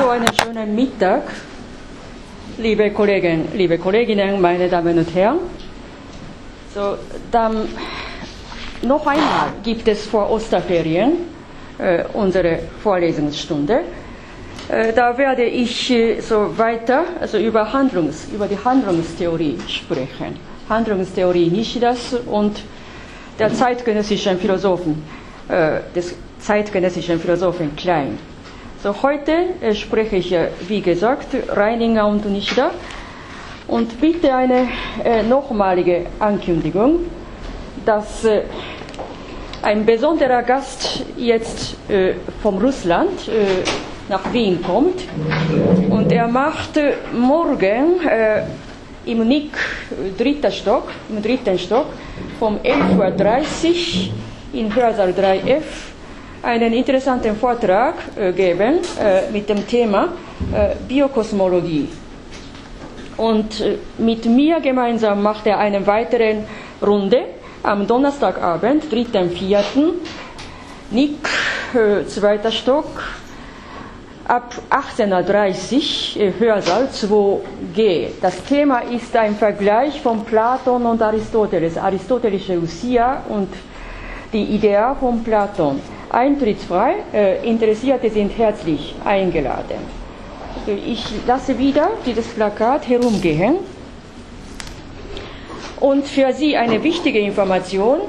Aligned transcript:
so 0.00 0.08
einen 0.08 0.28
schönen 0.42 0.74
Mittag, 0.74 1.24
liebe 2.56 2.90
Kollegen, 2.90 3.48
liebe 3.54 3.76
Kolleginnen, 3.76 4.40
meine 4.40 4.66
Damen 4.68 4.96
und 4.98 5.14
Herren. 5.14 5.40
So, 6.74 6.96
dann 7.30 7.68
noch 8.80 9.06
einmal 9.06 9.48
gibt 9.62 9.86
es 9.88 10.06
vor 10.06 10.30
Osterferien 10.30 11.12
äh, 11.78 12.04
unsere 12.14 12.60
Vorlesungsstunde. 12.82 13.82
Äh, 14.70 14.94
da 14.94 15.18
werde 15.18 15.44
ich 15.44 15.90
äh, 15.90 16.20
so 16.20 16.56
weiter 16.56 17.04
also 17.20 17.36
über, 17.36 17.70
Handlungs, 17.70 18.26
über 18.34 18.46
die 18.46 18.56
Handlungstheorie 18.64 19.58
sprechen. 19.68 20.36
Handlungstheorie 20.70 21.50
Nishidas 21.50 22.14
und 22.24 22.62
der 23.38 23.52
zeitgenössischen 23.52 24.38
Philosophen, 24.38 25.02
äh, 25.48 25.80
des 25.94 26.14
zeitgenössischen 26.38 27.20
Philosophen 27.20 27.76
Klein. 27.76 28.29
So, 28.82 28.94
heute 29.02 29.32
äh, 29.60 29.74
spreche 29.74 30.16
ich, 30.16 30.32
äh, 30.32 30.48
wie 30.66 30.80
gesagt, 30.80 31.36
Reininger 31.48 32.06
und 32.06 32.24
Nishida 32.24 32.70
und 33.68 34.00
bitte 34.00 34.34
eine 34.34 34.68
äh, 35.04 35.22
nochmalige 35.22 36.06
Ankündigung, 36.18 37.00
dass 37.84 38.24
äh, 38.24 38.44
ein 39.60 39.84
besonderer 39.84 40.42
Gast 40.44 41.04
jetzt 41.18 41.76
äh, 41.90 42.14
vom 42.42 42.56
Russland 42.56 43.28
äh, 43.28 43.68
nach 44.08 44.32
Wien 44.32 44.62
kommt. 44.62 45.02
Und 45.90 46.10
er 46.10 46.26
macht 46.26 46.80
morgen 47.12 48.00
im 49.04 49.28
NIC 49.28 49.52
dritter 50.16 50.50
Stock, 50.50 50.88
im 51.10 51.22
dritten 51.22 51.58
Stock 51.58 51.86
vom 52.38 52.56
11.30 52.56 54.08
Uhr 54.08 54.58
in 54.58 54.74
Hörsaal 54.74 55.10
3F 55.10 55.89
einen 56.42 56.72
interessanten 56.72 57.36
Vortrag 57.36 57.94
äh, 58.16 58.32
geben 58.32 58.78
äh, 58.98 59.30
mit 59.30 59.48
dem 59.48 59.66
Thema 59.66 60.08
äh, 60.54 60.74
Biokosmologie. 60.88 61.88
Und 63.16 63.60
äh, 63.60 63.76
mit 63.98 64.24
mir 64.26 64.60
gemeinsam 64.60 65.22
macht 65.22 65.46
er 65.46 65.58
eine 65.58 65.86
weitere 65.86 66.36
Runde 66.80 67.22
am 67.62 67.86
Donnerstagabend, 67.86 68.84
3.4. 68.90 69.62
Nick, 70.92 71.18
äh, 71.74 72.06
zweiter 72.06 72.50
Stock, 72.50 72.86
ab 74.26 74.54
18.30 74.70 76.16
Uhr, 76.16 76.22
äh, 76.22 76.32
Hörsaal 76.38 76.86
2G. 76.88 78.08
Das 78.22 78.42
Thema 78.44 78.78
ist 78.80 79.14
ein 79.14 79.36
Vergleich 79.36 80.00
von 80.00 80.24
Platon 80.24 80.86
und 80.86 81.02
Aristoteles, 81.02 81.76
aristotelische 81.76 82.58
Usia 82.58 83.22
und 83.28 83.48
die 84.32 84.44
Idee 84.44 84.80
von 84.98 85.22
Platon 85.22 85.80
eintrittsfrei. 86.10 86.94
Äh, 87.12 87.48
Interessierte 87.48 88.10
sind 88.10 88.36
herzlich 88.36 88.94
eingeladen. 89.04 89.78
Also 90.58 90.72
ich 90.72 91.04
lasse 91.26 91.58
wieder 91.58 91.90
dieses 92.04 92.26
Plakat 92.28 92.88
herumgehen. 92.88 93.56
Und 95.78 96.06
für 96.06 96.32
Sie 96.32 96.56
eine 96.56 96.82
wichtige 96.82 97.20
Information. 97.20 98.00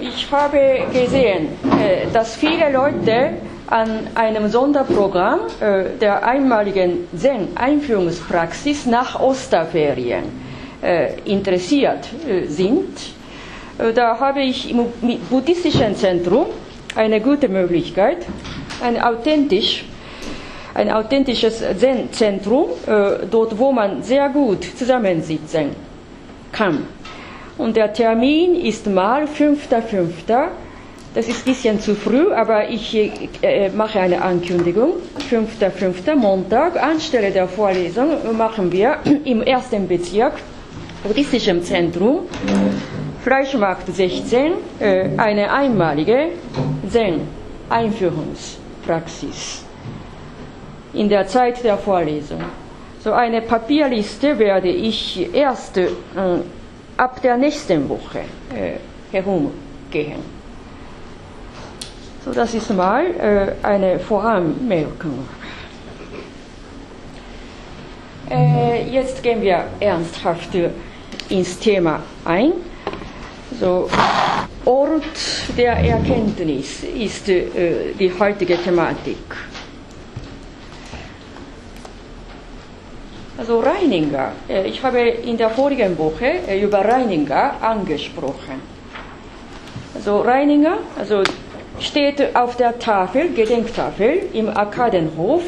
Ich 0.00 0.30
habe 0.30 0.80
gesehen, 0.92 1.48
äh, 1.80 2.06
dass 2.12 2.36
viele 2.36 2.70
Leute 2.70 3.34
an 3.68 4.08
einem 4.14 4.48
Sonderprogramm 4.48 5.40
äh, 5.60 5.84
der 6.00 6.26
einmaligen 6.26 7.08
Zen-Einführungspraxis 7.16 8.86
nach 8.86 9.20
Osterferien 9.20 10.46
interessiert 11.24 12.06
sind. 12.48 12.86
Da 13.94 14.20
habe 14.20 14.42
ich 14.42 14.70
im 14.70 14.84
buddhistischen 15.30 15.96
Zentrum 15.96 16.46
eine 16.96 17.20
gute 17.20 17.48
Möglichkeit, 17.48 18.18
ein, 18.82 19.00
authentisch, 19.00 19.84
ein 20.74 20.90
authentisches 20.90 21.62
Zen-Zentrum, 21.78 22.66
äh, 22.86 23.26
dort 23.30 23.58
wo 23.58 23.72
man 23.72 24.02
sehr 24.02 24.28
gut 24.30 24.64
zusammensitzen 24.64 25.70
kann. 26.52 26.86
Und 27.58 27.76
der 27.76 27.92
Termin 27.92 28.54
ist 28.56 28.86
mal 28.86 29.24
5.5. 29.24 30.48
Das 31.14 31.28
ist 31.28 31.46
ein 31.46 31.52
bisschen 31.54 31.80
zu 31.80 31.94
früh, 31.94 32.30
aber 32.32 32.68
ich 32.68 32.94
äh, 33.40 33.70
mache 33.70 33.98
eine 34.00 34.20
Ankündigung. 34.20 34.94
5.5. 35.30 36.14
Montag, 36.14 36.76
anstelle 36.82 37.30
der 37.30 37.48
Vorlesung, 37.48 38.10
machen 38.36 38.70
wir 38.70 38.98
im 39.24 39.40
ersten 39.40 39.88
Bezirk, 39.88 40.34
buddhistischem 41.02 41.62
Zentrum, 41.62 42.20
Fleischmarkt 43.26 43.92
16, 43.92 44.52
äh, 44.78 45.08
eine 45.16 45.52
einmalige 45.52 46.28
Zen-Einführungspraxis 46.88 49.64
in 50.92 51.08
der 51.08 51.26
Zeit 51.26 51.64
der 51.64 51.76
Vorlesung. 51.76 52.44
So 53.00 53.12
eine 53.12 53.42
Papierliste 53.42 54.38
werde 54.38 54.68
ich 54.68 55.28
erst 55.34 55.76
äh, 55.76 55.88
ab 56.96 57.20
der 57.20 57.36
nächsten 57.36 57.88
Woche 57.88 58.20
äh, 58.54 58.74
herumgehen. 59.10 60.22
So, 62.24 62.32
das 62.32 62.54
ist 62.54 62.72
mal 62.72 63.06
äh, 63.06 63.54
eine 63.66 63.98
Voranmerkung. 63.98 65.26
Äh, 68.30 68.88
jetzt 68.88 69.20
gehen 69.20 69.42
wir 69.42 69.64
ernsthaft 69.80 70.50
ins 71.28 71.58
Thema 71.58 72.04
ein. 72.24 72.52
So, 73.60 73.88
Ort 74.66 75.56
der 75.56 75.74
Erkenntnis 75.76 76.82
ist 76.82 77.28
äh, 77.28 77.94
die 77.98 78.12
heutige 78.18 78.56
Thematik. 78.58 79.16
Also 83.38 83.60
Reininger, 83.60 84.32
äh, 84.48 84.66
ich 84.66 84.82
habe 84.82 84.98
in 84.98 85.36
der 85.36 85.50
vorigen 85.50 85.96
Woche 85.96 86.26
äh, 86.48 86.60
über 86.60 86.84
Reininger 86.84 87.54
angesprochen. 87.60 88.60
Also 89.94 90.20
Reininger, 90.20 90.78
also 90.98 91.22
steht 91.78 92.34
auf 92.34 92.56
der 92.56 92.78
Tafel, 92.78 93.30
Gedenktafel 93.34 94.28
im 94.32 94.48
Arkadenhof, 94.48 95.42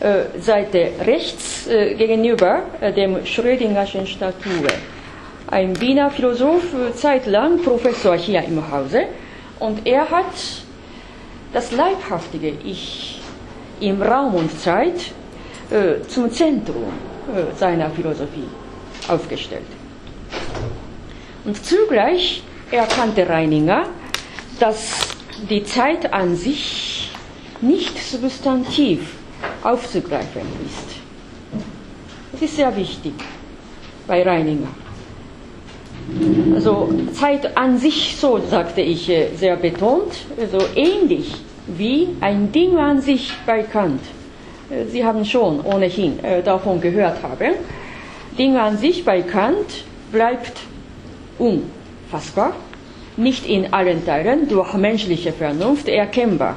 äh, 0.00 0.40
Seite 0.40 0.92
rechts 1.04 1.68
gegenüber 1.68 2.62
dem 2.96 3.24
Schrödingerschen 3.24 4.06
Statue 4.06 4.66
ein 5.52 5.78
Wiener 5.82 6.10
Philosoph, 6.10 6.64
zeitlang 6.94 7.60
Professor 7.62 8.16
hier 8.16 8.42
im 8.42 8.72
Hause. 8.72 9.04
Und 9.60 9.86
er 9.86 10.10
hat 10.10 10.32
das 11.52 11.72
leibhaftige 11.72 12.54
Ich 12.64 13.20
im 13.78 14.00
Raum 14.00 14.34
und 14.34 14.58
Zeit 14.58 15.12
äh, 15.70 16.00
zum 16.08 16.30
Zentrum 16.30 16.84
äh, 16.84 17.54
seiner 17.54 17.90
Philosophie 17.90 18.48
aufgestellt. 19.08 19.66
Und 21.44 21.62
zugleich 21.62 22.42
erkannte 22.70 23.28
Reininger, 23.28 23.88
dass 24.58 25.08
die 25.50 25.64
Zeit 25.64 26.14
an 26.14 26.34
sich 26.34 27.10
nicht 27.60 27.98
substantiv 27.98 29.16
aufzugreifen 29.62 30.42
ist. 30.64 30.96
Das 32.32 32.40
ist 32.40 32.56
sehr 32.56 32.74
wichtig 32.74 33.12
bei 34.06 34.22
Reininger. 34.22 34.81
Also 36.54 36.92
Zeit 37.12 37.56
an 37.56 37.78
sich, 37.78 38.16
so 38.18 38.38
sagte 38.38 38.80
ich 38.80 39.08
äh, 39.08 39.28
sehr 39.34 39.56
betont, 39.56 40.12
so 40.36 40.58
also 40.58 40.66
ähnlich 40.76 41.34
wie 41.66 42.08
ein 42.20 42.52
Ding 42.52 42.76
an 42.76 43.00
sich 43.00 43.32
bei 43.46 43.62
Kant. 43.62 44.00
Äh, 44.70 44.84
Sie 44.86 45.04
haben 45.04 45.24
schon 45.24 45.60
ohnehin 45.60 46.22
äh, 46.22 46.42
davon 46.42 46.80
gehört 46.80 47.22
haben. 47.22 47.54
Ding 48.38 48.56
an 48.56 48.76
sich 48.78 49.04
bei 49.04 49.22
Kant 49.22 49.84
bleibt 50.10 50.60
unfassbar, 51.38 52.54
nicht 53.16 53.46
in 53.46 53.72
allen 53.72 54.04
Teilen 54.04 54.48
durch 54.48 54.74
menschliche 54.74 55.32
Vernunft 55.32 55.88
erkennbar. 55.88 56.56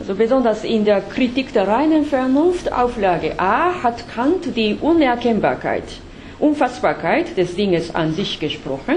Also 0.00 0.14
besonders 0.14 0.64
in 0.64 0.84
der 0.84 1.00
Kritik 1.00 1.52
der 1.52 1.68
reinen 1.68 2.04
Vernunft, 2.04 2.72
Auflage 2.72 3.38
A, 3.38 3.82
hat 3.82 4.08
Kant 4.14 4.56
die 4.56 4.76
Unerkennbarkeit 4.80 5.84
Unfassbarkeit 6.38 7.36
des 7.36 7.54
Dinges 7.54 7.94
an 7.94 8.14
sich 8.14 8.40
gesprochen. 8.40 8.96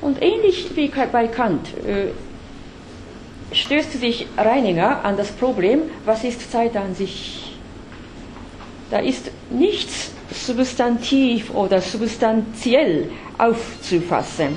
Und 0.00 0.22
ähnlich 0.22 0.76
wie 0.76 0.88
bei 0.88 1.26
Kant 1.26 1.68
äh, 1.86 2.08
stößt 3.54 3.92
sich 3.92 4.26
Reininger 4.36 5.04
an 5.04 5.16
das 5.16 5.32
Problem, 5.32 5.82
was 6.04 6.24
ist 6.24 6.50
Zeit 6.50 6.76
an 6.76 6.94
sich? 6.94 7.56
Da 8.90 9.00
ist 9.00 9.30
nichts 9.50 10.12
substantiv 10.30 11.50
oder 11.54 11.80
substanziell 11.80 13.10
aufzufassen. 13.36 14.56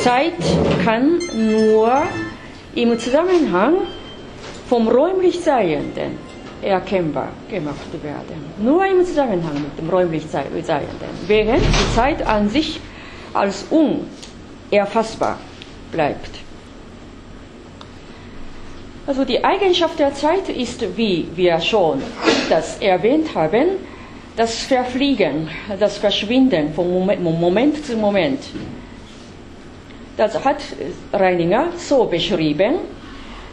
Zeit 0.00 0.34
kann 0.84 1.18
nur 1.34 2.02
im 2.74 2.98
Zusammenhang 2.98 3.74
vom 4.68 4.88
räumlich 4.88 5.40
Seienden 5.40 6.29
erkennbar 6.62 7.28
gemacht 7.50 7.92
werden. 8.02 8.44
Nur 8.58 8.84
im 8.86 9.04
Zusammenhang 9.04 9.54
mit 9.54 9.78
dem 9.78 9.88
räumlich 9.88 10.26
Seienden, 10.26 11.08
während 11.26 11.62
die 11.62 11.94
Zeit 11.94 12.26
an 12.26 12.48
sich 12.48 12.80
als 13.32 13.66
unerfassbar 13.70 15.38
bleibt. 15.92 16.30
Also 19.06 19.24
die 19.24 19.42
Eigenschaft 19.42 19.98
der 19.98 20.14
Zeit 20.14 20.48
ist, 20.48 20.96
wie 20.96 21.26
wir 21.34 21.60
schon 21.60 22.02
das 22.48 22.78
erwähnt 22.78 23.34
haben, 23.34 23.70
das 24.36 24.60
Verfliegen, 24.62 25.48
das 25.78 25.98
Verschwinden 25.98 26.72
von 26.74 26.88
Moment, 27.22 27.84
zu 27.84 27.96
Moment. 27.96 28.40
Das 30.16 30.44
hat 30.44 30.62
Reininger 31.12 31.68
so 31.76 32.04
beschrieben, 32.04 32.74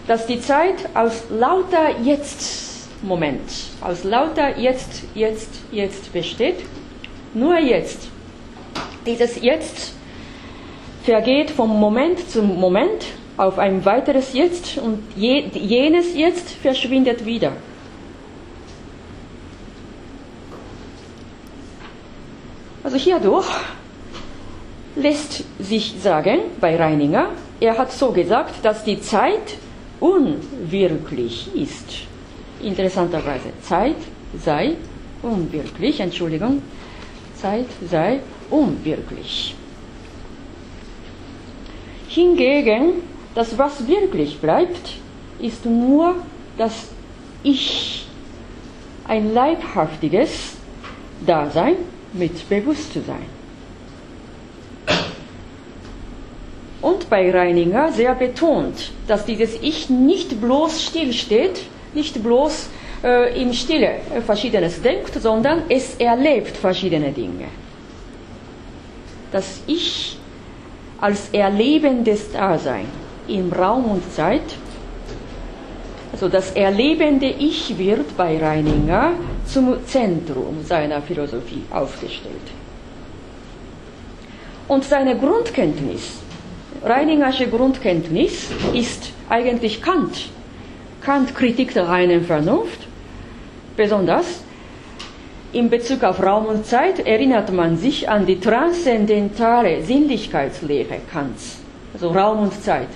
dass 0.08 0.28
die 0.28 0.40
Zeit 0.40 0.76
aus 0.94 1.24
lauter 1.30 1.90
Jetzt-Moment, 2.98 3.42
aus 3.82 4.04
lauter 4.04 4.58
Jetzt, 4.58 5.04
Jetzt, 5.14 5.52
Jetzt 5.72 6.12
besteht. 6.14 6.56
Nur 7.36 7.60
Jetzt. 7.60 8.08
Dieses 9.06 9.40
Jetzt 9.40 9.94
vergeht 11.04 11.52
vom 11.52 11.80
Moment 11.80 12.28
zum 12.28 12.60
Moment 12.60 13.06
auf 13.38 13.60
ein 13.60 13.86
weiteres 13.86 14.34
Jetzt 14.34 14.80
und 14.80 15.04
jenes 15.16 16.16
Jetzt 16.16 16.50
verschwindet 16.50 17.24
wieder. 17.24 17.52
Also 22.84 22.98
hierdurch 22.98 23.46
lässt 24.96 25.44
sich 25.60 25.94
sagen 26.02 26.40
bei 26.60 26.76
Reininger, 26.76 27.30
er 27.60 27.78
hat 27.78 27.92
so 27.92 28.12
gesagt, 28.12 28.66
dass 28.66 28.84
die 28.84 29.00
Zeit 29.00 29.58
unwirklich 30.00 31.50
ist. 31.54 32.08
Interessanterweise, 32.62 33.52
Zeit 33.62 33.98
sei 34.44 34.76
unwirklich, 35.22 36.00
Entschuldigung, 36.00 36.62
Zeit 37.36 37.68
sei 37.90 38.20
unwirklich. 38.50 39.56
Hingegen, 42.08 43.04
das, 43.36 43.58
was 43.58 43.88
wirklich 43.88 44.40
bleibt, 44.40 44.96
ist 45.40 45.66
nur 45.66 46.16
das 46.58 46.90
Ich, 47.44 48.08
ein 49.08 49.34
leibhaftiges 49.34 50.54
Dasein 51.26 51.76
mit 52.14 52.50
Bewusstsein. 52.50 53.38
Und 56.82 57.10
bei 57.10 57.30
Reininger 57.32 57.92
sehr 57.92 58.16
betont, 58.16 58.92
dass 59.08 59.26
dieses 59.26 59.62
Ich 59.62 59.90
nicht 59.90 60.42
bloß 60.42 60.84
stillsteht, 60.84 61.62
nicht 61.98 62.24
bloß 62.24 62.70
äh, 63.04 63.42
im 63.42 63.52
Stille 63.52 63.96
Verschiedenes 64.26 64.82
denkt, 64.82 65.14
sondern 65.22 65.64
es 65.68 65.96
erlebt 65.96 66.56
verschiedene 66.56 67.12
Dinge. 67.12 67.50
Das 69.32 69.62
Ich 69.68 70.18
als 71.02 71.30
erlebendes 71.34 72.32
Dasein 72.32 72.86
im 73.28 73.52
Raum 73.52 73.86
und 73.92 74.14
Zeit, 74.14 74.50
also 76.14 76.30
das 76.30 76.52
erlebende 76.52 77.28
Ich 77.28 77.78
wird 77.78 78.16
bei 78.16 78.38
Reininger 78.38 79.12
zum 79.46 79.86
Zentrum 79.86 80.64
seiner 80.64 81.02
Philosophie 81.02 81.64
aufgestellt. 81.70 82.48
Und 84.70 84.84
seine 84.86 85.18
Grundkenntnis 85.18 86.22
Reiningersche 86.84 87.48
Grundkenntnis 87.48 88.50
ist 88.74 89.12
eigentlich 89.30 89.82
Kant. 89.82 90.30
Kant 91.08 91.34
Kritik 91.34 91.74
der 91.74 91.88
reinen 91.88 92.26
Vernunft. 92.26 92.82
Besonders 93.78 94.44
in 95.54 95.70
Bezug 95.70 96.04
auf 96.04 96.22
Raum 96.22 96.48
und 96.48 96.66
Zeit 96.66 97.00
erinnert 97.00 97.50
man 97.54 97.78
sich 97.78 98.10
an 98.10 98.26
die 98.26 98.38
transzendentale 98.42 99.84
Sinnlichkeitslehre 99.84 100.98
Kants. 101.10 101.60
Also 101.94 102.10
Raum 102.10 102.40
und 102.40 102.62
Zeit. 102.62 102.90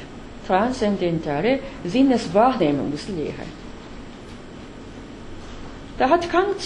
Transzendentale 0.45 1.59
Sinneswahrnehmungslehre. 1.85 3.45
Da 5.97 6.09
hat 6.09 6.29
Kant 6.29 6.57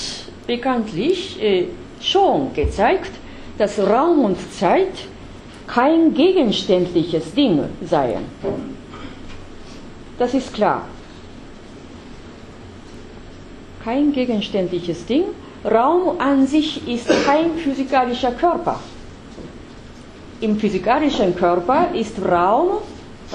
bekanntlich 0.48 1.40
äh, 1.44 1.66
schon 2.02 2.56
gezeigt, 2.56 3.12
dass 3.60 3.78
Raum 3.78 4.26
und 4.26 4.38
Zeit 4.52 4.98
kein 5.68 6.12
gegenständliches 6.16 7.36
Ding 7.36 7.66
seien. 7.84 8.26
Das 10.18 10.34
ist 10.34 10.52
klar. 10.52 10.88
Kein 13.86 14.14
gegenständliches 14.14 15.06
Ding. 15.06 15.26
Raum 15.64 16.20
an 16.20 16.48
sich 16.48 16.88
ist 16.88 17.08
kein 17.24 17.54
physikalischer 17.56 18.32
Körper. 18.32 18.80
Im 20.42 20.58
physikalischen 20.60 21.36
Körper 21.36 21.90
ist 21.94 22.18
Raum, 22.20 22.80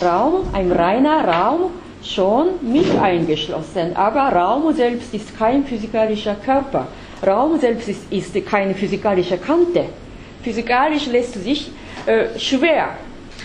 Raum, 0.03 0.49
ein 0.53 0.73
reiner 0.73 1.25
Raum, 1.25 1.71
schon 2.03 2.49
mit 2.63 2.91
eingeschlossen. 3.01 3.95
Aber 3.95 4.23
Raum 4.23 4.75
selbst 4.75 5.15
ist 5.15 5.39
kein 5.39 5.65
physikalischer 5.65 6.35
Körper. 6.35 6.89
Raum 7.25 7.57
selbst 7.61 7.89
ist, 7.89 8.13
ist 8.13 8.35
keine 8.45 8.75
physikalische 8.75 9.39
Kante. 9.39 9.85
Physikalisch 10.43 11.07
lässt 11.07 11.35
sich 11.35 11.71
äh, 12.07 12.37
schwer 12.41 12.97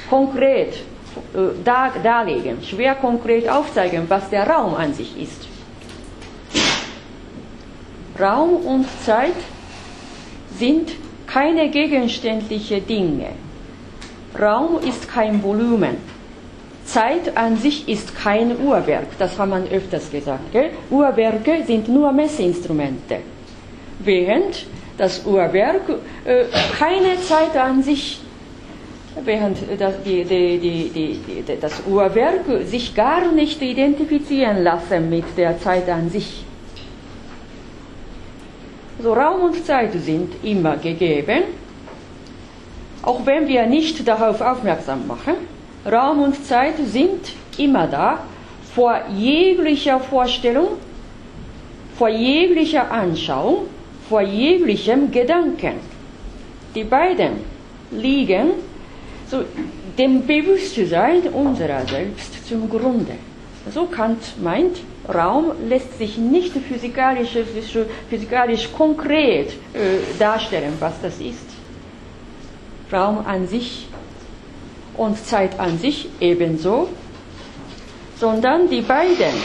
konkret 0.09 0.73
äh, 0.73 1.53
dar, 1.63 1.91
darlegen, 2.01 2.63
schwer 2.63 2.95
konkret 2.95 3.47
aufzeigen, 3.47 4.05
was 4.07 4.27
der 4.31 4.47
Raum 4.47 4.73
an 4.73 4.91
sich 4.91 5.21
ist. 5.21 5.54
Raum 8.19 8.55
und 8.65 8.85
Zeit 9.03 9.35
sind 10.57 10.91
keine 11.27 11.69
gegenständlichen 11.69 12.85
Dinge. 12.87 13.29
Raum 14.39 14.79
ist 14.87 15.09
kein 15.09 15.41
Volumen. 15.43 15.97
Zeit 16.85 17.35
an 17.35 17.57
sich 17.57 17.89
ist 17.89 18.15
kein 18.15 18.57
Uhrwerk, 18.59 19.17
das 19.17 19.37
hat 19.39 19.49
man 19.49 19.67
öfters 19.67 20.11
gesagt. 20.11 20.51
Gell? 20.51 20.69
Uhrwerke 20.91 21.63
sind 21.65 21.87
nur 21.87 22.11
Messinstrumente. 22.11 23.17
Während 23.99 24.65
das 24.97 25.25
Uhrwerk 25.25 25.81
äh, 26.25 26.45
keine 26.77 27.19
Zeit 27.21 27.57
an 27.57 27.81
sich 27.81 28.21
während 29.23 29.57
das, 29.79 29.95
die, 30.03 30.25
die, 30.25 30.89
die, 30.89 31.57
das 31.59 31.83
Uhrwerk 31.87 32.65
sich 32.65 32.93
gar 32.93 33.31
nicht 33.31 33.61
identifizieren 33.61 34.63
lassen 34.63 35.09
mit 35.09 35.25
der 35.37 35.59
Zeit 35.59 35.89
an 35.89 36.09
sich. 36.09 36.43
So 39.01 39.13
Raum 39.13 39.41
und 39.41 39.65
Zeit 39.65 39.91
sind 39.93 40.43
immer 40.43 40.77
gegeben, 40.77 41.43
auch 43.01 43.25
wenn 43.25 43.47
wir 43.47 43.65
nicht 43.65 44.07
darauf 44.07 44.41
aufmerksam 44.41 45.05
machen. 45.07 45.35
Raum 45.85 46.23
und 46.23 46.45
Zeit 46.45 46.75
sind 46.85 47.33
immer 47.57 47.87
da, 47.87 48.19
vor 48.73 48.99
jeglicher 49.15 49.99
Vorstellung, 49.99 50.69
vor 51.97 52.09
jeglicher 52.09 52.89
Anschauung, 52.91 53.67
vor 54.09 54.21
jeglichem 54.21 55.11
Gedanken. 55.11 55.75
Die 56.73 56.83
beiden 56.83 57.33
liegen 57.91 58.51
so 59.29 59.43
dem 59.97 60.25
Bewusstsein 60.25 61.21
unserer 61.31 61.85
selbst 61.87 62.47
zum 62.47 62.69
Grunde. 62.69 63.13
So 63.73 63.85
Kant 63.85 64.41
meint, 64.41 64.77
Raum 65.11 65.51
lässt 65.67 65.97
sich 65.97 66.17
nicht 66.17 66.53
physikalisch, 66.53 67.37
physikalisch 68.09 68.71
konkret 68.71 69.49
äh, 69.73 70.17
darstellen, 70.19 70.73
was 70.79 71.01
das 71.01 71.19
ist. 71.19 71.49
Raum 72.91 73.25
an 73.25 73.47
sich 73.47 73.87
und 74.95 75.17
Zeit 75.25 75.59
an 75.59 75.77
sich 75.79 76.09
ebenso, 76.19 76.89
sondern 78.19 78.69
die 78.69 78.81
beiden, 78.81 79.35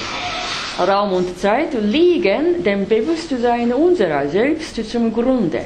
Raum 0.78 1.12
und 1.12 1.38
Zeit, 1.38 1.74
liegen 1.74 2.62
dem 2.62 2.86
Bewusstsein 2.86 3.72
unserer 3.72 4.28
selbst 4.28 4.90
zum 4.90 5.12
Grunde. 5.12 5.62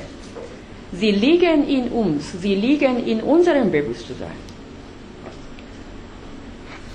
Sie 0.92 1.10
liegen 1.10 1.68
in 1.68 1.88
uns, 1.88 2.40
sie 2.40 2.54
liegen 2.54 3.04
in 3.04 3.20
unserem 3.20 3.70
Bewusstsein. 3.70 4.44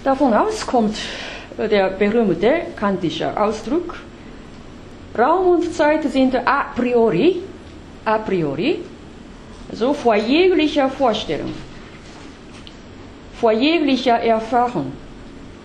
Davon 0.03 0.33
aus 0.33 0.65
kommt 0.65 0.95
der 1.67 1.89
berühmte 1.89 2.61
kantische 2.75 3.35
Ausdruck, 3.35 3.95
Raum 5.17 5.47
und 5.55 5.73
Zeit 5.73 6.03
sind 6.03 6.35
a 6.35 6.71
priori, 6.75 7.41
a 8.05 8.17
priori, 8.19 8.79
so 9.71 9.93
vor 9.93 10.15
jeglicher 10.15 10.89
Vorstellung, 10.89 11.53
vor 13.33 13.51
jeglicher 13.51 14.19
Erfahrung, 14.19 14.91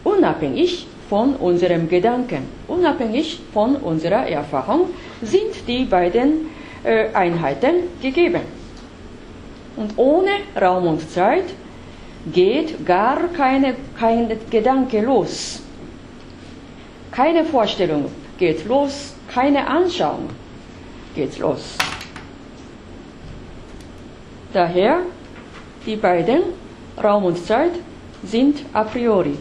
unabhängig 0.03 0.87
von 1.09 1.37
unserem 1.37 1.89
Gedanken, 1.89 2.49
unabhängig 2.67 3.41
von 3.53 3.77
unserer 3.77 4.27
Erfahrung, 4.27 4.89
sind 5.23 5.69
die 5.69 5.85
beiden 5.85 6.49
äh, 6.83 7.13
Einheiten 7.15 7.75
gegeben. 8.01 8.43
Und 9.77 9.93
ohne 9.97 10.31
Raum 10.61 10.87
und 10.87 11.11
Zeit 11.11 11.45
geht 12.33 12.87
gar 12.87 13.29
keine, 13.29 13.75
kein 13.99 14.31
Gedanke 14.51 15.01
los. 15.03 15.64
Keine 17.15 17.45
Vorstellung 17.45 18.11
geht 18.39 18.67
los, 18.67 19.15
keine 19.33 19.67
Anschauung 19.67 20.31
geht 21.15 21.39
los. 21.39 21.79
Daher, 24.53 24.99
die 25.87 25.97
beiden, 25.97 26.43
Raum 27.03 27.25
und 27.25 27.39
Zeit, 27.39 27.73
sind 28.23 28.65
a 28.73 28.85
priori. 28.85 29.37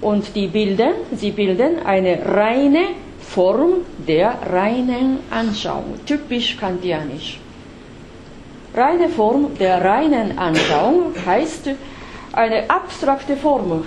und 0.00 0.34
die 0.34 0.46
bilden, 0.46 0.94
sie 1.12 1.30
bilden 1.30 1.84
eine 1.84 2.24
reine 2.24 2.88
Form 3.20 3.84
der 4.06 4.34
reinen 4.50 5.18
Anschauung, 5.30 5.94
typisch 6.06 6.56
kantianisch. 6.56 7.40
Reine 8.74 9.08
Form 9.08 9.56
der 9.58 9.84
reinen 9.84 10.38
Anschauung 10.38 11.14
heißt 11.26 11.70
eine 12.32 12.70
abstrakte 12.70 13.36
Form, 13.36 13.84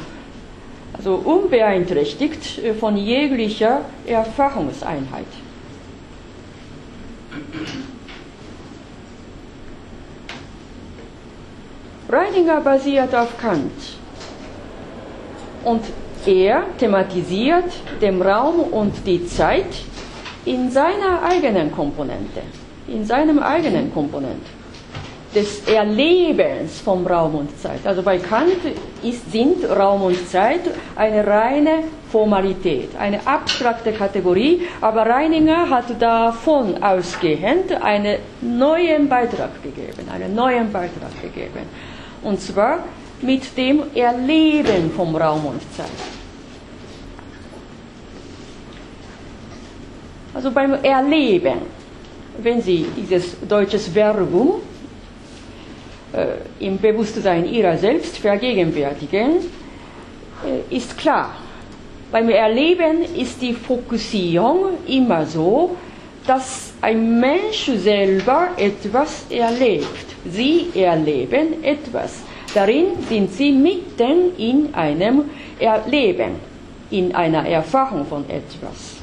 also 1.01 1.15
unbeeinträchtigt 1.15 2.62
von 2.79 2.96
jeglicher 2.96 3.81
Erfahrungseinheit. 4.05 5.25
Reininger 12.08 12.62
basiert 12.62 13.15
auf 13.15 13.36
Kant 13.39 13.72
und 15.63 15.81
er 16.27 16.65
thematisiert 16.77 17.72
den 18.00 18.22
Raum 18.22 18.60
und 18.60 18.93
die 19.08 19.25
Zeit 19.25 19.74
in 20.46 20.70
seiner 20.70 21.24
eigenen 21.24 21.72
Komponente, 21.72 22.41
in 22.88 23.05
seinem 23.05 23.39
eigenen 23.39 23.91
Komponent 23.91 24.46
des 25.34 25.66
Erlebens 25.68 26.82
vom 26.82 27.06
Raum 27.08 27.36
und 27.36 27.60
Zeit. 27.60 27.86
Also 27.86 28.02
bei 28.04 28.18
Kant 28.18 28.58
ist, 29.02 29.32
sind 29.32 29.64
Raum 29.70 30.04
und 30.04 30.30
Zeit 30.30 30.62
eine 30.96 31.26
reine 31.26 31.84
Formalität, 32.12 32.90
eine 33.00 33.26
abstrakte 33.26 33.94
Kategorie, 33.94 34.64
aber 34.82 35.06
Reininger 35.06 35.70
hat 35.70 36.02
davon 36.02 36.84
ausgehend 36.84 37.72
einen 37.82 38.18
neuen 38.42 39.08
Beitrag 39.08 39.64
gegeben, 39.64 40.10
einen 40.14 40.36
neuen 40.36 40.72
Beitrag 40.72 41.22
gegeben. 41.22 41.66
Und 42.24 42.42
zwar 42.42 42.80
mit 43.22 43.56
dem 43.58 43.84
Erleben 43.96 44.92
vom 44.96 45.16
Raum 45.16 45.46
und 45.46 45.62
Zeit. 45.76 45.88
Also 50.34 50.52
beim 50.52 50.74
Erleben, 50.84 51.60
wenn 52.38 52.62
Sie 52.62 52.86
dieses 52.98 53.36
deutsches 53.48 53.88
Verbum 53.90 54.62
im 56.60 56.77
Bewusstsein 56.77 57.46
ihrer 57.46 57.77
selbst 57.77 58.18
vergegenwärtigen, 58.18 59.38
äh, 60.46 60.75
ist 60.75 60.98
klar. 60.98 61.36
Beim 62.12 62.30
Erleben 62.30 63.03
ist 63.15 63.41
die 63.41 63.53
Fokussierung 63.53 64.74
immer 64.88 65.25
so, 65.25 65.77
dass 66.27 66.74
ein 66.82 67.20
Mensch 67.20 67.72
selber 67.77 68.50
etwas 68.58 69.25
erlebt. 69.30 70.06
Sie 70.25 70.68
erleben 70.75 71.63
etwas. 71.63 72.22
Darin 72.53 72.88
sind 73.08 73.32
sie 73.32 73.51
mitten 73.53 74.36
in 74.38 74.74
einem 74.74 75.30
Erleben, 75.58 76.36
in 76.89 77.15
einer 77.15 77.48
Erfahrung 77.48 78.06
von 78.06 78.25
etwas. 78.30 78.98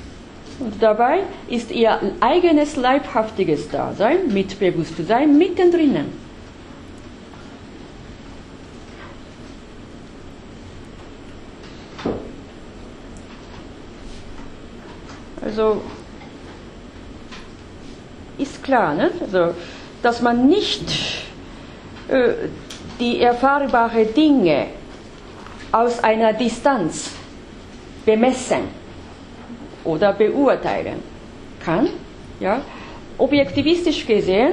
Und 0.61 0.75
dabei 0.81 1.21
ist 1.49 1.71
ihr 1.71 1.99
eigenes 2.21 2.77
leibhaftiges 2.77 3.71
Dasein 3.71 4.33
mit 4.33 4.59
Bewusstsein 4.59 5.39
mittendrin. 5.39 6.28
Also 15.59 15.83
ist 18.39 18.63
klar, 18.63 18.95
ne? 18.95 19.11
also, 19.21 19.55
dass 20.05 20.23
man 20.23 20.47
nicht 20.47 20.89
äh, 22.07 22.47
die 23.01 23.21
erfahrbaren 23.21 24.15
Dinge 24.15 24.67
aus 25.73 25.99
einer 26.05 26.33
Distanz 26.33 27.11
bemessen 28.07 28.69
oder 29.83 30.13
beurteilen 30.13 31.03
kann. 31.65 31.89
Ja? 32.39 32.61
Objektivistisch 33.19 34.07
gesehen 34.07 34.53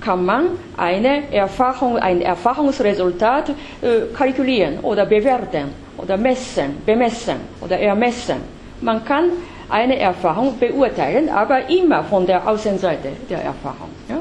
kann 0.00 0.24
man 0.24 0.46
eine 0.76 1.32
Erfahrung, 1.32 1.98
ein 1.98 2.20
Erfahrungsresultat 2.20 3.50
äh, 3.50 4.12
kalkulieren 4.12 4.80
oder 4.80 5.06
bewerten 5.06 5.68
oder 5.96 6.16
messen, 6.16 6.78
bemessen 6.84 7.36
oder 7.60 7.78
ermessen. 7.78 8.38
Man 8.80 9.04
kann 9.04 9.30
eine 9.68 9.98
Erfahrung 9.98 10.58
beurteilen, 10.58 11.28
aber 11.28 11.68
immer 11.68 12.04
von 12.04 12.26
der 12.26 12.46
Außenseite 12.46 13.08
der 13.28 13.42
Erfahrung. 13.42 13.90
Ja? 14.08 14.18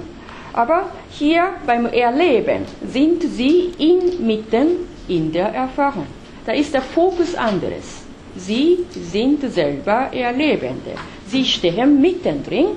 Aber 0.54 0.90
hier 1.10 1.50
beim 1.66 1.86
Erleben 1.88 2.66
sind 2.88 3.24
sie 3.24 3.72
inmitten 3.78 4.88
in 5.08 5.32
der 5.32 5.48
Erfahrung. 5.54 6.08
Da 6.46 6.54
ist 6.54 6.74
der 6.74 6.82
Fokus 6.82 7.36
anderes. 7.36 8.04
Sie 8.36 8.86
sind 8.92 9.42
selber 9.52 10.10
Erlebende. 10.14 10.94
Sie 11.28 11.44
stehen 11.44 12.02
mittendrin 12.02 12.68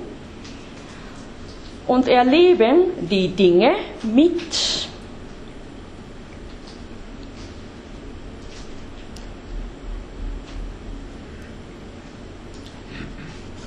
und 1.87 2.07
erleben 2.07 3.07
die 3.09 3.29
Dinge 3.29 3.75
mit 4.03 4.87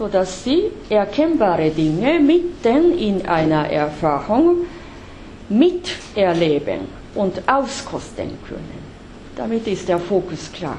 sodass 0.03 0.43
sie 0.43 0.65
erkennbare 0.91 1.71
Dinge 1.71 2.19
mitten 2.19 2.99
in 2.99 3.25
einer 3.25 3.71
Erfahrung 3.71 4.67
miterleben 5.49 6.89
und 7.15 7.41
auskosten 7.47 8.31
können. 8.49 8.83
Damit 9.37 9.65
ist 9.69 9.89
der 9.89 10.01
Fokus 10.01 10.51
klar. 10.53 10.79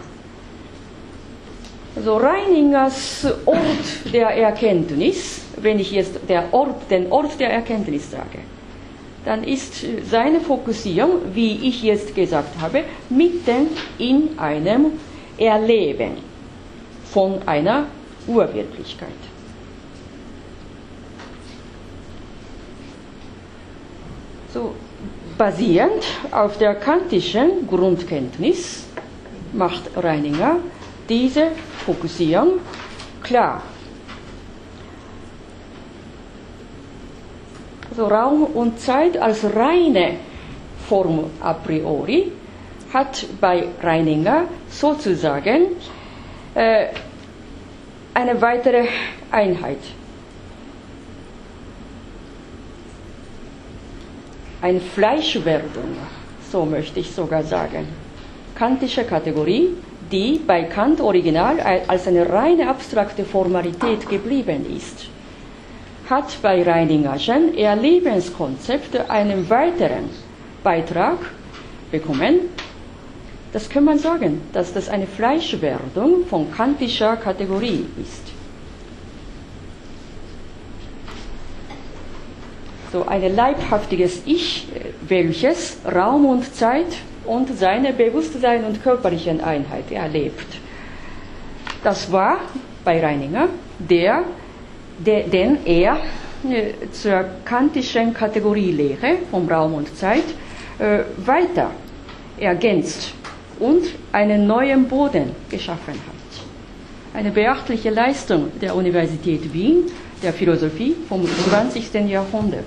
Also 1.95 2.17
Reiningers 2.17 3.25
Ort 3.45 4.13
der 4.13 4.27
Erkenntnis, 4.27 5.39
wenn 5.55 5.79
ich 5.79 5.91
jetzt 5.93 6.19
der 6.27 6.53
Ort, 6.53 6.91
den 6.91 7.09
Ort 7.09 7.39
der 7.39 7.53
Erkenntnis 7.53 8.11
sage, 8.11 8.39
dann 9.23 9.45
ist 9.45 9.85
seine 10.11 10.41
Fokussierung, 10.41 11.33
wie 11.33 11.69
ich 11.69 11.81
jetzt 11.81 12.13
gesagt 12.13 12.59
habe, 12.59 12.83
mitten 13.09 13.67
in 13.99 14.37
einem 14.37 14.99
Erleben 15.37 16.17
von 17.05 17.39
einer 17.45 17.85
Urwirklichkeit. 18.27 19.09
So, 24.53 24.75
basierend 25.37 26.03
auf 26.31 26.57
der 26.57 26.75
kantischen 26.75 27.67
Grundkenntnis 27.67 28.85
macht 29.51 29.89
Reininger 29.95 30.57
diese 31.09 31.47
Fokussierung 31.85 32.59
klar. 33.21 33.61
Also 37.89 38.07
Raum 38.07 38.43
und 38.43 38.79
Zeit 38.79 39.17
als 39.17 39.43
reine 39.55 40.15
Form 40.89 41.25
a 41.41 41.53
priori 41.53 42.31
hat 42.93 43.25
bei 43.39 43.67
Reininger 43.81 44.45
sozusagen 44.69 45.67
äh, 46.55 46.87
eine 48.13 48.41
weitere 48.41 48.85
Einheit. 49.31 49.79
Eine 54.61 54.79
Fleischwerdung, 54.79 55.97
so 56.51 56.65
möchte 56.65 56.99
ich 56.99 57.11
sogar 57.11 57.43
sagen. 57.43 57.87
Kantische 58.55 59.03
Kategorie, 59.03 59.69
die 60.11 60.39
bei 60.45 60.63
Kant 60.63 61.01
original 61.01 61.59
als 61.87 62.07
eine 62.07 62.29
reine 62.29 62.69
abstrakte 62.69 63.25
Formalität 63.25 64.07
geblieben 64.07 64.65
ist, 64.77 65.07
hat 66.09 66.37
bei 66.41 66.61
Reiningerschen 66.63 67.57
Erlebenskonzept 67.57 69.09
einen 69.09 69.49
weiteren 69.49 70.09
Beitrag 70.63 71.17
bekommen, 71.91 72.52
das 73.53 73.69
kann 73.69 73.85
man 73.85 73.99
sagen, 73.99 74.41
dass 74.51 74.73
das 74.73 74.89
eine 74.89 75.05
Fleischwerdung 75.05 76.25
von 76.25 76.51
kantischer 76.51 77.15
Kategorie 77.17 77.85
ist. 78.01 78.23
So 82.91 83.05
ein 83.05 83.35
leibhaftiges 83.35 84.23
Ich, 84.25 84.67
welches 85.07 85.77
Raum 85.85 86.25
und 86.25 86.53
Zeit 86.55 86.97
und 87.25 87.55
seine 87.57 87.93
Bewusstsein 87.93 88.65
und 88.65 88.81
körperlichen 88.83 89.41
Einheit 89.41 89.91
erlebt. 89.91 90.47
Das 91.83 92.11
war 92.11 92.39
bei 92.83 92.99
Reininger 93.03 93.49
der, 93.77 94.23
der 94.97 95.23
den 95.27 95.65
er 95.65 95.97
äh, 96.49 96.89
zur 96.91 97.25
kantischen 97.45 98.13
Kategorielehre 98.13 99.17
vom 99.29 99.47
Raum 99.47 99.75
und 99.75 99.95
Zeit 99.95 100.23
äh, 100.79 100.99
weiter 101.17 101.71
ergänzt 102.39 103.13
und 103.59 103.83
einen 104.11 104.47
neuen 104.47 104.87
Boden 104.87 105.31
geschaffen 105.49 105.93
hat. 105.93 107.15
Eine 107.15 107.31
beachtliche 107.31 107.89
Leistung 107.89 108.51
der 108.61 108.75
Universität 108.75 109.53
Wien, 109.53 109.83
der 110.21 110.33
Philosophie 110.33 110.95
vom 111.07 111.25
20. 111.25 111.93
Jahrhundert. 112.09 112.65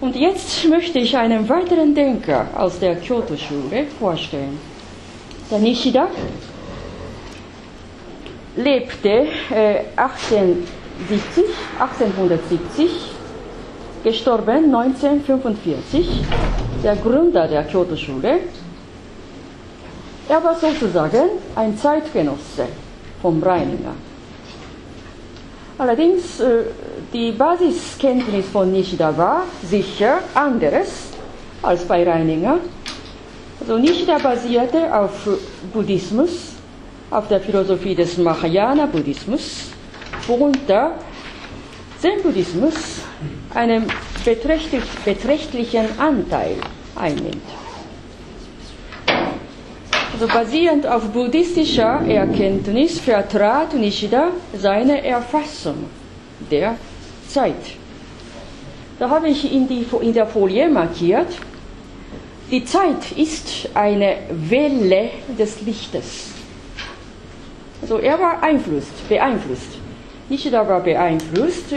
Und 0.00 0.14
jetzt 0.14 0.68
möchte 0.68 0.98
ich 0.98 1.16
einen 1.16 1.48
weiteren 1.48 1.94
Denker 1.94 2.46
aus 2.54 2.78
der 2.78 2.96
Kyoto-Schule 2.96 3.86
vorstellen. 3.98 4.58
Der 5.50 5.58
Nishida 5.58 6.08
lebte 8.56 9.26
äh, 9.50 9.84
1870, 9.96 11.44
1870, 11.78 12.90
gestorben 14.04 14.74
1945, 14.74 16.06
der 16.82 16.96
Gründer 16.96 17.48
der 17.48 17.64
Kyoto-Schule. 17.64 18.40
Er 20.28 20.42
war 20.42 20.56
sozusagen 20.56 21.30
ein 21.54 21.78
Zeitgenosse 21.78 22.66
vom 23.22 23.40
Reininger. 23.42 23.94
Allerdings, 25.78 26.40
äh, 26.40 26.64
die 27.12 27.32
Basiskenntnis 27.32 28.46
von 28.48 28.72
Nishida 28.72 29.16
war 29.16 29.44
sicher 29.62 30.18
anderes 30.34 31.08
als 31.62 31.84
bei 31.84 32.02
Reininger. 32.02 32.58
Also 33.60 33.78
Nishida 33.78 34.18
basierte 34.18 34.92
auf 34.94 35.28
Buddhismus, 35.72 36.54
auf 37.10 37.28
der 37.28 37.40
Philosophie 37.40 37.94
des 37.94 38.16
Mahayana-Buddhismus, 38.18 39.66
worunter 40.26 40.92
Zen-Buddhismus 42.00 42.74
einen 43.54 43.86
beträchtlich, 44.24 44.84
beträchtlichen 45.04 45.86
Anteil 45.98 46.56
einnimmt. 46.96 47.55
Also 50.18 50.28
basierend 50.28 50.86
auf 50.86 51.10
buddhistischer 51.10 52.00
Erkenntnis 52.08 52.98
vertrat 52.98 53.74
Nishida 53.74 54.28
seine 54.56 55.04
Erfassung 55.04 55.74
der 56.50 56.76
Zeit. 57.28 57.76
Da 58.98 59.10
habe 59.10 59.28
ich 59.28 59.52
in, 59.52 59.68
die, 59.68 59.84
in 60.00 60.14
der 60.14 60.26
Folie 60.26 60.70
markiert, 60.70 61.26
die 62.50 62.64
Zeit 62.64 63.12
ist 63.14 63.68
eine 63.74 64.16
Welle 64.30 65.10
des 65.38 65.60
Lichtes. 65.60 66.30
Also 67.82 67.98
er 67.98 68.18
war 68.18 68.40
beeinflusst, 68.40 69.06
beeinflusst. 69.10 69.72
Nishida 70.30 70.66
war 70.66 70.80
beeinflusst 70.80 71.74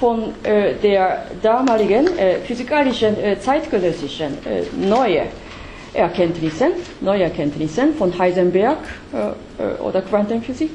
von 0.00 0.32
äh, 0.42 0.74
der 0.74 1.26
damaligen 1.40 2.18
äh, 2.18 2.40
physikalischen, 2.40 3.16
äh, 3.22 3.38
zeitgenössischen 3.38 4.38
äh, 4.44 4.64
neue 4.76 5.26
Erkenntnissen, 5.92 6.70
neue 7.00 7.24
Erkenntnissen 7.24 7.94
von 7.94 8.16
Heisenberg 8.16 8.78
äh, 9.12 9.62
äh, 9.62 9.80
oder 9.80 10.02
Quantenphysik. 10.02 10.70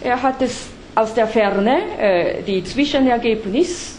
Er 0.00 0.22
hat 0.22 0.40
es 0.40 0.68
aus 0.94 1.14
der 1.14 1.26
Ferne 1.26 1.76
äh, 1.98 2.42
die 2.42 2.64
Zwischenergebnisse, 2.64 3.98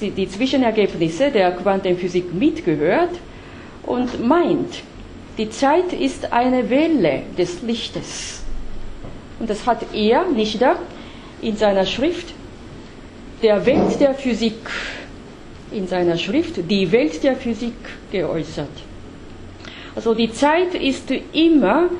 die 0.00 0.28
Zwischenergebnisse 0.28 1.30
der 1.30 1.52
Quantenphysik 1.52 2.32
mitgehört 2.34 3.10
und 3.84 4.20
meint, 4.26 4.82
die 5.38 5.48
Zeit 5.50 5.92
ist 5.92 6.32
eine 6.32 6.68
Welle 6.68 7.22
des 7.36 7.62
Lichtes. 7.62 8.42
Und 9.40 9.48
das 9.48 9.66
hat 9.66 9.94
er, 9.94 10.26
nicht 10.26 10.60
da, 10.60 10.76
in 11.40 11.56
seiner 11.56 11.86
Schrift 11.86 12.34
der 13.42 13.64
Welt 13.64 14.00
der 14.00 14.14
Physik, 14.14 14.58
in 15.70 15.86
seiner 15.86 16.18
Schrift 16.18 16.56
die 16.70 16.90
Welt 16.90 17.22
der 17.22 17.36
Physik 17.36 17.74
geäußert. 18.10 18.68
Also 19.98 20.14
die 20.14 20.30
Zeit 20.32 20.76
ist 20.76 21.10
immer 21.32 21.90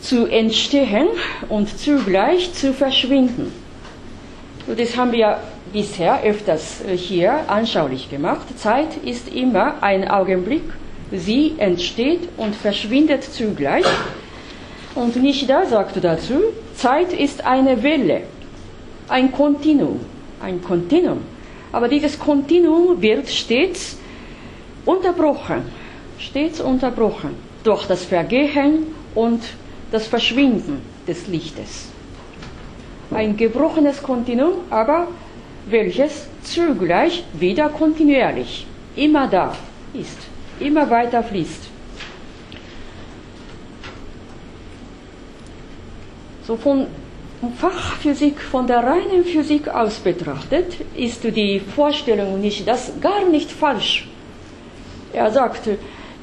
zu 0.00 0.24
entstehen 0.24 1.08
und 1.50 1.68
zugleich 1.78 2.54
zu 2.54 2.72
verschwinden. 2.72 3.52
Und 4.66 4.80
das 4.80 4.96
haben 4.96 5.12
wir 5.12 5.40
bisher 5.74 6.22
öfters 6.22 6.80
äh, 6.80 6.96
hier 6.96 7.50
anschaulich 7.50 8.08
gemacht. 8.08 8.46
Zeit 8.58 8.96
ist 9.04 9.28
immer 9.28 9.82
ein 9.82 10.10
Augenblick, 10.10 10.62
sie 11.12 11.52
entsteht 11.58 12.30
und 12.38 12.56
verschwindet 12.56 13.24
zugleich. 13.24 13.84
Und 14.94 15.14
Nishida 15.16 15.66
sagt 15.66 16.02
dazu, 16.02 16.40
Zeit 16.76 17.12
ist 17.12 17.44
eine 17.44 17.82
Welle, 17.82 18.22
ein 19.06 19.30
Kontinuum, 19.30 20.00
ein 20.42 20.62
Kontinuum. 20.62 21.20
Aber 21.72 21.88
dieses 21.88 22.18
Kontinuum 22.18 23.02
wird 23.02 23.28
stets 23.28 23.98
unterbrochen, 24.86 25.78
stets 26.20 26.60
unterbrochen 26.60 27.34
durch 27.64 27.86
das 27.86 28.04
Vergehen 28.04 28.86
und 29.14 29.42
das 29.90 30.06
Verschwinden 30.06 30.82
des 31.08 31.26
Lichtes. 31.26 31.88
Ein 33.10 33.36
gebrochenes 33.36 34.02
Kontinuum, 34.02 34.60
aber 34.70 35.08
welches 35.66 36.28
zugleich 36.42 37.24
wieder 37.32 37.68
kontinuierlich 37.68 38.66
immer 38.96 39.26
da 39.26 39.56
ist, 39.92 40.18
immer 40.60 40.88
weiter 40.88 41.22
fließt. 41.22 41.68
So 46.46 46.56
von 46.56 46.86
Fachphysik, 47.58 48.40
von 48.40 48.66
der 48.66 48.84
reinen 48.84 49.24
Physik 49.24 49.68
aus 49.68 49.98
betrachtet, 49.98 50.74
ist 50.94 51.24
die 51.24 51.60
Vorstellung 51.60 52.40
nicht, 52.40 52.68
das 52.68 52.92
gar 53.00 53.24
nicht 53.28 53.50
falsch. 53.50 54.08
Er 55.12 55.30
sagt, 55.30 55.68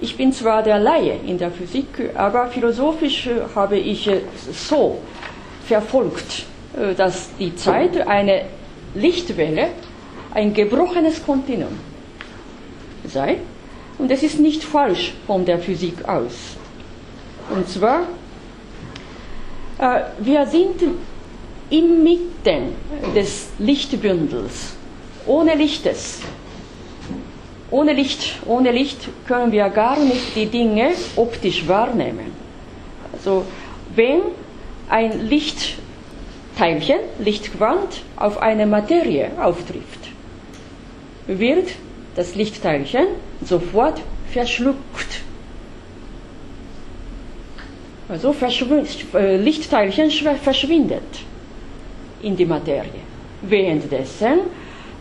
ich 0.02 0.16
bin 0.16 0.32
zwar 0.32 0.64
der 0.64 0.80
Laie 0.80 1.20
in 1.26 1.38
der 1.38 1.52
Physik, 1.52 2.12
aber 2.16 2.48
philosophisch 2.48 3.30
habe 3.56 3.78
ich 3.78 4.10
so 4.52 5.00
verfolgt, 5.66 6.46
dass 6.96 7.30
die 7.40 7.56
Zeit 7.56 8.08
eine 8.08 8.44
Lichtwelle 8.94 9.70
ein 10.34 10.54
gebrochenes 10.54 11.26
Kontinuum 11.26 11.80
sei. 13.06 13.40
Und 13.98 14.12
es 14.12 14.22
ist 14.22 14.40
nicht 14.40 14.64
falsch 14.64 15.14
von 15.26 15.46
der 15.46 15.60
Physik 15.60 16.08
aus. 16.08 16.56
Und 17.50 17.68
zwar, 17.68 18.02
äh, 19.80 20.02
wir 20.20 20.46
sind 20.46 20.82
inmitten 21.70 22.76
des 23.16 23.50
Lichtbündels, 23.58 24.76
ohne 25.26 25.56
Lichtes. 25.56 26.22
Ohne 27.70 27.94
Licht, 27.94 28.38
ohne 28.46 28.72
Licht 28.72 29.10
können 29.28 29.52
wir 29.52 29.70
gar 29.70 30.00
nicht 30.00 30.36
die 30.36 30.46
Dinge 30.46 30.92
optisch 31.16 31.68
wahrnehmen. 31.68 32.32
Also 33.12 33.46
wenn 33.96 34.22
ein 34.90 35.28
Licht 35.28 35.76
Teilchen, 36.58 36.98
Lichtquant, 37.20 38.02
auf 38.16 38.42
eine 38.42 38.66
Materie 38.66 39.30
auftrifft, 39.40 40.10
wird 41.28 41.70
das 42.16 42.34
Lichtteilchen 42.36 43.06
sofort 43.46 44.02
verschluckt. 44.32 45.22
Also 48.10 48.34
äh, 49.14 49.38
Lichtteilchen 49.38 50.10
verschwindet 50.10 51.04
in 52.24 52.36
die 52.36 52.46
Materie. 52.46 53.04
Währenddessen 53.42 54.40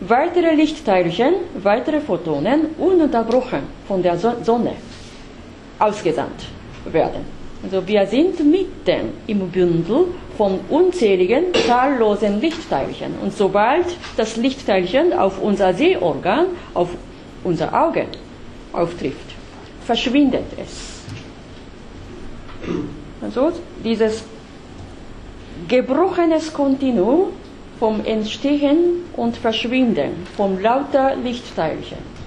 weitere 0.01 0.53
Lichtteilchen, 0.53 1.33
weitere 1.63 1.99
Photonen 1.99 2.67
ununterbrochen 2.77 3.61
von 3.87 4.01
der 4.01 4.17
Sonne 4.17 4.73
ausgesandt 5.79 6.45
werden. 6.91 7.37
Also 7.63 7.85
wir 7.87 8.05
sind 8.05 8.39
mitten 8.39 9.13
im 9.25 9.49
Bündel 9.49 10.05
von 10.37 10.59
unzähligen, 10.69 11.45
zahllosen 11.65 12.39
Lichtteilchen. 12.39 13.15
Und 13.21 13.33
sobald 13.35 13.85
das 14.15 14.37
Lichtteilchen 14.37 15.13
auf 15.13 15.41
unser 15.41 15.73
Sehorgan, 15.73 16.45
auf 16.75 16.89
unser 17.43 17.73
Auge 17.73 18.05
auftrifft, 18.73 19.33
verschwindet 19.85 20.45
es. 20.61 20.97
Also 23.21 23.51
dieses 23.83 24.23
gebrochenes 25.67 26.53
Kontinuum 26.53 27.29
vom 27.79 28.03
Entstehen 28.05 29.05
und 29.15 29.37
Verschwinden 29.37 30.27
von 30.35 30.61
lauter 30.61 31.15
Lichtteilchen 31.15 32.17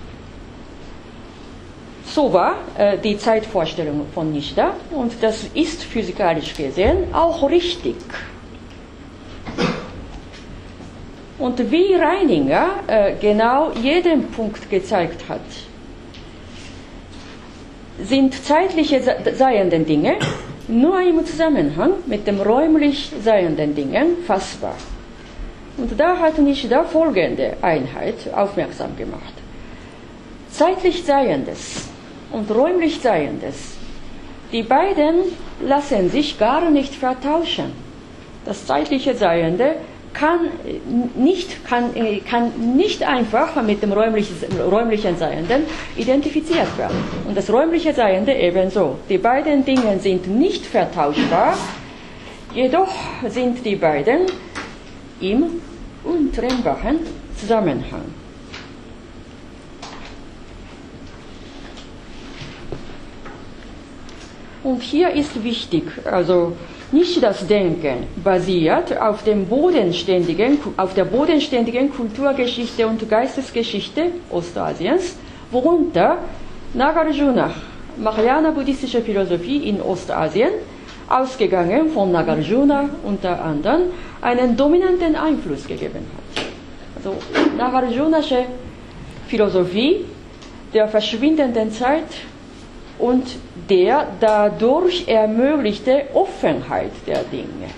so 2.10 2.32
war 2.32 2.56
äh, 2.76 2.98
die 2.98 3.16
Zeitvorstellung 3.16 4.06
von 4.12 4.32
Nishida 4.32 4.74
und 4.90 5.12
das 5.20 5.44
ist 5.54 5.84
physikalisch 5.84 6.54
gesehen 6.56 7.14
auch 7.14 7.48
richtig. 7.48 7.96
Und 11.38 11.70
wie 11.70 11.94
Reininger 11.94 12.66
äh, 12.86 13.14
genau 13.20 13.72
jeden 13.80 14.28
Punkt 14.28 14.68
gezeigt 14.68 15.28
hat, 15.28 15.40
sind 18.02 18.34
zeitliche 18.44 19.00
seienden 19.34 19.86
Dinge 19.86 20.16
nur 20.68 21.00
im 21.00 21.24
Zusammenhang 21.24 21.92
mit 22.06 22.26
dem 22.26 22.40
räumlich 22.40 23.10
seienden 23.22 23.74
Dingen 23.74 24.16
fassbar. 24.26 24.74
Und 25.76 25.98
da 25.98 26.18
hat 26.18 26.38
Nishida 26.38 26.85
folgende 26.85 27.56
Einheit 27.62 28.16
aufmerksam 28.35 28.96
gemacht. 28.96 29.35
Zeitlich 30.50 31.04
Seiendes 31.04 31.88
und 32.33 32.50
räumlich 32.50 33.00
Seiendes. 33.00 33.76
Die 34.52 34.62
beiden 34.62 35.22
lassen 35.64 36.11
sich 36.11 36.38
gar 36.38 36.70
nicht 36.70 36.94
vertauschen. 36.94 37.72
Das 38.44 38.66
zeitliche 38.66 39.14
Seiende 39.14 39.76
kann 40.12 40.48
nicht, 41.14 41.64
kann, 41.64 41.94
kann 42.28 42.52
nicht 42.76 43.02
einfach 43.02 43.62
mit 43.62 43.83
dem 43.83 43.92
räumlichen, 43.92 44.37
räumlichen 44.61 45.16
Seienden 45.16 45.62
identifiziert 45.96 46.76
werden. 46.76 46.96
Und 47.28 47.37
das 47.37 47.50
räumliche 47.50 47.94
Seiende 47.94 48.35
ebenso. 48.35 48.96
Die 49.09 49.18
beiden 49.18 49.64
Dinge 49.64 49.98
sind 50.00 50.26
nicht 50.26 50.66
vertauschbar, 50.66 51.56
jedoch 52.54 52.92
sind 53.28 53.64
die 53.64 53.76
beiden 53.76 54.26
im 55.20 55.44
untrennbaren 56.04 56.98
Zusammenhang. 57.37 58.04
Und 64.62 64.83
hier 64.83 65.11
ist 65.11 65.42
wichtig, 65.42 65.85
also 66.04 66.52
nicht 66.92 67.22
das 67.22 67.46
Denken 67.46 68.04
basiert 68.22 69.00
auf, 69.00 69.22
dem 69.24 69.46
bodenständigen, 69.46 70.59
auf 70.76 70.92
der 70.92 71.04
bodenständigen 71.04 71.90
Kulturgeschichte 71.90 72.87
und 72.87 73.09
Geistesgeschichte 73.09 74.06
Ostasiens, 74.30 75.16
worunter 75.50 76.18
Nagarjuna, 76.74 77.54
Mahayana-buddhistische 77.96 79.00
Philosophie 79.02 79.68
in 79.68 79.80
Ostasien, 79.80 80.50
ausgegangen 81.10 81.90
von 81.90 82.12
Nagarjuna 82.12 82.88
unter 83.04 83.44
anderem, 83.44 83.82
einen 84.22 84.56
dominanten 84.56 85.16
Einfluss 85.16 85.66
gegeben 85.66 86.06
hat. 86.16 86.44
Also 86.96 87.16
Nagarjunasche 87.56 88.44
Philosophie 89.26 90.04
der 90.72 90.88
verschwindenden 90.88 91.72
Zeit 91.72 92.04
und 92.98 93.24
der 93.68 94.06
dadurch 94.20 95.08
ermöglichte 95.08 96.04
Offenheit 96.14 96.92
der 97.06 97.24
Dinge. 97.24 97.68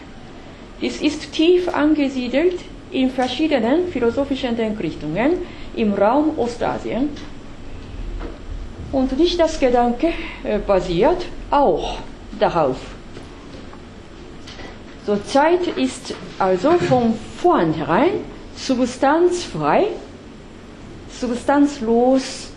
Dies 0.80 1.00
ist 1.00 1.32
tief 1.32 1.68
angesiedelt 1.68 2.60
in 2.90 3.10
verschiedenen 3.10 3.88
philosophischen 3.88 4.56
Denkrichtungen 4.56 5.38
im 5.76 5.94
Raum 5.94 6.38
Ostasien. 6.38 7.10
Und 8.90 9.16
nicht 9.18 9.40
das 9.40 9.58
Gedanke 9.58 10.08
äh, 10.44 10.58
basiert 10.58 11.24
auch 11.50 11.98
darauf. 12.38 12.91
So 15.04 15.16
Zeit 15.16 15.66
ist 15.66 16.14
also 16.38 16.72
von 16.78 17.14
vornherein 17.38 18.24
substanzfrei, 18.56 19.88
substanzlos 21.10 22.50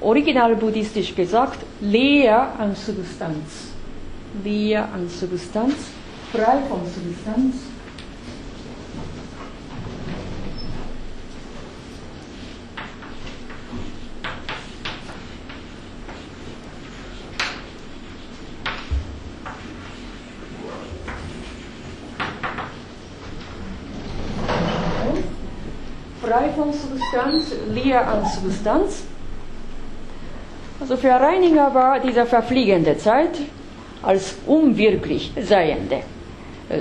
original 0.00 0.56
buddhistisch 0.56 1.14
gesagt, 1.14 1.58
leer 1.80 2.58
an 2.58 2.74
Substanz. 2.74 3.72
Leer 4.42 4.88
an 4.92 5.08
Substanz, 5.08 5.74
frei 6.32 6.58
von 6.68 6.80
Substanz. 6.86 7.71
Frei 26.32 26.48
von 26.56 26.72
Substanz, 26.72 27.54
leer 27.74 28.08
an 28.08 28.24
Substanz. 28.24 29.02
Also 30.80 30.96
für 30.96 31.10
Reininger 31.10 31.74
war 31.74 32.00
diese 32.00 32.24
verfliegende 32.24 32.96
Zeit 32.96 33.32
als 34.02 34.36
unwirklich 34.46 35.30
seiende 35.38 35.96
äh, 36.70 36.78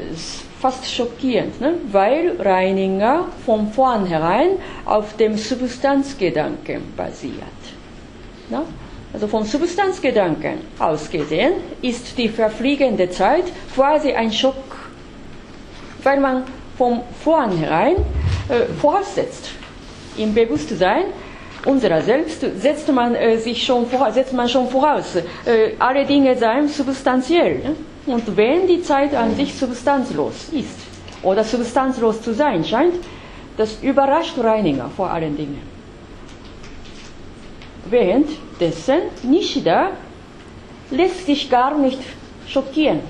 fast 0.62 0.90
schockierend, 0.90 1.60
ne? 1.60 1.74
weil 1.92 2.38
Reininger 2.40 3.26
von 3.46 3.74
vornherein 3.74 4.52
auf 4.86 5.18
dem 5.18 5.36
Substanzgedanken 5.36 6.94
basiert. 6.96 7.62
Ne? 8.50 8.62
Also 9.12 9.28
vom 9.28 9.44
Substanzgedanken 9.44 10.60
aus 10.80 11.10
gesehen 11.10 11.56
ist 11.82 12.18
die 12.18 12.30
verfliegende 12.30 13.10
Zeit 13.10 13.52
quasi 13.76 14.14
ein 14.14 14.32
Schock, 14.32 14.78
weil 16.04 16.22
man 16.22 16.44
von 16.78 17.02
vornherein 17.24 17.96
äh, 18.50 18.66
voraussetzt 18.80 19.52
im 20.18 20.34
Bewusstsein, 20.34 21.06
unserer 21.66 22.02
selbst 22.02 22.42
setzt 22.60 22.92
man 22.92 23.16
äh, 23.16 23.38
sich 23.38 23.64
schon 23.64 23.86
vor, 23.88 24.12
setzt 24.12 24.34
man 24.34 24.50
schon 24.50 24.68
voraus. 24.68 25.16
Äh, 25.16 25.74
alle 25.80 26.06
Dinge 26.06 26.36
seien 26.38 26.68
substanziell. 26.68 27.60
Ne? 27.60 27.76
Und 28.08 28.36
wenn 28.36 28.68
die 28.68 28.82
Zeit 28.82 29.14
an 29.16 29.36
sich 29.36 29.54
substanzlos 29.54 30.50
ist 30.52 30.80
oder 31.24 31.44
substanzlos 31.44 32.22
zu 32.22 32.34
sein 32.34 32.64
scheint, 32.64 32.96
das 33.58 33.78
überrascht 33.84 34.38
Reininger 34.40 34.90
vor 34.96 35.12
allen 35.12 35.38
Dingen. 35.38 35.62
Währenddessen 37.90 39.02
Nishida 39.24 39.92
lässt 40.90 41.26
sich 41.26 41.50
gar 41.50 41.78
nicht 41.78 42.00
schockieren. 42.48 43.02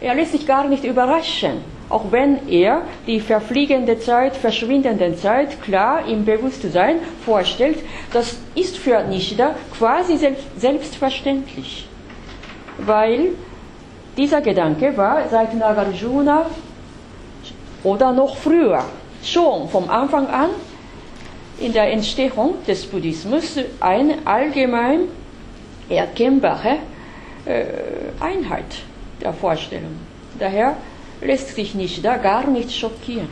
Er 0.00 0.14
lässt 0.14 0.32
sich 0.32 0.46
gar 0.46 0.66
nicht 0.68 0.84
überraschen 0.84 1.77
auch 1.88 2.12
wenn 2.12 2.48
er 2.48 2.82
die 3.06 3.20
verfliegende 3.20 3.98
Zeit, 3.98 4.36
verschwindende 4.36 5.16
Zeit 5.16 5.62
klar 5.62 6.06
im 6.06 6.24
Bewusstsein 6.24 6.96
vorstellt, 7.24 7.78
das 8.12 8.36
ist 8.54 8.76
für 8.76 9.02
Nishida 9.04 9.54
quasi 9.76 10.18
selbstverständlich, 10.56 11.88
weil 12.78 13.30
dieser 14.16 14.40
Gedanke 14.40 14.96
war 14.96 15.28
seit 15.30 15.54
Nagarjuna 15.54 16.46
oder 17.84 18.12
noch 18.12 18.36
früher, 18.36 18.84
schon 19.22 19.68
vom 19.68 19.88
Anfang 19.88 20.26
an 20.26 20.50
in 21.58 21.72
der 21.72 21.92
Entstehung 21.92 22.54
des 22.66 22.84
Buddhismus 22.86 23.56
eine 23.80 24.18
allgemein 24.24 25.00
erkennbare 25.88 26.78
äh, 27.46 27.64
Einheit 28.20 28.82
der 29.20 29.32
Vorstellung. 29.32 29.96
Daher 30.38 30.76
lässt 31.20 31.54
sich 31.54 31.74
nicht 31.74 32.04
da 32.04 32.16
gar 32.16 32.46
nicht 32.46 32.72
schockieren. 32.72 33.28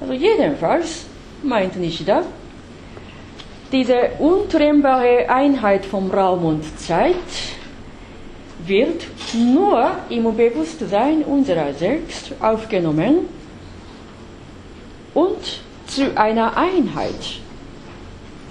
Also 0.00 0.12
jedenfalls 0.12 1.06
meint 1.42 1.76
nicht 1.76 2.06
da, 2.08 2.22
diese 3.72 4.10
untrennbare 4.18 5.28
Einheit 5.28 5.84
vom 5.84 6.10
Raum 6.10 6.44
und 6.44 6.78
Zeit 6.78 7.14
wird 8.66 9.06
nur 9.34 9.90
im 10.08 10.24
Bewusstsein 10.36 11.22
unserer 11.22 11.72
selbst 11.74 12.32
aufgenommen 12.40 13.26
und 15.12 15.60
zu 15.86 16.16
einer 16.16 16.56
Einheit 16.56 17.40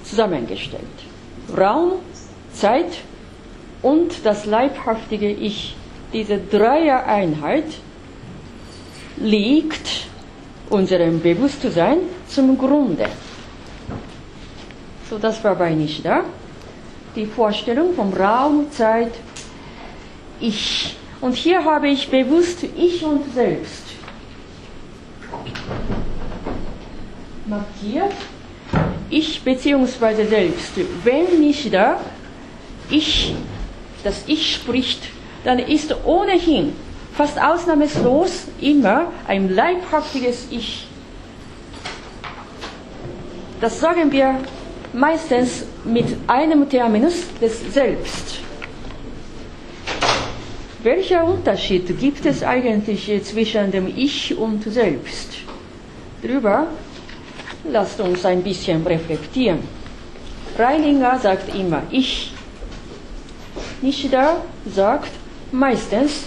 zusammengestellt. 0.03 0.83
Raum, 1.57 1.93
Zeit 2.53 2.99
und 3.81 4.25
das 4.25 4.45
leibhaftige 4.45 5.29
Ich 5.29 5.75
diese 6.13 6.37
Dreier-Einheit 6.37 7.65
liegt 9.17 10.07
unserem 10.69 11.19
Bewusstsein 11.21 11.97
zum 12.27 12.57
Grunde. 12.57 13.05
So, 15.09 15.17
das 15.17 15.43
war 15.43 15.55
bei 15.55 15.71
Nishida. 15.73 16.23
Die 17.15 17.25
Vorstellung 17.25 17.93
vom 17.93 18.13
Raum, 18.13 18.71
Zeit, 18.71 19.11
Ich. 20.39 20.95
Und 21.21 21.35
hier 21.35 21.63
habe 21.63 21.87
ich 21.89 22.09
bewusst 22.09 22.63
Ich 22.63 23.03
und 23.03 23.33
Selbst 23.33 23.83
markiert. 27.53 28.13
Ich 29.09 29.43
bzw. 29.43 30.25
Selbst. 30.25 30.71
Wenn 31.03 31.39
Nishida 31.39 31.99
Ich, 32.89 33.33
das 34.03 34.23
Ich 34.27 34.55
spricht 34.55 35.03
dann 35.43 35.59
ist 35.59 35.95
ohnehin 36.05 36.73
fast 37.15 37.39
ausnahmslos 37.41 38.45
immer 38.59 39.11
ein 39.27 39.53
leibhaftiges 39.53 40.47
Ich. 40.49 40.87
Das 43.61 43.79
sagen 43.79 44.11
wir 44.11 44.39
meistens 44.93 45.65
mit 45.83 46.05
einem 46.27 46.67
Terminus 46.69 47.23
des 47.41 47.73
Selbst. 47.73 48.39
Welcher 50.81 51.23
Unterschied 51.23 51.97
gibt 51.99 52.25
es 52.25 52.43
eigentlich 52.43 53.09
zwischen 53.23 53.71
dem 53.71 53.87
Ich 53.87 54.37
und 54.37 54.63
Selbst? 54.63 55.29
Darüber 56.21 56.67
lasst 57.63 57.99
uns 58.01 58.25
ein 58.25 58.43
bisschen 58.43 58.85
reflektieren. 58.85 59.59
Reininger 60.57 61.19
sagt 61.19 61.55
immer 61.55 61.83
Ich. 61.89 62.33
Nishida 63.81 64.41
sagt 64.65 65.11
meistens 65.53 66.25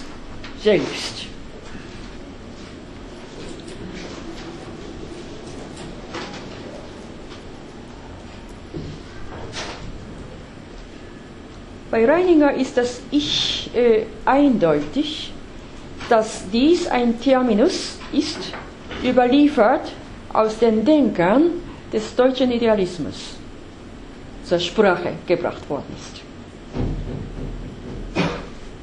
selbst. 0.63 1.25
Bei 11.91 12.05
Reininger 12.05 12.53
ist 12.53 12.77
das 12.77 13.01
Ich 13.11 13.69
äh, 13.73 14.05
eindeutig, 14.25 15.33
dass 16.09 16.43
dies 16.51 16.87
ein 16.87 17.19
Terminus 17.19 17.97
ist, 18.11 18.53
überliefert 19.03 19.91
aus 20.33 20.59
den 20.59 20.83
Denkern 20.83 21.51
des 21.91 22.15
deutschen 22.15 22.51
Idealismus 22.51 23.35
zur 24.43 24.59
Sprache 24.59 25.13
gebracht 25.25 25.69
worden 25.69 25.95
ist. 25.97 26.16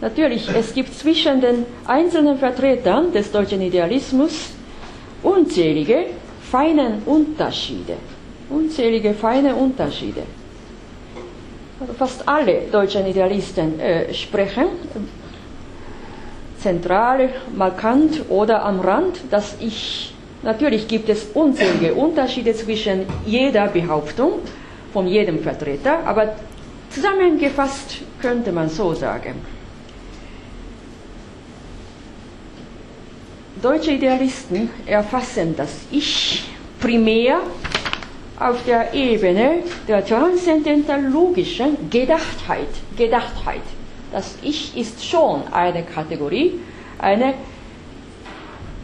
Natürlich, 0.05 0.47
es 0.55 0.75
gibt 0.75 0.93
zwischen 0.93 1.41
den 1.41 1.65
einzelnen 1.87 2.37
Vertretern 2.37 3.11
des 3.11 3.33
deutschen 3.33 3.63
Idealismus 3.63 4.51
unzählige 5.23 6.09
feine 6.43 6.99
Unterschiede. 7.07 7.95
Unzählige 8.51 9.15
feine 9.15 9.55
Unterschiede. 9.55 10.25
Fast 11.99 12.29
alle 12.29 12.65
deutschen 12.71 13.07
Idealisten 13.07 13.81
äh, 13.81 14.13
sprechen 14.13 14.67
zentral, 16.59 17.31
markant 17.57 18.25
oder 18.29 18.63
am 18.63 18.81
Rand, 18.81 19.21
dass 19.31 19.57
ich, 19.61 20.13
natürlich 20.43 20.87
gibt 20.87 21.09
es 21.09 21.29
unzählige 21.33 21.95
Unterschiede 21.95 22.53
zwischen 22.53 23.07
jeder 23.25 23.69
Behauptung 23.69 24.33
von 24.93 25.07
jedem 25.07 25.39
Vertreter, 25.39 26.01
aber 26.05 26.35
zusammengefasst 26.91 28.03
könnte 28.21 28.53
man 28.53 28.69
so 28.69 28.93
sagen. 28.93 29.54
Deutsche 33.65 33.93
Idealisten 33.93 34.69
erfassen 34.85 35.57
das 35.57 35.87
Ich 35.91 36.45
primär 36.79 37.39
auf 38.39 38.63
der 38.67 38.93
Ebene 38.93 39.63
der 39.89 40.05
transzendentalogischen 40.05 41.89
Gedachtheit. 41.89 42.69
Gedachtheit. 42.95 43.63
Das 44.13 44.37
Ich 44.43 44.77
ist 44.77 45.03
schon 45.03 45.51
eine 45.51 45.83
Kategorie, 45.83 46.61
eine 46.99 47.33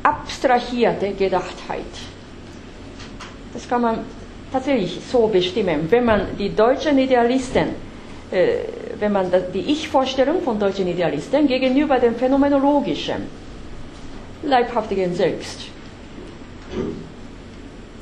abstrahierte 0.02 1.10
Gedachtheit. 1.10 1.92
Das 3.52 3.68
kann 3.68 3.82
man 3.82 3.98
tatsächlich 4.50 4.98
so 5.12 5.26
bestimmen. 5.26 5.90
Wenn 5.90 6.06
man 6.06 6.22
die 6.38 6.56
deutschen 6.56 6.96
Idealisten, 6.98 7.74
äh, 8.30 8.60
wenn 8.98 9.12
man 9.12 9.30
die 9.52 9.72
Ich-Vorstellung 9.72 10.40
von 10.40 10.58
deutschen 10.58 10.88
Idealisten 10.88 11.46
gegenüber 11.46 11.98
dem 11.98 12.14
phänomenologischen 12.14 13.49
leibhaftigen 14.42 15.14
Selbst 15.14 15.60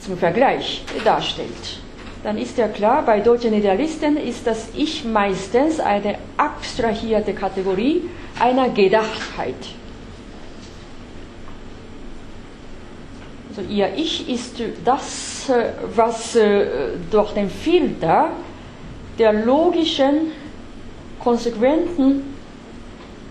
zum 0.01 0.17
Vergleich 0.17 0.85
darstellt, 1.05 1.81
dann 2.23 2.39
ist 2.39 2.59
ja 2.59 2.69
klar, 2.69 3.03
bei 3.05 3.21
deutschen 3.21 3.55
Idealisten 3.55 4.17
ist 4.17 4.47
das 4.47 4.69
Ich 4.77 5.05
meistens 5.05 5.79
eine 5.81 6.19
abstrahierte 6.37 7.33
Kategorie 7.33 8.03
einer 8.41 8.69
Gedachtheit. 8.71 9.55
Also 13.49 13.71
ihr 13.71 13.95
Ich 13.97 14.29
ist 14.29 14.63
das, 14.85 15.51
was 15.95 16.37
äh, 16.37 16.67
durch 17.11 17.33
den 17.33 17.51
Filter 17.51 18.31
der 19.19 19.33
logischen, 19.33 20.33
konsequenten, 21.19 22.35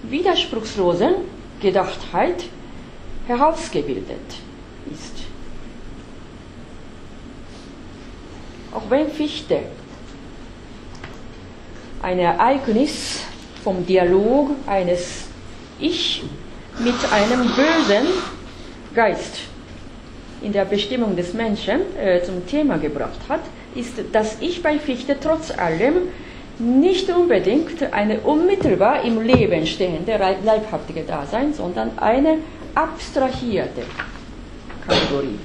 widerspruchslosen 0.03 1.15
Gedachtheit 1.61 2.45
herausgebildet 3.27 4.41
ist. 4.91 5.13
Auch 8.73 8.89
wenn 8.89 9.09
Fichte 9.09 9.59
ein 12.01 12.19
Ereignis 12.19 13.23
vom 13.63 13.85
Dialog 13.85 14.51
eines 14.65 15.25
Ich 15.79 16.23
mit 16.79 16.95
einem 17.11 17.41
bösen 17.41 18.07
Geist 18.93 19.39
in 20.41 20.53
der 20.53 20.65
Bestimmung 20.65 21.15
des 21.15 21.33
Menschen 21.33 21.81
äh, 21.97 22.21
zum 22.23 22.45
Thema 22.47 22.77
gebracht 22.77 23.19
hat, 23.27 23.41
ist 23.75 23.93
das 24.11 24.37
Ich 24.39 24.61
bei 24.61 24.79
Fichte 24.79 25.17
trotz 25.19 25.51
allem 25.51 26.09
nicht 26.59 27.09
unbedingt 27.09 27.93
eine 27.93 28.19
unmittelbar 28.21 29.03
im 29.03 29.21
Leben 29.21 29.65
stehende 29.67 30.17
leibhaftige 30.43 31.03
Dasein, 31.03 31.53
sondern 31.53 31.97
eine 31.97 32.37
abstrahierte 32.77 33.83
Kategorie. 34.87 35.39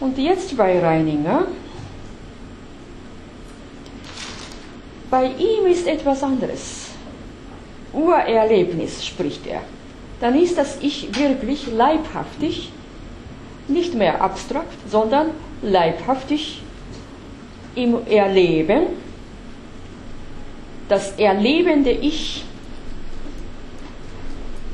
Und 0.00 0.18
jetzt 0.18 0.56
bei 0.56 0.80
Reininger. 0.80 1.46
Bei 5.08 5.26
ihm 5.26 5.66
ist 5.66 5.86
etwas 5.86 6.22
anderes. 6.22 6.90
Urerlebnis 7.92 9.04
spricht 9.06 9.46
er. 9.46 9.62
Dann 10.20 10.40
ist 10.40 10.58
das 10.58 10.78
Ich 10.80 11.16
wirklich 11.16 11.66
leibhaftig, 11.68 12.72
nicht 13.68 13.94
mehr 13.94 14.20
abstrakt, 14.20 14.90
sondern 14.90 15.30
leibhaftig 15.62 16.62
im 17.74 18.06
Erleben. 18.06 18.86
Das 20.88 21.12
erlebende 21.18 21.90
Ich 21.90 22.44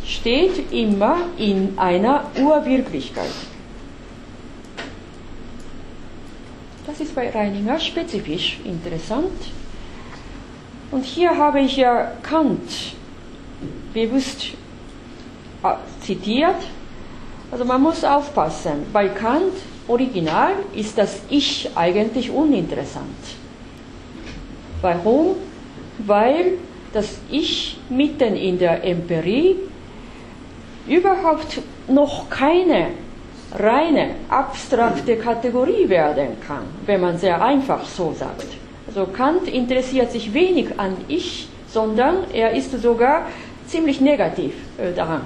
steht 0.07 0.73
immer 0.73 1.17
in 1.37 1.77
einer 1.77 2.31
Urwirklichkeit. 2.39 3.31
Das 6.87 7.01
ist 7.01 7.15
bei 7.15 7.31
Reininger 7.31 7.79
spezifisch 7.81 8.59
interessant. 8.65 9.33
Und 10.93 11.05
hier 11.05 11.37
habe 11.37 11.61
ich 11.61 11.77
ja 11.77 12.13
Kant 12.23 12.95
bewusst 13.93 14.53
äh, 15.65 15.75
zitiert. 16.01 16.57
Also 17.51 17.65
man 17.65 17.83
muss 17.83 18.05
aufpassen. 18.05 18.87
Bei 18.93 19.09
Kant 19.09 19.53
Original 19.89 20.53
ist 20.75 20.97
das 20.97 21.21
Ich 21.29 21.69
eigentlich 21.75 22.31
uninteressant. 22.31 23.05
Warum? 24.81 25.37
Weil 25.99 26.59
das 26.93 27.19
Ich 27.31 27.79
mitten 27.89 28.37
in 28.37 28.59
der 28.59 28.85
Empirie 28.85 29.57
überhaupt 30.89 31.61
noch 31.89 32.29
keine 32.31 32.89
reine 33.55 34.11
abstrakte 34.29 35.17
Kategorie 35.17 35.89
werden 35.89 36.41
kann, 36.47 36.65
wenn 36.85 37.01
man 37.01 37.19
sehr 37.19 37.43
einfach 37.43 37.85
so 37.85 38.13
sagt. 38.13 38.47
Also 38.87 39.07
Kant 39.07 39.49
interessiert 39.49 40.13
sich 40.13 40.33
wenig 40.33 40.79
an 40.79 40.97
Ich, 41.09 41.49
sondern 41.69 42.31
er 42.33 42.53
ist 42.53 42.71
sogar 42.81 43.27
ziemlich 43.67 44.01
negativ 44.01 44.55
äh, 44.79 44.93
daran. 44.93 45.23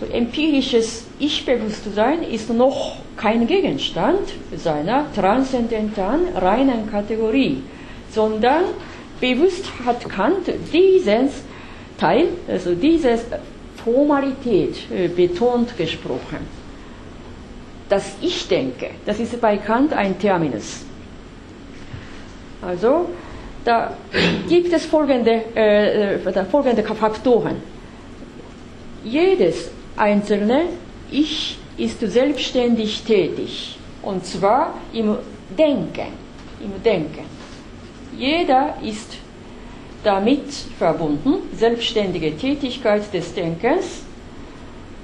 So 0.00 0.06
empirisches 0.06 1.06
Ich-Bewusstsein 1.18 2.22
ist 2.22 2.50
noch 2.50 2.96
kein 3.16 3.46
Gegenstand 3.46 4.20
seiner 4.56 5.12
transzendentalen 5.12 6.36
reinen 6.36 6.88
Kategorie, 6.90 7.62
sondern 8.12 8.62
bewusst 9.20 9.66
hat 9.84 10.08
Kant 10.08 10.46
dieses 10.72 11.42
Teil, 11.98 12.28
also 12.46 12.74
diese 12.74 13.18
Formalität 13.84 14.76
äh, 14.90 15.08
betont 15.08 15.76
gesprochen. 15.76 16.46
Das 17.88 18.16
Ich 18.20 18.46
denke, 18.48 18.90
das 19.06 19.18
ist 19.18 19.40
bei 19.40 19.56
Kant 19.56 19.92
ein 19.92 20.18
Terminus. 20.18 20.84
Also, 22.60 23.08
da 23.64 23.94
gibt 24.48 24.72
es 24.72 24.86
folgende, 24.86 25.42
äh, 25.54 26.14
äh 26.14 26.44
folgende 26.50 26.82
Faktoren. 26.82 27.56
Jedes 29.04 29.70
einzelne 29.96 30.64
Ich 31.10 31.58
ist 31.76 32.00
selbstständig 32.00 33.02
tätig. 33.04 33.78
Und 34.02 34.24
zwar 34.24 34.74
im 34.92 35.16
Denken. 35.56 36.12
Im 36.60 36.82
Denken. 36.82 37.24
Jeder 38.16 38.74
ist 38.82 39.17
damit 40.08 40.50
verbunden, 40.78 41.34
selbstständige 41.54 42.30
Tätigkeit 42.34 43.02
des 43.12 43.34
Denkens 43.34 43.86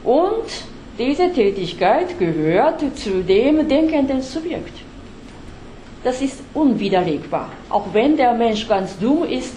und 0.03 0.49
diese 0.99 1.31
Tätigkeit 1.31 2.19
gehört 2.19 2.81
zu 2.97 3.23
dem 3.23 3.69
denkenden 3.69 4.23
Subjekt. 4.23 4.77
Das 6.03 6.23
ist 6.23 6.38
unwiderlegbar. 6.55 7.51
Auch 7.69 7.87
wenn 7.93 8.17
der 8.17 8.33
Mensch 8.33 8.67
ganz 8.67 8.99
dumm 8.99 9.25
ist, 9.25 9.57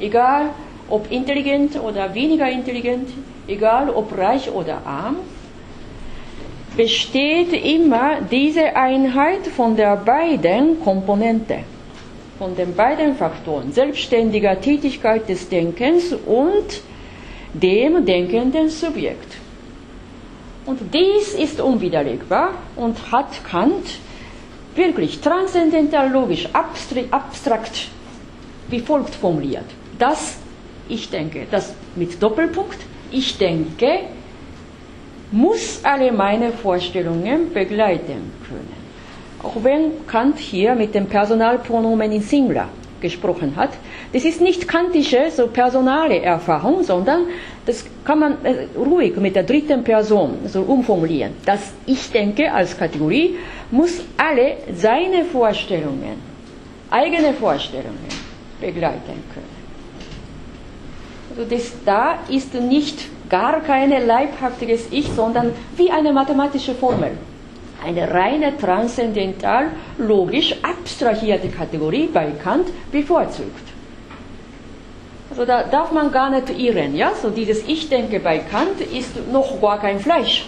egal 0.00 0.46
ob 0.88 1.02
intelligent 1.12 1.72
oder 1.80 2.12
weniger 2.12 2.48
intelligent, 2.50 3.08
egal 3.46 3.90
ob 3.90 4.16
reich 4.18 4.50
oder 4.50 4.76
arm, 4.84 5.16
besteht 6.76 7.52
immer 7.52 8.22
diese 8.28 8.74
Einheit 8.74 9.46
von 9.56 9.76
der 9.76 9.94
beiden 9.96 10.82
Komponenten 10.82 11.79
von 12.40 12.56
den 12.56 12.74
beiden 12.74 13.16
Faktoren 13.16 13.70
selbstständiger 13.70 14.58
Tätigkeit 14.58 15.28
des 15.28 15.50
Denkens 15.50 16.14
und 16.24 16.80
dem 17.52 18.06
denkenden 18.06 18.70
Subjekt. 18.70 19.34
Und 20.64 20.78
dies 20.94 21.34
ist 21.34 21.60
unwiderlegbar 21.60 22.52
und 22.76 22.96
hat 23.12 23.44
Kant 23.44 23.86
wirklich 24.74 25.20
transzendental 25.20 26.10
logisch 26.10 26.48
abstrakt 27.10 27.88
wie 28.70 28.80
folgt 28.80 29.14
formuliert. 29.14 29.66
Das 29.98 30.38
ich 30.88 31.10
denke, 31.10 31.46
das 31.50 31.74
mit 31.94 32.22
Doppelpunkt, 32.22 32.78
ich 33.12 33.36
denke, 33.36 34.00
muss 35.30 35.80
alle 35.84 36.10
meine 36.10 36.52
Vorstellungen 36.52 37.52
begleiten 37.52 38.32
können. 38.48 38.79
Auch 39.42 39.56
wenn 39.62 40.06
Kant 40.06 40.38
hier 40.38 40.74
mit 40.74 40.94
dem 40.94 41.06
Personalpronomen 41.06 42.12
in 42.12 42.20
Singular 42.20 42.68
gesprochen 43.00 43.56
hat, 43.56 43.70
das 44.12 44.24
ist 44.24 44.40
nicht 44.40 44.68
kantische, 44.68 45.30
so 45.30 45.46
personale 45.46 46.20
Erfahrung, 46.20 46.82
sondern 46.82 47.22
das 47.64 47.84
kann 48.04 48.18
man 48.18 48.44
äh, 48.44 48.66
ruhig 48.76 49.16
mit 49.16 49.36
der 49.36 49.44
dritten 49.44 49.82
Person 49.82 50.38
so 50.46 50.60
umformulieren. 50.62 51.32
Das 51.46 51.72
Ich 51.86 52.10
denke 52.10 52.52
als 52.52 52.76
Kategorie 52.76 53.36
muss 53.70 54.02
alle 54.18 54.58
seine 54.74 55.24
Vorstellungen, 55.24 56.20
eigene 56.90 57.32
Vorstellungen 57.32 58.08
begleiten 58.60 59.22
können. 59.32 59.60
Also 61.30 61.44
das 61.48 61.72
da 61.86 62.18
ist 62.28 62.52
nicht 62.54 63.08
gar 63.30 63.60
kein 63.60 63.90
leibhaftiges 63.90 64.88
Ich, 64.90 65.08
sondern 65.08 65.52
wie 65.76 65.90
eine 65.90 66.12
mathematische 66.12 66.74
Formel. 66.74 67.12
Eine 67.84 68.10
reine 68.10 68.56
transzendental, 68.58 69.68
logisch 69.96 70.54
abstrahierte 70.62 71.48
Kategorie 71.48 72.08
bei 72.12 72.32
Kant 72.42 72.68
bevorzugt. 72.92 73.70
Also 75.30 75.44
da 75.44 75.62
darf 75.62 75.92
man 75.92 76.10
gar 76.10 76.28
nicht 76.28 76.50
irren, 76.58 76.94
ja? 76.94 77.12
So 77.14 77.30
dieses 77.30 77.66
Ich 77.66 77.88
denke 77.88 78.20
bei 78.20 78.38
Kant 78.38 78.80
ist 78.80 79.30
noch 79.32 79.60
gar 79.60 79.78
kein 79.80 80.00
Fleisch, 80.00 80.46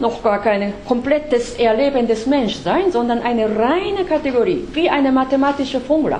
noch 0.00 0.22
gar 0.22 0.42
kein 0.42 0.74
komplettes 0.86 1.54
Erleben 1.54 2.06
des 2.06 2.26
Menschseins, 2.26 2.92
sondern 2.92 3.20
eine 3.22 3.56
reine 3.56 4.04
Kategorie, 4.04 4.66
wie 4.72 4.90
eine 4.90 5.12
mathematische 5.12 5.80
Formel, 5.80 6.16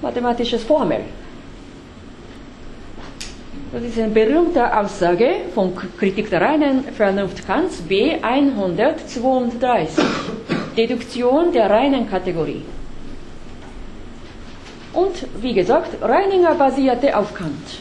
mathematisches 0.00 0.62
Formel. 0.62 1.00
Das 3.74 3.82
ist 3.82 3.98
eine 3.98 4.12
berühmte 4.12 4.78
Aussage 4.78 5.50
von 5.52 5.72
Kritik 5.98 6.30
der 6.30 6.40
reinen 6.42 6.84
Vernunft 6.84 7.44
Kants 7.44 7.78
B 7.78 8.14
132. 8.22 10.04
Deduktion 10.76 11.50
der 11.50 11.68
reinen 11.68 12.08
Kategorie. 12.08 12.62
Und 14.92 15.26
wie 15.42 15.54
gesagt, 15.54 16.00
Reininger 16.00 16.54
basierte 16.54 17.18
auf 17.18 17.34
Kant. 17.34 17.80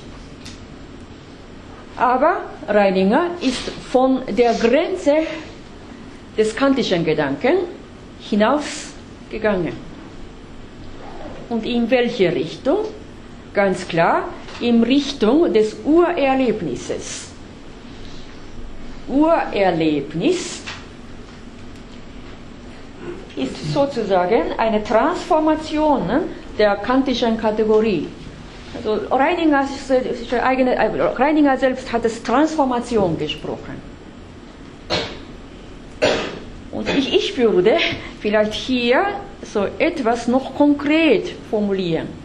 Aber 1.95 2.37
Reininger 2.67 3.27
ist 3.41 3.69
von 3.91 4.21
der 4.27 4.55
Grenze 4.55 5.27
des 6.35 6.55
kantischen 6.55 7.05
Gedanken 7.05 7.57
hinausgegangen. 8.19 9.73
Und 11.49 11.67
in 11.67 11.87
welche 11.91 12.33
Richtung? 12.33 12.79
Ganz 13.53 13.87
klar, 13.87 14.29
in 14.63 14.81
Richtung 14.81 15.51
des 15.51 15.75
Urerlebnisses. 15.83 17.31
Urerlebnis 19.07 20.61
ist 23.35 23.73
sozusagen 23.73 24.57
eine 24.57 24.81
Transformation 24.83 26.03
der 26.57 26.77
kantischen 26.77 27.37
Kategorie. 27.37 28.07
Also 28.75 29.01
Reininger, 29.11 29.67
eigene, 30.41 30.75
äh, 30.75 31.01
Reininger 31.01 31.57
selbst 31.57 31.91
hat 31.91 32.05
es 32.05 32.23
Transformation 32.23 33.17
gesprochen. 33.17 33.81
Und 36.71 36.89
ich, 36.89 37.13
ich 37.13 37.37
würde 37.37 37.77
vielleicht 38.19 38.53
hier 38.53 39.03
so 39.43 39.67
etwas 39.77 40.27
noch 40.27 40.55
konkret 40.55 41.33
formulieren. 41.49 42.22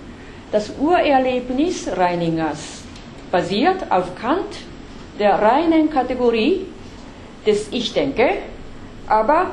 Das 0.50 0.72
Urerlebnis 0.80 1.88
Reiningers 1.94 2.82
basiert 3.30 3.90
auf 3.90 4.14
Kant 4.14 4.56
der 5.18 5.34
reinen 5.34 5.90
Kategorie 5.90 6.64
des 7.46 7.68
Ich 7.70 7.92
denke, 7.92 8.30
aber 9.06 9.52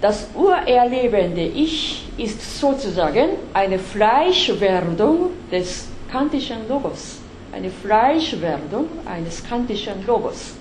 das 0.00 0.28
urerlebende 0.34 1.42
Ich 1.42 2.06
ist 2.16 2.60
sozusagen 2.60 3.30
eine 3.54 3.78
Fleischwerdung 3.78 5.30
des 5.50 5.88
kantischen 6.12 6.68
Logos, 6.68 7.18
eine 7.52 7.70
Fleischwerdung 7.70 8.86
eines 9.06 9.42
kantischen 9.42 10.06
Logos. 10.06 10.54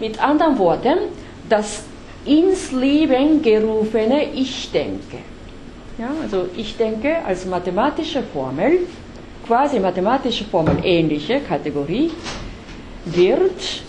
Mit 0.00 0.22
anderen 0.22 0.58
Worten, 0.58 0.98
das 1.48 1.82
ins 2.24 2.72
Leben 2.72 3.42
gerufene 3.42 4.32
Ich 4.32 4.70
denke. 4.72 5.18
Ja, 5.98 6.10
also 6.22 6.48
ich 6.54 6.76
denke 6.76 7.24
als 7.24 7.46
mathematische 7.46 8.22
Formel, 8.22 8.80
quasi 9.46 9.80
mathematische 9.80 10.44
Formel 10.44 10.76
ähnliche 10.84 11.40
Kategorie, 11.40 12.10
wird 13.06 13.82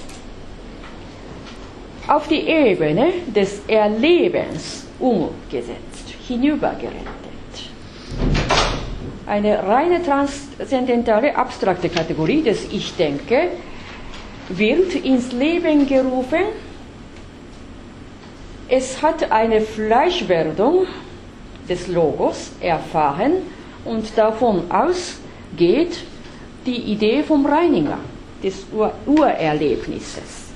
auf 2.08 2.30
die 2.30 2.48
Ebene 2.48 3.12
des 3.36 3.62
Erlebens 3.67 4.88
umgesetzt, 5.00 6.15
hinübergerettet. 6.26 6.96
Eine 9.26 9.62
reine 9.67 10.02
transzendentale, 10.02 11.36
abstrakte 11.36 11.89
Kategorie 11.89 12.41
des 12.41 12.72
Ich 12.72 12.96
denke 12.96 13.50
wird 14.48 14.96
ins 14.96 15.34
Leben 15.34 15.86
gerufen. 15.86 16.39
Es 18.70 19.02
hat 19.02 19.30
eine 19.30 19.60
Fleischwerdung 19.60 20.88
des 21.69 21.88
Logos 21.88 22.51
erfahren 22.60 23.34
und 23.86 24.17
davon 24.17 24.69
ausgeht 24.71 26.03
die 26.65 26.77
Idee 26.91 27.23
vom 27.23 27.45
Reiniger, 27.45 27.97
des 28.43 28.65
Ur 28.71 28.93
Urerlebnisses. 29.06 30.47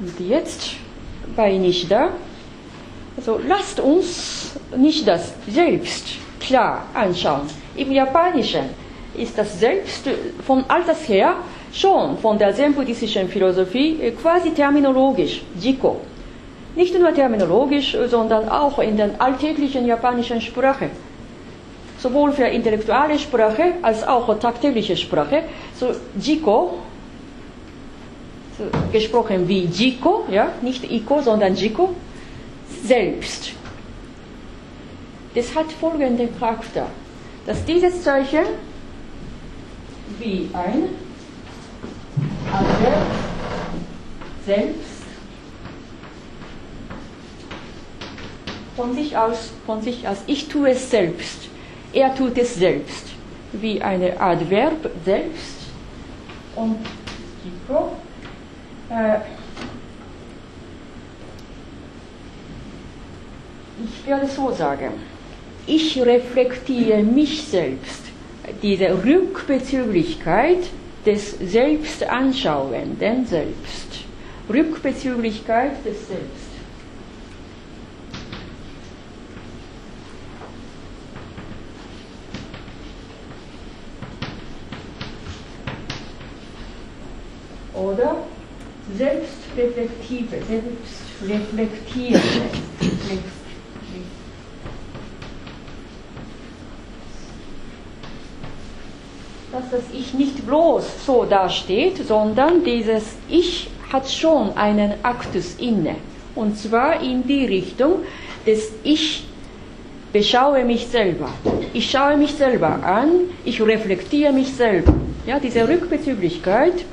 Und 0.00 0.18
jetzt 0.28 0.72
bei 1.36 1.56
Nishida, 1.56 2.10
also 3.16 3.38
lasst 3.46 3.78
uns 3.78 4.52
nicht 4.76 5.06
das 5.06 5.32
Selbst 5.46 6.06
klar 6.40 6.86
anschauen. 6.94 7.42
Im 7.76 7.92
Japanischen 7.92 8.70
ist 9.14 9.38
das 9.38 9.60
Selbst 9.60 10.08
von 10.44 10.64
alters 10.68 11.08
her 11.08 11.36
schon 11.72 12.18
von 12.18 12.38
der 12.38 12.54
zen-buddhistischen 12.54 13.28
Philosophie 13.28 13.98
äh, 14.00 14.10
quasi 14.12 14.50
terminologisch, 14.50 15.42
Jiko. 15.58 16.00
Nicht 16.76 16.98
nur 16.98 17.12
terminologisch, 17.14 17.96
sondern 18.08 18.48
auch 18.48 18.78
in 18.78 18.96
der 18.96 19.10
alltäglichen 19.18 19.86
japanischen 19.86 20.40
Sprache. 20.40 20.90
Sowohl 21.98 22.32
für 22.32 22.44
intellektuelle 22.44 23.18
Sprache 23.18 23.74
als 23.82 24.02
auch 24.06 24.38
tagtägliche 24.38 24.96
Sprache. 24.96 25.44
So 25.78 25.92
Jiko, 26.18 26.78
so 28.58 28.64
gesprochen 28.90 29.46
wie 29.48 29.64
Jiko, 29.66 30.24
ja, 30.30 30.48
nicht 30.62 30.90
Iko, 30.90 31.20
sondern 31.20 31.54
Jiko, 31.54 31.90
selbst. 32.84 33.52
Das 35.34 35.54
hat 35.54 35.70
folgenden 35.72 36.28
Charakter, 36.38 36.86
dass 37.46 37.64
dieses 37.64 38.02
Zeichen 38.02 38.44
wie 40.18 40.48
ein 40.52 40.88
andere 42.52 42.92
selbst 44.46 45.02
von 48.76 48.94
sich 48.94 49.16
aus, 49.16 49.50
von 49.66 49.82
sich 49.82 50.06
aus, 50.08 50.18
ich 50.26 50.48
tue 50.48 50.70
es 50.70 50.90
selbst, 50.90 51.48
er 51.92 52.14
tut 52.14 52.38
es 52.38 52.54
selbst, 52.54 53.08
wie 53.52 53.82
eine 53.82 54.18
Art 54.18 54.48
Verb 54.48 54.90
selbst. 55.04 55.56
Und 56.56 56.78
äh, 58.90 59.18
ich 63.84 64.06
werde 64.06 64.26
so 64.26 64.50
sagen, 64.52 64.92
ich 65.66 66.00
reflektiere 66.00 67.02
mich 67.02 67.44
selbst, 67.44 68.02
diese 68.62 69.04
Rückbezüglichkeit 69.04 70.58
des 71.04 71.38
Selbstanschauenden 71.38 73.26
Selbst. 73.26 73.91
Rückbezüglichkeit 74.48 75.84
des 75.84 76.08
Selbst. 76.08 76.52
Oder 87.74 88.16
selbstreflektive, 88.96 90.36
selbstreflektierende. 90.46 92.20
dass 99.52 99.70
das 99.70 99.82
Ich 99.92 100.14
nicht 100.14 100.46
bloß 100.46 101.04
so 101.04 101.24
dasteht, 101.24 102.06
sondern 102.06 102.64
dieses 102.64 103.04
Ich 103.28 103.68
hat 103.92 104.10
schon 104.10 104.56
einen 104.56 104.94
Aktus 105.02 105.56
inne. 105.58 105.96
Und 106.34 106.58
zwar 106.58 107.02
in 107.02 107.26
die 107.26 107.44
Richtung 107.44 107.96
des 108.46 108.72
Ich 108.82 109.24
beschaue 110.12 110.64
mich 110.64 110.86
selber. 110.88 111.28
Ich 111.72 111.90
schaue 111.90 112.16
mich 112.16 112.32
selber 112.34 112.82
an, 112.82 113.08
ich 113.44 113.60
reflektiere 113.60 114.32
mich 114.32 114.52
selber. 114.54 114.94
Ja, 115.26 115.38
diese 115.38 115.68
Rückbezüglichkeit 115.68 116.84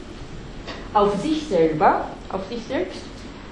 auf 0.93 1.21
sich 1.21 1.47
selber, 1.47 2.07
auf 2.31 2.47
sich 2.49 2.59
selbst, 2.67 3.01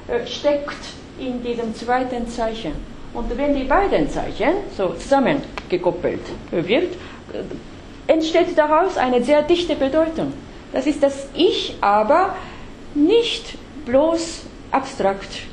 äh, 0.08 0.26
steckt 0.28 0.78
in 1.20 1.44
diesem 1.44 1.74
zweiten 1.76 2.28
Zeichen. 2.28 2.74
Und 3.14 3.36
wenn 3.38 3.56
die 3.56 3.64
beiden 3.64 4.10
Zeichen 4.10 4.54
so 4.76 4.90
zusammengekoppelt 4.90 6.22
wird, 6.52 6.94
äh, 6.94 8.12
entsteht 8.12 8.58
daraus 8.58 8.98
eine 8.98 9.24
sehr 9.24 9.42
dichte 9.42 9.76
Bedeutung. 9.76 10.34
Das 10.72 10.86
ist 10.86 11.02
das 11.02 11.28
Ich 11.34 11.76
aber 11.82 12.36
nicht 12.98 13.58
bloß 13.86 14.42
abstrakt, 14.72 15.44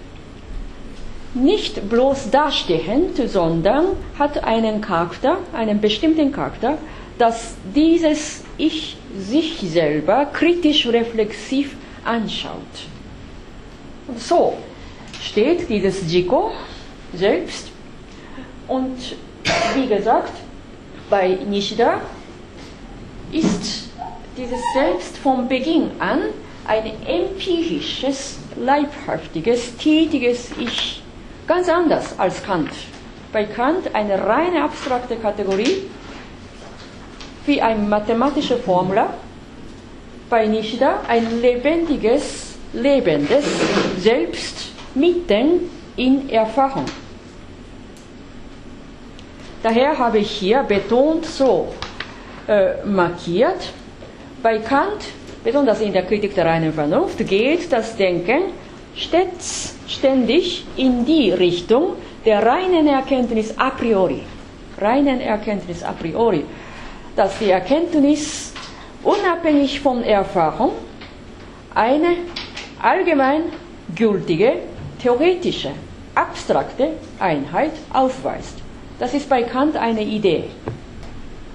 nicht 1.35 1.89
bloß 1.89 2.31
dastehend, 2.31 3.17
sondern 3.29 3.87
hat 4.19 4.45
einen 4.45 4.81
Charakter, 4.81 5.39
einen 5.53 5.81
bestimmten 5.81 6.33
Charakter, 6.33 6.79
dass 7.19 7.55
dieses 7.75 8.45
Ich 8.57 8.97
sich 9.17 9.59
selber 9.61 10.27
kritisch 10.27 10.87
reflexiv 10.87 11.77
anschaut. 12.05 12.89
Und 14.07 14.21
so 14.21 14.57
steht 15.23 15.69
dieses 15.69 16.11
Jiko 16.13 16.53
selbst 17.13 17.69
und 18.69 18.97
wie 19.75 19.87
gesagt, 19.87 20.33
bei 21.11 21.39
Nishida 21.49 22.01
ist 23.33 23.89
dieses 24.37 24.61
Selbst 24.75 25.17
vom 25.19 25.49
Beginn 25.49 25.91
an 25.99 26.21
ein 26.67 26.93
empirisches, 27.07 28.39
leibhaftiges, 28.57 29.77
tätiges 29.77 30.51
Ich. 30.59 31.03
Ganz 31.47 31.69
anders 31.69 32.19
als 32.19 32.43
Kant. 32.43 32.71
Bei 33.33 33.45
Kant 33.45 33.95
eine 33.95 34.25
reine 34.25 34.65
abstrakte 34.65 35.17
Kategorie, 35.17 35.83
wie 37.47 37.61
eine 37.61 37.81
mathematische 37.83 38.57
Formel. 38.57 39.05
Bei 40.31 40.47
Nishida 40.47 41.01
ein 41.07 41.41
lebendiges, 41.43 42.55
lebendes 42.73 43.45
Selbst 43.99 44.71
mitten 44.95 45.71
in 45.97 46.31
Erfahrung. 46.31 46.87
Daher 49.63 49.99
habe 49.99 50.19
ich 50.19 50.31
hier 50.31 50.63
betont 50.63 51.25
so 51.27 51.75
äh, 52.47 52.85
markiert, 52.85 53.73
bei 54.43 54.59
Kant, 54.59 55.05
besonders 55.45 55.81
in 55.81 55.93
der 55.93 56.05
Kritik 56.07 56.35
der 56.35 56.47
reinen 56.47 56.73
Vernunft, 56.73 57.19
geht 57.29 57.71
das 57.71 57.97
Denken 57.97 58.53
stets, 58.97 59.77
ständig 59.87 60.65
in 60.77 61.05
die 61.05 61.31
Richtung 61.31 61.93
der 62.25 62.45
reinen 62.45 62.87
Erkenntnis 62.89 63.55
a 63.59 63.71
priori. 63.71 64.23
Reinen 64.81 65.21
Erkenntnis 65.21 65.83
a 65.83 65.93
priori. 65.93 66.45
Dass 67.15 67.39
die 67.39 67.51
Erkenntnis 67.51 68.53
unabhängig 69.05 69.81
von 69.81 70.03
Erfahrung 70.03 70.73
eine 71.75 72.17
allgemein 72.83 73.43
gültige, 73.95 74.55
theoretische, 75.01 75.71
abstrakte 76.15 76.95
Einheit 77.21 77.73
aufweist. 77.93 78.59
Das 78.99 79.13
ist 79.13 79.29
bei 79.29 79.43
Kant 79.43 79.77
eine 79.77 80.03
Idee. 80.03 80.45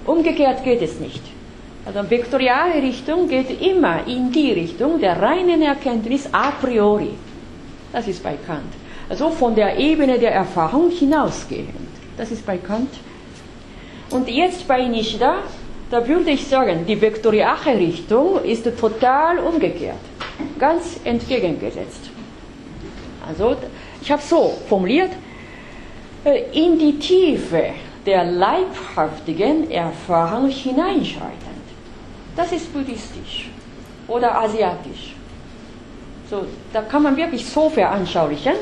Umgekehrt 0.06 0.62
geht 0.64 0.82
es 0.82 1.00
nicht. 1.00 1.22
Also 1.84 2.08
vektoriale 2.08 2.82
Richtung 2.82 3.28
geht 3.28 3.60
immer 3.62 4.06
in 4.06 4.30
die 4.30 4.52
Richtung 4.52 5.00
der 5.00 5.20
reinen 5.20 5.62
Erkenntnis 5.62 6.28
a 6.32 6.50
priori. 6.50 7.14
Das 7.92 8.06
ist 8.06 8.22
bei 8.22 8.36
Kant. 8.46 8.72
Also 9.08 9.30
von 9.30 9.54
der 9.54 9.76
Ebene 9.78 10.18
der 10.18 10.32
Erfahrung 10.32 10.90
hinausgehend. 10.90 11.74
Das 12.16 12.30
ist 12.30 12.44
bei 12.46 12.58
Kant. 12.58 12.90
Und 14.10 14.28
jetzt 14.28 14.68
bei 14.68 14.86
Nishida, 14.86 15.38
da 15.90 16.06
würde 16.06 16.30
ich 16.30 16.46
sagen, 16.46 16.84
die 16.86 17.00
vektoriale 17.00 17.78
Richtung 17.78 18.44
ist 18.44 18.64
total 18.78 19.38
umgekehrt. 19.38 19.96
Ganz 20.58 21.00
entgegengesetzt. 21.04 22.10
Also 23.26 23.56
ich 24.00 24.10
habe 24.10 24.22
so 24.22 24.54
formuliert, 24.68 25.10
äh, 26.24 26.42
in 26.52 26.78
die 26.78 26.98
Tiefe 26.98 27.70
der 28.06 28.24
leibhaftigen 28.24 29.70
Erfahrung 29.70 30.48
hineinschreitend. 30.48 31.49
Das 32.36 32.52
ist 32.52 32.72
buddhistisch 32.72 33.50
oder 34.08 34.38
asiatisch. 34.40 35.14
So, 36.28 36.46
da 36.72 36.82
kann 36.82 37.02
man 37.02 37.16
wirklich 37.16 37.44
so 37.44 37.68
veranschaulichen. 37.68 38.54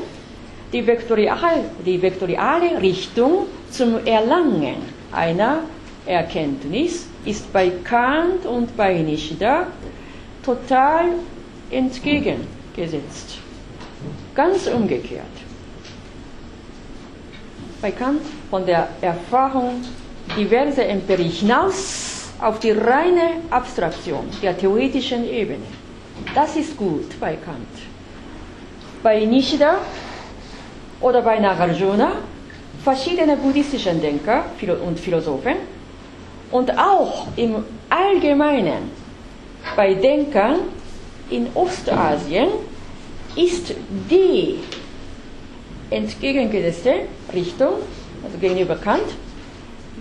Die 0.73 0.85
vektoriale, 0.85 1.65
die 1.85 2.01
vektoriale 2.01 2.81
Richtung 2.81 3.47
zum 3.71 4.05
Erlangen 4.05 4.77
einer 5.11 5.59
Erkenntnis 6.05 7.07
ist 7.25 7.51
bei 7.51 7.71
Kant 7.83 8.45
und 8.45 8.75
bei 8.75 8.93
Nishida 9.01 9.67
total 10.43 11.05
entgegengesetzt. 11.69 13.37
Ganz 14.33 14.67
umgekehrt. 14.67 15.25
Bei 17.81 17.91
Kant 17.91 18.21
von 18.49 18.65
der 18.65 18.89
Erfahrung 19.01 19.81
diverser 20.37 20.85
Empirie 20.85 21.29
hinaus 21.29 22.18
auf 22.41 22.59
die 22.59 22.71
reine 22.71 23.41
Abstraktion 23.49 24.25
der 24.41 24.57
theoretischen 24.57 25.29
Ebene. 25.29 25.65
Das 26.33 26.55
ist 26.55 26.77
gut 26.77 27.19
bei 27.19 27.35
Kant. 27.35 27.67
Bei 29.03 29.25
Nishida 29.25 29.79
oder 31.01 31.21
bei 31.21 31.39
Nagarjuna, 31.39 32.11
verschiedene 32.83 33.37
buddhistische 33.37 33.93
Denker 33.93 34.45
und 34.85 34.99
Philosophen 34.99 35.55
und 36.51 36.77
auch 36.77 37.27
im 37.35 37.63
Allgemeinen 37.89 38.91
bei 39.75 39.93
Denkern 39.93 40.59
in 41.29 41.47
Ostasien 41.53 42.49
ist 43.35 43.73
die 44.09 44.59
entgegengesetzte 45.89 46.93
Richtung, 47.33 47.73
also 48.23 48.37
gegenüber 48.39 48.75
Kant, 48.75 49.03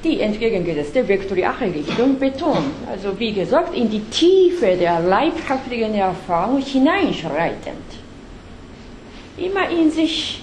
die 0.05 0.21
entgegengesetzte 0.21 1.07
vektoriale 1.07 1.75
Richtung 1.75 2.19
betont. 2.19 2.73
Also 2.91 3.19
wie 3.19 3.33
gesagt, 3.33 3.75
in 3.75 3.91
die 3.91 4.01
Tiefe 4.01 4.77
der 4.77 5.01
leibhaftigen 5.01 5.95
Erfahrung 5.95 6.61
hineinschreitend. 6.61 7.89
Immer 9.37 9.69
in 9.71 9.91
sich, 9.91 10.43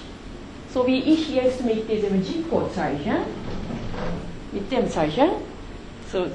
so 0.72 0.86
wie 0.86 0.98
ich 0.98 1.34
jetzt 1.34 1.64
mit 1.64 1.90
diesem 1.90 2.22
Jiko-Zeichen, 2.22 3.16
mit 4.52 4.72
dem 4.72 4.88
Zeichen, 4.88 5.28
so 6.10 6.26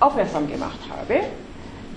aufmerksam 0.00 0.50
gemacht 0.50 0.80
habe, 0.88 1.20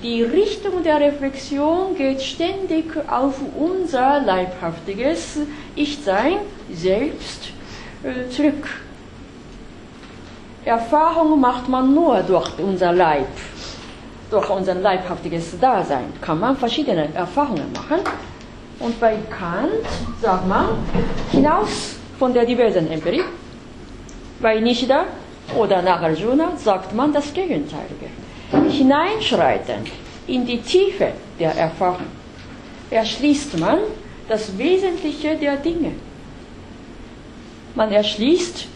die 0.04 0.22
Richtung 0.22 0.84
der 0.84 1.00
Reflexion 1.00 1.96
geht 1.96 2.22
ständig 2.22 2.86
auf 3.08 3.40
unser 3.58 4.22
leibhaftiges 4.22 5.40
Ich-Sein 5.76 6.38
selbst 6.72 7.52
äh, 8.04 8.30
zurück. 8.30 8.85
Erfahrung 10.66 11.40
macht 11.40 11.70
man 11.70 11.94
nur 11.94 12.24
durch 12.24 12.50
unser 12.58 12.92
Leib, 12.92 13.28
durch 14.32 14.50
unser 14.50 14.74
leibhaftiges 14.74 15.60
Dasein. 15.60 16.12
Kann 16.22 16.40
man 16.40 16.58
verschiedene 16.58 17.14
Erfahrungen 17.14 17.72
machen. 17.72 18.00
Und 18.80 19.00
bei 19.00 19.16
Kant 19.30 19.86
sagt 20.22 20.48
man, 20.48 20.70
hinaus 21.32 21.96
von 22.18 22.34
der 22.34 22.46
diversen 22.46 22.92
Empirie, 22.92 23.24
bei 24.42 24.60
Nishida 24.60 25.06
oder 25.56 25.82
Nagarjuna 25.82 26.58
sagt 26.58 26.94
man 26.94 27.14
das 27.14 27.32
Gegenteilige 27.32 28.10
hineinschreiten 28.70 29.86
in 30.28 30.46
die 30.46 30.60
Tiefe 30.62 31.14
der 31.40 31.56
Erfahrung, 31.56 32.08
erschließt 32.90 33.60
man 33.60 33.80
das 34.28 34.58
Wesentliche 34.58 35.36
der 35.36 35.58
Dinge. 35.58 35.92
Man 37.76 37.92
erschließt 37.92 38.68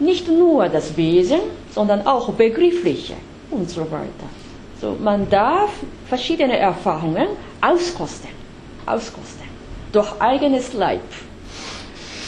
nicht 0.00 0.28
nur 0.28 0.68
das 0.68 0.96
Wesen, 0.96 1.40
sondern 1.74 2.06
auch 2.06 2.30
Begriffliche 2.32 3.14
und 3.50 3.68
so 3.68 3.82
weiter. 3.90 4.28
So, 4.80 4.96
man 5.00 5.28
darf 5.28 5.70
verschiedene 6.08 6.56
Erfahrungen 6.56 7.28
auskosten, 7.60 8.30
auskosten, 8.86 9.48
durch 9.92 10.20
eigenes 10.20 10.72
Leib. 10.72 11.02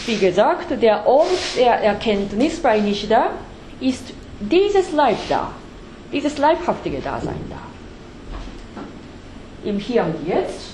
Wie 0.07 0.17
gesagt, 0.17 0.83
der 0.83 1.07
Ort 1.07 1.29
der 1.57 1.75
Erkenntnis 1.75 2.59
bei 2.59 2.81
Nishida 2.81 3.31
ist 3.81 4.13
dieses 4.41 4.93
Leib 4.93 5.19
da, 5.29 5.53
dieses 6.13 6.39
leibhaftige 6.39 6.99
Dasein 6.99 7.41
da. 7.49 7.61
Im 9.69 9.79
Hier 9.79 10.05
und 10.05 10.27
Jetzt. 10.27 10.71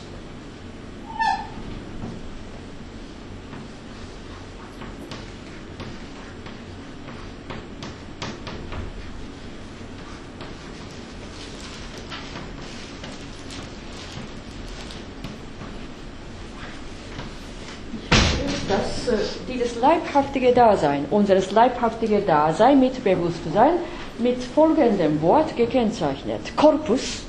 dass 18.69 19.09
äh, 19.09 19.19
dieses 19.49 19.66
leibhaftige 19.81 20.53
Dasein, 20.53 21.07
unseres 21.11 21.51
leibhaftige 21.51 22.21
Dasein 22.21 22.81
mit 22.81 23.03
Bewusstsein, 23.03 23.75
mit 24.19 24.43
folgendem 24.43 25.21
Wort 25.23 25.57
gekennzeichnet. 25.57 26.57
Korpus 26.57 27.23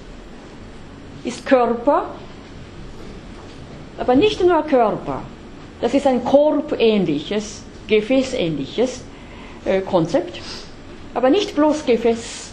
ist 1.23 1.45
Körper, 1.45 2.05
aber 3.97 4.15
nicht 4.15 4.43
nur 4.43 4.61
Körper. 4.63 5.21
Das 5.81 5.93
ist 5.93 6.07
ein 6.07 6.23
korpähnliches, 6.23 7.63
gefäßähnliches 7.87 9.01
äh, 9.65 9.81
Konzept, 9.81 10.39
aber 11.13 11.29
nicht 11.29 11.55
bloß 11.55 11.85
Gefäß, 11.85 12.51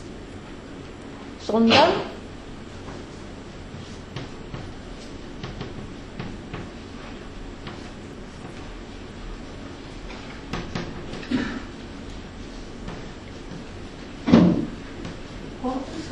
sondern 1.41 1.89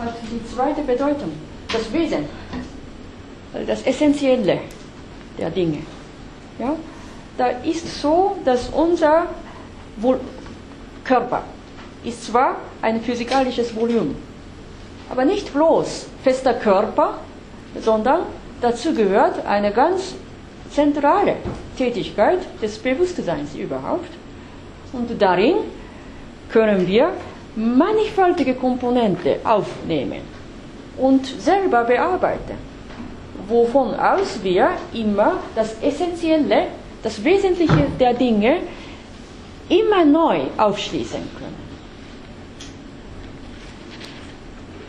hat 0.03 0.15
die 0.23 0.41
zweite 0.83 0.85
Bedeutung, 0.85 1.33
das 1.73 1.93
Wesen, 1.93 2.27
das 3.67 3.83
Essentielle 3.83 4.59
der 5.39 5.51
Dinge. 5.51 5.79
Ja? 6.59 6.75
Da 7.37 7.49
ist 7.65 8.01
so, 8.01 8.37
dass 8.45 8.69
unser 8.69 9.27
Körper 11.05 11.43
ist 12.05 12.27
zwar 12.27 12.57
ein 12.83 13.01
physikalisches 13.01 13.75
Volumen, 13.75 14.17
aber 15.11 15.25
nicht 15.25 15.53
bloß 15.53 16.07
fester 16.23 16.55
Körper, 16.55 17.19
sondern 17.81 18.23
dazu 18.61 18.95
gehört 18.95 19.45
eine 19.47 19.73
ganz 19.73 20.15
zentrale 20.71 21.37
Tätigkeit 21.77 22.41
des 22.61 22.79
Bewusstseins 22.79 23.55
überhaupt. 23.55 24.11
Und 24.93 25.11
darin 25.21 25.57
können 26.51 26.87
wir 26.87 27.13
mannigfaltige 27.57 28.55
Komponente 28.55 29.39
aufnehmen 29.45 30.42
und 30.97 31.27
selber 31.27 31.85
bearbeiten, 31.85 32.57
wovon 33.49 33.95
aus 33.95 34.43
wir 34.43 34.71
immer 34.93 35.39
das 35.55 35.77
Essentielle, 35.83 36.67
das 37.03 37.23
Wesentliche 37.23 37.87
der 37.99 38.15
Dinge 38.15 38.59
immer 39.69 40.05
neu 40.05 40.43
aufschließen 40.57 41.23
können. 41.39 41.63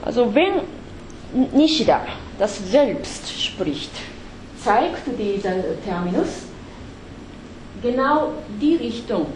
Also 0.03 0.33
wenn 0.35 0.61
Nishida 1.53 2.01
das 2.37 2.59
Selbst 2.69 3.41
spricht, 3.41 3.91
zeigt 4.63 5.03
dieser 5.17 5.81
Terminus 5.85 6.43
genau 7.81 8.33
die 8.61 8.75
Richtung 8.75 9.27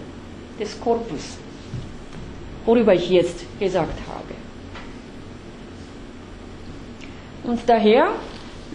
des 0.59 0.79
Korpus 0.79 1.37
worüber 2.67 2.93
ich 2.93 3.09
jetzt 3.09 3.45
gesagt 3.59 3.97
habe. 4.07 4.36
Und 7.47 7.61
daher 7.65 8.09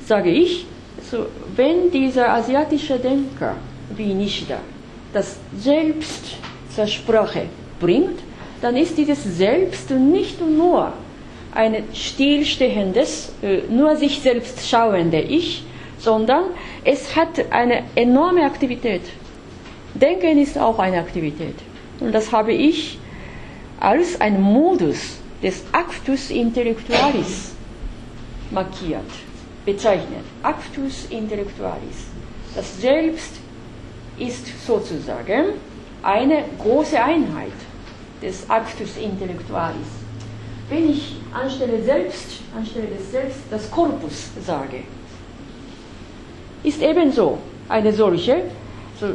sage 0.04 0.30
ich, 0.30 0.66
so, 1.10 1.26
wenn 1.54 1.90
dieser 1.90 2.32
asiatische 2.32 2.98
Denker 2.98 3.56
wie 3.94 4.14
Nishida 4.14 4.58
das 5.12 5.38
Selbst 5.56 6.36
zur 6.74 6.86
Sprache 6.86 7.42
bringt, 7.78 8.18
dann 8.62 8.76
ist 8.76 8.96
dieses 8.96 9.22
Selbst 9.36 9.90
nicht 9.90 10.40
nur 10.40 10.94
ein 11.54 11.84
stillstehendes, 11.92 13.34
äh, 13.42 13.58
nur 13.68 13.94
sich 13.96 14.20
selbst 14.20 14.66
schauende 14.66 15.20
Ich, 15.20 15.64
sondern 15.98 16.44
es 16.82 17.14
hat 17.14 17.44
eine 17.50 17.82
enorme 17.94 18.44
Aktivität. 18.44 19.02
Denken 19.94 20.38
ist 20.38 20.56
auch 20.56 20.78
eine 20.78 20.98
Aktivität. 20.98 21.56
Und 22.00 22.12
das 22.12 22.32
habe 22.32 22.54
ich 22.54 22.98
als 23.78 24.18
ein 24.18 24.40
Modus 24.40 25.18
des 25.42 25.62
Actus 25.72 26.30
Intellectualis 26.30 27.51
markiert, 28.52 29.10
bezeichnet. 29.64 30.24
Actus 30.42 31.06
Intellectualis. 31.10 32.06
Das 32.54 32.80
Selbst 32.80 33.36
ist 34.18 34.66
sozusagen 34.66 35.54
eine 36.02 36.44
große 36.58 37.02
Einheit 37.02 37.52
des 38.20 38.48
Actus 38.48 38.96
Intellectualis. 38.96 39.88
Wenn 40.68 40.90
ich 40.90 41.16
anstelle 41.32 41.82
selbst, 41.82 42.40
anstelle 42.56 42.86
des 42.86 43.10
Selbst 43.10 43.40
das 43.50 43.70
Korpus 43.70 44.30
sage, 44.44 44.84
ist 46.62 46.80
ebenso 46.80 47.38
eine 47.68 47.92
solche 47.92 48.44
so 49.00 49.08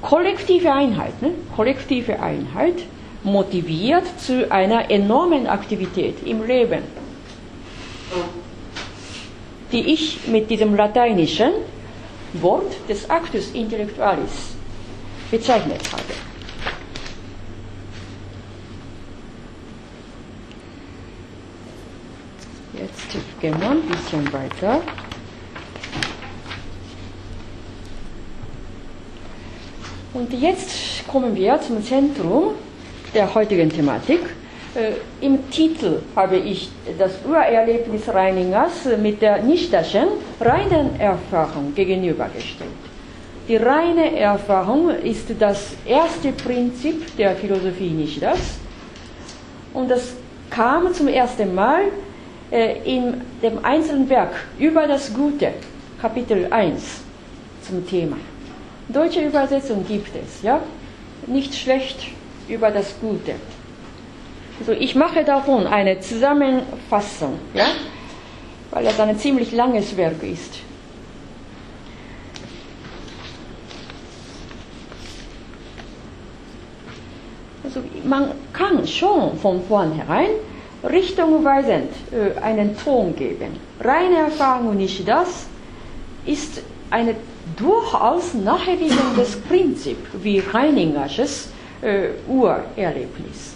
kollektive 0.00 0.72
Einheit, 0.72 1.20
ne? 1.22 1.32
kollektive 1.56 2.20
Einheit, 2.20 2.82
motiviert 3.24 4.04
zu 4.18 4.50
einer 4.50 4.90
enormen 4.90 5.46
Aktivität 5.46 6.16
im 6.26 6.44
Leben, 6.44 6.82
die 9.72 9.92
ich 9.92 10.26
mit 10.26 10.50
diesem 10.50 10.76
lateinischen 10.76 11.52
Wort 12.34 12.72
des 12.88 13.08
Actus 13.08 13.50
Intellectualis 13.52 14.54
bezeichnet 15.30 15.80
habe. 15.90 16.02
Jetzt 22.78 23.40
gehen 23.40 23.60
wir 23.60 23.70
ein 23.70 23.82
bisschen 23.82 24.32
weiter. 24.32 24.82
Und 30.12 30.32
jetzt 30.32 31.06
kommen 31.08 31.34
wir 31.34 31.60
zum 31.60 31.82
Zentrum 31.82 32.54
der 33.14 33.34
heutigen 33.34 33.70
Thematik. 33.70 34.20
Äh, 34.74 34.92
Im 35.20 35.50
Titel 35.50 36.00
habe 36.16 36.36
ich 36.36 36.70
das 36.98 37.12
Urerlebnis 37.28 38.08
Reiningers 38.08 38.86
mit 39.02 39.20
der 39.20 39.42
Nichterschen 39.42 40.08
reinen 40.40 40.98
Erfahrung 40.98 41.74
gegenübergestellt. 41.74 42.70
Die 43.48 43.56
reine 43.56 44.18
Erfahrung 44.18 44.88
ist 44.88 45.26
das 45.38 45.72
erste 45.84 46.32
Prinzip 46.32 47.14
der 47.18 47.36
Philosophie 47.36 47.90
Nichters 47.90 48.38
und 49.74 49.90
das 49.90 50.14
kam 50.48 50.94
zum 50.94 51.08
ersten 51.08 51.54
Mal 51.54 51.82
äh, 52.50 52.78
in 52.84 53.20
dem 53.42 53.62
einzelnen 53.62 54.08
Werk 54.08 54.32
über 54.58 54.86
das 54.86 55.12
Gute, 55.12 55.52
Kapitel 56.00 56.46
1, 56.50 57.02
zum 57.60 57.86
Thema. 57.86 58.16
Deutsche 58.88 59.20
Übersetzung 59.20 59.84
gibt 59.86 60.16
es, 60.16 60.42
ja? 60.42 60.60
Nicht 61.26 61.54
schlecht, 61.54 62.06
über 62.48 62.70
das 62.70 62.94
Gute. 63.00 63.34
Also 64.62 64.74
ich 64.80 64.94
mache 64.94 65.24
davon 65.24 65.66
eine 65.66 65.98
Zusammenfassung, 65.98 67.36
ja, 67.52 67.66
weil 68.70 68.86
es 68.86 69.00
ein 69.00 69.18
ziemlich 69.18 69.50
langes 69.50 69.96
Werk 69.96 70.22
ist. 70.22 70.60
Also 77.64 77.80
man 78.04 78.30
kann 78.52 78.86
schon 78.86 79.36
von 79.36 79.64
vornherein 79.64 80.30
richtungweisend 80.84 81.90
äh, 82.12 82.40
einen 82.40 82.78
Ton 82.78 83.16
geben. 83.16 83.58
Reine 83.80 84.18
Erfahrung 84.18 84.68
und 84.68 84.76
nicht 84.76 85.08
das 85.08 85.46
ist 86.24 86.62
ein 86.88 87.16
durchaus 87.56 88.32
naheliegendes 88.34 89.40
Prinzip, 89.40 89.98
wie 90.22 90.38
Reiningersches 90.38 91.48
äh, 91.80 92.10
Urerlebnis. 92.28 93.51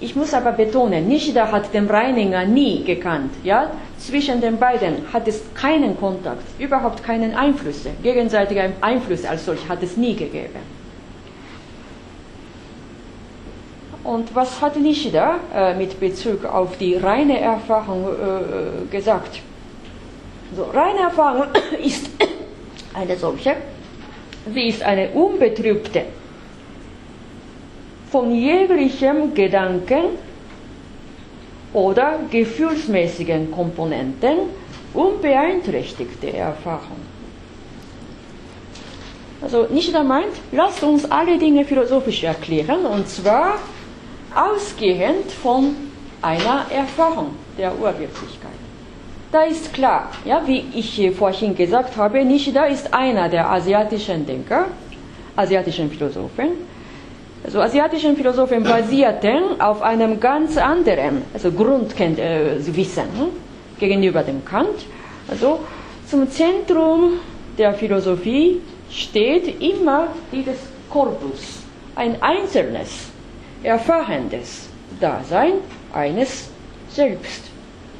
Ich 0.00 0.16
muss 0.16 0.34
aber 0.34 0.52
betonen, 0.52 1.08
Nishida 1.08 1.50
hat 1.50 1.72
den 1.72 1.88
Reininger 1.88 2.44
nie 2.44 2.82
gekannt. 2.84 3.32
Ja? 3.44 3.70
Zwischen 3.98 4.40
den 4.40 4.58
beiden 4.58 4.96
hat 5.12 5.28
es 5.28 5.42
keinen 5.54 5.98
Kontakt, 5.98 6.42
überhaupt 6.58 7.02
keinen 7.02 7.34
Einfluss. 7.34 7.86
Gegenseitiger 8.02 8.70
Einfluss 8.80 9.24
als 9.24 9.46
solch 9.46 9.68
hat 9.68 9.82
es 9.82 9.96
nie 9.96 10.14
gegeben. 10.14 10.74
Und 14.02 14.34
was 14.34 14.60
hat 14.60 14.76
Nishida 14.76 15.36
äh, 15.54 15.74
mit 15.74 15.98
Bezug 15.98 16.44
auf 16.44 16.76
die 16.76 16.96
reine 16.96 17.40
Erfahrung 17.40 18.06
äh, 18.06 18.86
gesagt? 18.94 19.40
So, 20.54 20.64
reine 20.64 21.00
Erfahrung 21.00 21.46
ist 21.82 22.10
eine 22.94 23.16
solche, 23.16 23.56
sie 24.52 24.68
ist 24.68 24.82
eine 24.82 25.08
unbetrübte 25.10 26.02
von 28.14 28.32
jeglichem 28.32 29.34
Gedanken 29.34 30.04
oder 31.72 32.20
gefühlsmäßigen 32.30 33.50
Komponenten 33.50 34.36
unbeeinträchtigte 34.94 36.32
Erfahrung. 36.32 37.00
Also 39.42 39.66
nicht 39.68 39.92
der 39.92 40.04
meint, 40.04 40.36
lasst 40.52 40.84
uns 40.84 41.10
alle 41.10 41.36
Dinge 41.38 41.64
philosophisch 41.64 42.22
erklären 42.22 42.86
und 42.86 43.08
zwar 43.08 43.58
ausgehend 44.32 45.32
von 45.32 45.74
einer 46.22 46.66
Erfahrung 46.70 47.30
der 47.58 47.72
Urwirklichkeit. 47.76 48.60
Da 49.32 49.42
ist 49.42 49.74
klar, 49.74 50.12
ja, 50.24 50.40
wie 50.46 50.64
ich 50.72 51.10
vorhin 51.16 51.56
gesagt 51.56 51.96
habe, 51.96 52.24
Nishida 52.24 52.66
ist 52.66 52.94
einer 52.94 53.28
der 53.28 53.50
asiatischen 53.50 54.24
Denker, 54.24 54.66
asiatischen 55.34 55.90
Philosophen. 55.90 56.73
Also 57.44 57.60
asiatischen 57.60 58.16
Philosophen 58.16 58.62
basierten 58.62 59.60
auf 59.60 59.82
einem 59.82 60.18
ganz 60.18 60.56
anderen 60.56 61.22
also 61.34 61.52
Grundwissen 61.52 62.18
äh, 62.18 62.56
hm, 62.58 63.28
gegenüber 63.78 64.22
dem 64.22 64.42
Kant. 64.44 64.86
Also 65.28 65.60
zum 66.06 66.30
Zentrum 66.30 67.20
der 67.58 67.74
Philosophie 67.74 68.62
steht 68.90 69.60
immer 69.60 70.08
dieses 70.32 70.56
Korpus, 70.88 71.62
ein 71.94 72.20
einzelnes, 72.22 73.10
erfahrendes 73.62 74.68
Dasein 74.98 75.54
eines 75.92 76.48
Selbst. 76.88 77.42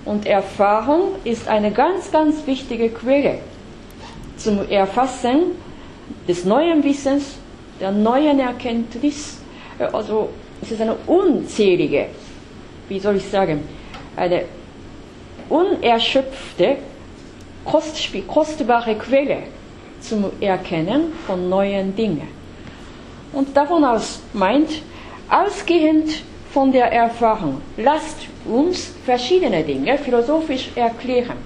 Und 0.05 0.27
Erfahrung 0.27 1.17
ist 1.25 1.49
eine 1.49 1.71
ganz, 1.71 2.11
ganz 2.11 2.47
wichtige 2.47 2.89
Quelle 2.91 3.39
zum 4.37 4.69
Erfassen 4.71 5.53
des 6.29 6.45
neuen 6.45 6.83
Wissens, 6.85 7.37
der 7.81 7.93
neuen 7.93 8.41
Erkenntnis. 8.41 9.39
Also 9.93 10.31
es 10.63 10.73
ist 10.73 10.81
eine 10.81 10.95
unzählige, 11.07 12.07
wie 12.89 12.99
soll 12.99 13.17
ich 13.17 13.29
sagen, 13.29 13.63
eine 14.17 14.45
unerschöpfte, 15.49 16.77
kostbare 17.65 18.95
Quelle 18.95 19.39
zum 20.01 20.27
Erkennen 20.41 21.13
von 21.27 21.49
neuen 21.49 21.95
Dingen. 21.97 22.29
Und 23.33 23.57
davon 23.57 23.85
aus 23.85 24.21
meint, 24.33 24.83
ausgehend 25.29 26.23
von 26.53 26.71
der 26.71 26.93
Erfahrung, 26.93 27.61
lasst 27.77 28.29
uns 28.45 28.93
verschiedene 29.05 29.65
Dinge 29.65 29.99
philosophisch 29.99 30.71
erklären. 30.77 31.37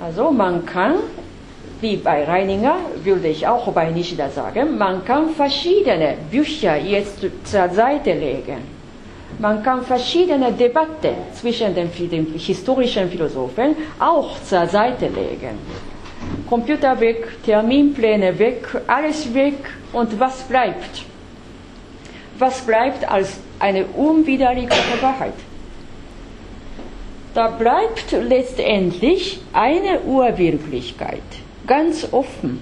Also 0.00 0.30
man 0.30 0.64
kann, 0.66 0.96
wie 1.80 1.96
bei 1.96 2.24
Reininger, 2.24 2.76
würde 3.04 3.28
ich 3.28 3.46
auch 3.46 3.70
bei 3.72 3.90
Nishida 3.90 4.28
sagen, 4.30 4.76
man 4.78 5.04
kann 5.04 5.30
verschiedene 5.30 6.14
Bücher 6.30 6.76
jetzt 6.76 7.20
zur 7.44 7.68
Seite 7.68 8.12
legen 8.12 8.78
man 9.38 9.62
kann 9.62 9.82
verschiedene 9.84 10.52
Debatten 10.52 11.14
zwischen 11.32 11.74
den, 11.74 11.90
den 12.10 12.26
historischen 12.34 13.08
Philosophen 13.08 13.76
auch 13.98 14.40
zur 14.42 14.66
Seite 14.66 15.06
legen. 15.06 15.58
Computer 16.48 16.98
weg, 16.98 17.42
Terminpläne 17.44 18.36
weg, 18.38 18.66
alles 18.86 19.32
weg 19.32 19.54
und 19.92 20.18
was 20.18 20.42
bleibt? 20.42 21.04
Was 22.38 22.60
bleibt 22.62 23.08
als 23.08 23.38
eine 23.58 23.84
unwiderlegliche 23.86 25.02
Wahrheit? 25.02 25.34
Da 27.34 27.48
bleibt 27.48 28.10
letztendlich 28.10 29.40
eine 29.52 30.00
Urwirklichkeit, 30.00 31.22
ganz 31.68 32.08
offen. 32.10 32.60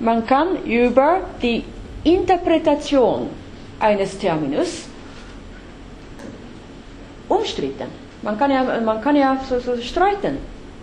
Man 0.00 0.26
kann 0.26 0.64
über 0.64 1.20
die 1.40 1.64
Interpretation 2.04 3.30
eines 3.80 4.18
Terminus 4.18 4.84
umstritten. 7.28 7.86
Man 8.22 8.38
kann 8.38 8.50
ja, 8.50 8.80
man 8.84 9.00
kann 9.00 9.16
ja 9.16 9.38
so, 9.48 9.58
so 9.60 9.76
streiten 9.80 10.38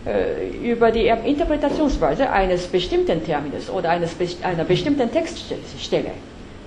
äh, 0.06 0.50
über 0.72 0.91
die 0.91 1.08
Interpretationsweise 1.08 2.30
eines 2.30 2.68
bestimmten 2.68 3.24
Terminus 3.24 3.70
oder 3.70 3.89
eines, 3.89 4.16
einer 4.41 4.64
bestimmten 4.64 5.12
Textstelle. 5.12 6.12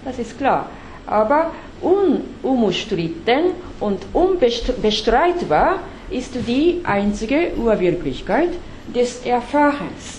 Das 0.05 0.18
ist 0.18 0.39
klar. 0.39 0.68
Aber 1.07 1.53
unumstritten 1.81 3.53
und 3.81 4.05
unbestreitbar 4.12 5.81
ist 6.11 6.35
die 6.47 6.81
einzige 6.85 7.53
Urwirklichkeit 7.57 8.51
des 8.95 9.24
Erfahrens. 9.24 10.18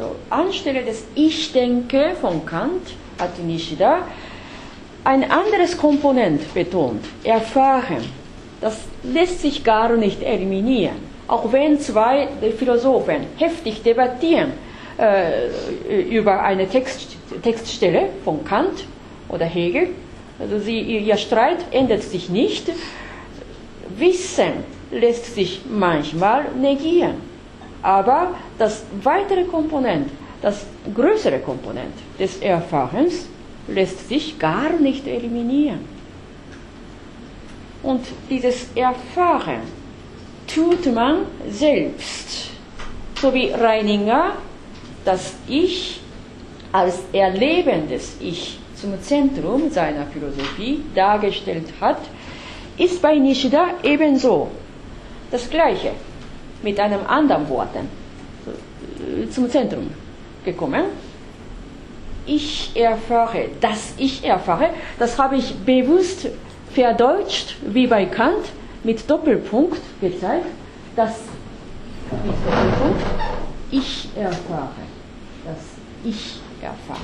Also 0.00 0.16
anstelle 0.30 0.82
des 0.82 1.04
Ich 1.14 1.52
denke 1.52 2.16
von 2.18 2.46
Kant 2.46 2.94
hat 3.18 3.38
Nishida 3.38 3.98
ein 5.04 5.30
anderes 5.30 5.76
Komponent 5.76 6.54
betont, 6.54 7.04
erfahren. 7.22 8.04
Das 8.62 8.78
lässt 9.02 9.42
sich 9.42 9.62
gar 9.62 9.94
nicht 9.96 10.22
eliminieren. 10.22 10.96
Auch 11.28 11.52
wenn 11.52 11.78
zwei 11.80 12.28
Philosophen 12.58 13.26
heftig 13.36 13.82
debattieren 13.82 14.52
äh, 14.98 16.00
über 16.02 16.42
eine 16.42 16.66
Text, 16.66 17.16
Textstelle 17.42 18.08
von 18.24 18.42
Kant 18.42 18.84
oder 19.28 19.44
Hegel, 19.44 19.88
also 20.38 20.58
sie, 20.58 20.80
ihr 20.80 21.16
Streit 21.18 21.58
ändert 21.72 22.02
sich 22.02 22.30
nicht. 22.30 22.70
Wissen 23.98 24.64
lässt 24.90 25.34
sich 25.34 25.60
manchmal 25.68 26.46
negieren. 26.58 27.29
Aber 27.82 28.34
das 28.58 28.84
weitere 29.02 29.44
Komponent, 29.44 30.10
das 30.42 30.66
größere 30.94 31.38
Komponent 31.38 31.94
des 32.18 32.38
Erfahrens 32.38 33.26
lässt 33.68 34.08
sich 34.08 34.38
gar 34.38 34.70
nicht 34.78 35.06
eliminieren. 35.06 35.80
Und 37.82 38.04
dieses 38.28 38.68
Erfahren 38.74 39.62
tut 40.46 40.92
man 40.92 41.26
selbst. 41.48 42.50
So 43.20 43.32
wie 43.32 43.50
Reininger 43.50 44.32
das 45.04 45.34
Ich 45.48 46.00
als 46.72 47.00
erlebendes 47.12 48.16
Ich 48.20 48.58
zum 48.76 49.00
Zentrum 49.02 49.70
seiner 49.70 50.06
Philosophie 50.06 50.82
dargestellt 50.94 51.68
hat, 51.80 51.98
ist 52.78 53.00
bei 53.02 53.16
Nishida 53.16 53.74
ebenso 53.82 54.48
das 55.30 55.48
Gleiche, 55.50 55.92
mit 56.62 56.78
einem 56.78 57.06
anderen 57.06 57.48
Worten 57.48 57.88
zum 59.30 59.48
Zentrum 59.48 59.90
gekommen 60.44 60.84
ich 62.26 62.70
erfahre, 62.74 63.48
dass 63.60 63.94
ich 63.96 64.24
erfahre, 64.24 64.70
das 64.98 65.18
habe 65.18 65.36
ich 65.36 65.54
bewusst 65.58 66.28
verdeutscht, 66.72 67.56
wie 67.62 67.86
bei 67.86 68.06
Kant, 68.06 68.46
mit 68.84 69.08
Doppelpunkt 69.10 69.80
gezeigt, 70.00 70.46
dass 70.96 71.20
mit 72.24 72.34
Doppelpunkt 72.46 73.02
ich 73.70 74.08
erfahre, 74.16 74.82
dass 75.44 75.64
ich 76.04 76.40
erfahre. 76.62 77.00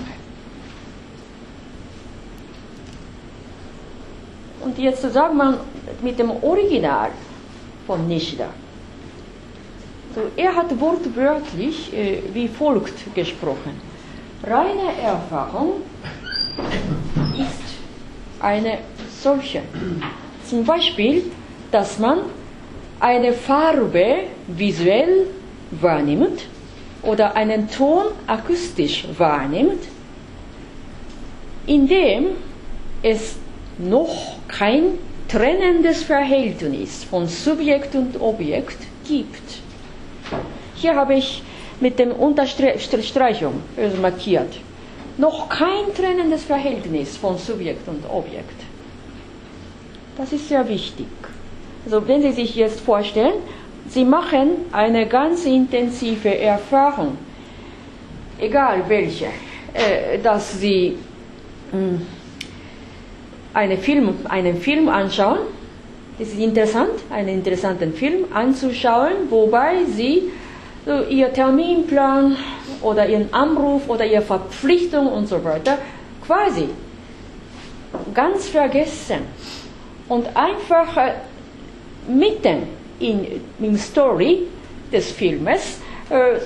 Und 4.64 4.78
jetzt 4.78 5.02
sagen 5.12 5.36
wir 5.36 5.60
mit 6.02 6.18
dem 6.18 6.30
Original 6.30 7.10
von 7.86 8.06
Nishida. 8.08 8.48
Er 10.36 10.54
hat 10.54 10.78
wortwörtlich 10.80 11.92
äh, 11.92 12.22
wie 12.32 12.48
folgt 12.48 13.14
gesprochen. 13.14 13.80
Reine 14.42 14.98
Erfahrung 15.02 15.82
ist 17.34 17.76
eine 18.40 18.78
solche. 19.22 19.62
Zum 20.48 20.64
Beispiel, 20.64 21.24
dass 21.70 21.98
man 21.98 22.20
eine 23.00 23.32
Farbe 23.32 24.18
visuell 24.46 25.26
wahrnimmt 25.70 26.46
oder 27.02 27.36
einen 27.36 27.68
Ton 27.70 28.06
akustisch 28.26 29.06
wahrnimmt, 29.16 29.84
indem 31.66 32.28
es 33.02 33.36
noch 33.78 34.36
kein 34.48 34.98
trennendes 35.28 36.02
Verhältnis 36.02 37.04
von 37.04 37.26
Subjekt 37.26 37.94
und 37.94 38.20
Objekt 38.20 38.78
gibt. 39.06 39.65
Hier 40.86 40.94
habe 40.94 41.14
ich 41.14 41.42
mit 41.80 41.98
dem 41.98 42.12
Unterstreichung 42.12 43.54
also 43.76 43.96
markiert. 44.00 44.52
Noch 45.18 45.48
kein 45.48 45.92
trennendes 45.96 46.44
Verhältnis 46.44 47.16
von 47.16 47.36
Subjekt 47.38 47.88
und 47.88 48.08
Objekt. 48.08 48.60
Das 50.16 50.32
ist 50.32 50.48
sehr 50.48 50.68
wichtig. 50.68 51.08
Also 51.84 52.06
wenn 52.06 52.22
Sie 52.22 52.30
sich 52.30 52.54
jetzt 52.54 52.78
vorstellen, 52.78 53.34
Sie 53.88 54.04
machen 54.04 54.50
eine 54.70 55.08
ganz 55.08 55.44
intensive 55.44 56.38
Erfahrung, 56.38 57.18
egal 58.38 58.84
welche, 58.86 59.26
äh, 59.74 60.20
dass 60.22 60.60
Sie 60.60 60.96
hm, 61.72 62.00
eine 63.54 63.76
Film, 63.76 64.14
einen 64.28 64.56
Film 64.60 64.88
anschauen. 64.88 65.38
Es 66.20 66.28
ist 66.28 66.38
interessant, 66.38 66.92
einen 67.10 67.30
interessanten 67.40 67.92
Film 67.92 68.26
anzuschauen, 68.32 69.28
wobei 69.30 69.84
Sie 69.84 70.30
ihr 71.08 71.32
Terminplan 71.32 72.36
oder 72.82 73.08
ihren 73.08 73.32
Anruf 73.34 73.88
oder 73.88 74.06
ihre 74.06 74.22
Verpflichtung 74.22 75.08
und 75.08 75.26
so 75.26 75.42
weiter 75.42 75.78
quasi 76.24 76.68
ganz 78.14 78.48
vergessen 78.48 79.20
und 80.08 80.28
einfach 80.36 81.14
mitten 82.08 82.62
in, 83.00 83.40
in 83.58 83.76
Story 83.76 84.42
des 84.92 85.10
Filmes 85.10 85.80
äh, 86.08 86.38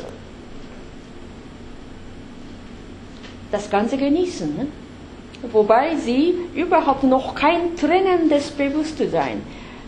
das 3.53 3.69
Ganze 3.69 3.97
genießen. 3.97 4.57
Ne? 4.57 4.67
Wobei 5.53 5.97
sie 5.97 6.35
überhaupt 6.55 7.03
noch 7.03 7.35
kein 7.35 7.77
trennendes 7.77 8.51
Bewusstsein, 8.51 9.43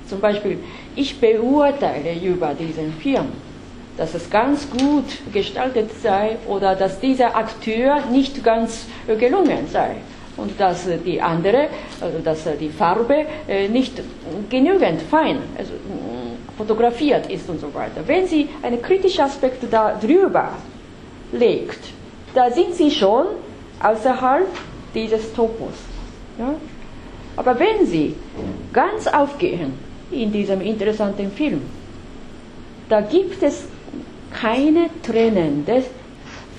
zum 0.09 0.21
Beispiel 0.21 0.59
ich 0.95 1.19
beurteile 1.19 2.15
über 2.23 2.55
diesen 2.55 2.93
Film 2.95 3.33
dass 3.97 4.15
es 4.15 4.31
ganz 4.31 4.69
gut 4.71 5.05
gestaltet 5.33 5.91
sei 6.03 6.37
oder 6.49 6.75
dass 6.75 6.99
dieser 7.01 7.37
Akteur 7.37 8.07
nicht 8.11 8.43
ganz 8.43 8.87
gelungen 9.07 9.69
sei 9.71 9.97
und 10.37 10.59
dass 10.59 10.89
die 11.05 11.21
andere, 11.21 11.69
also 12.01 12.19
dass 12.19 12.45
die 12.59 12.71
Farbe 12.71 13.27
nicht 13.71 14.01
genügend 14.49 15.03
fein 15.03 15.39
also, 15.59 15.73
fotografiert 16.57 17.31
ist 17.31 17.49
und 17.49 17.61
so 17.61 17.73
weiter. 17.75 18.03
Wenn 18.07 18.27
Sie 18.27 18.49
einen 18.63 18.81
kritischen 18.81 19.25
Aspekt 19.25 19.65
darüber 19.71 20.51
legt, 21.33 21.81
da 22.35 22.51
sind 22.51 22.75
Sie 22.75 22.91
schon 22.91 23.27
außerhalb 23.83 24.49
dieses 24.95 25.33
Topos. 25.35 25.75
Ja? 26.39 26.55
Aber 27.37 27.59
wenn 27.59 27.87
Sie 27.87 28.15
ganz 28.73 29.07
aufgehen 29.07 29.75
in 30.11 30.33
diesem 30.33 30.61
interessanten 30.61 31.31
Film, 31.33 31.63
da 32.89 33.01
gibt 33.01 33.43
es 33.43 33.65
keine 34.33 34.89
trennendes 35.03 35.85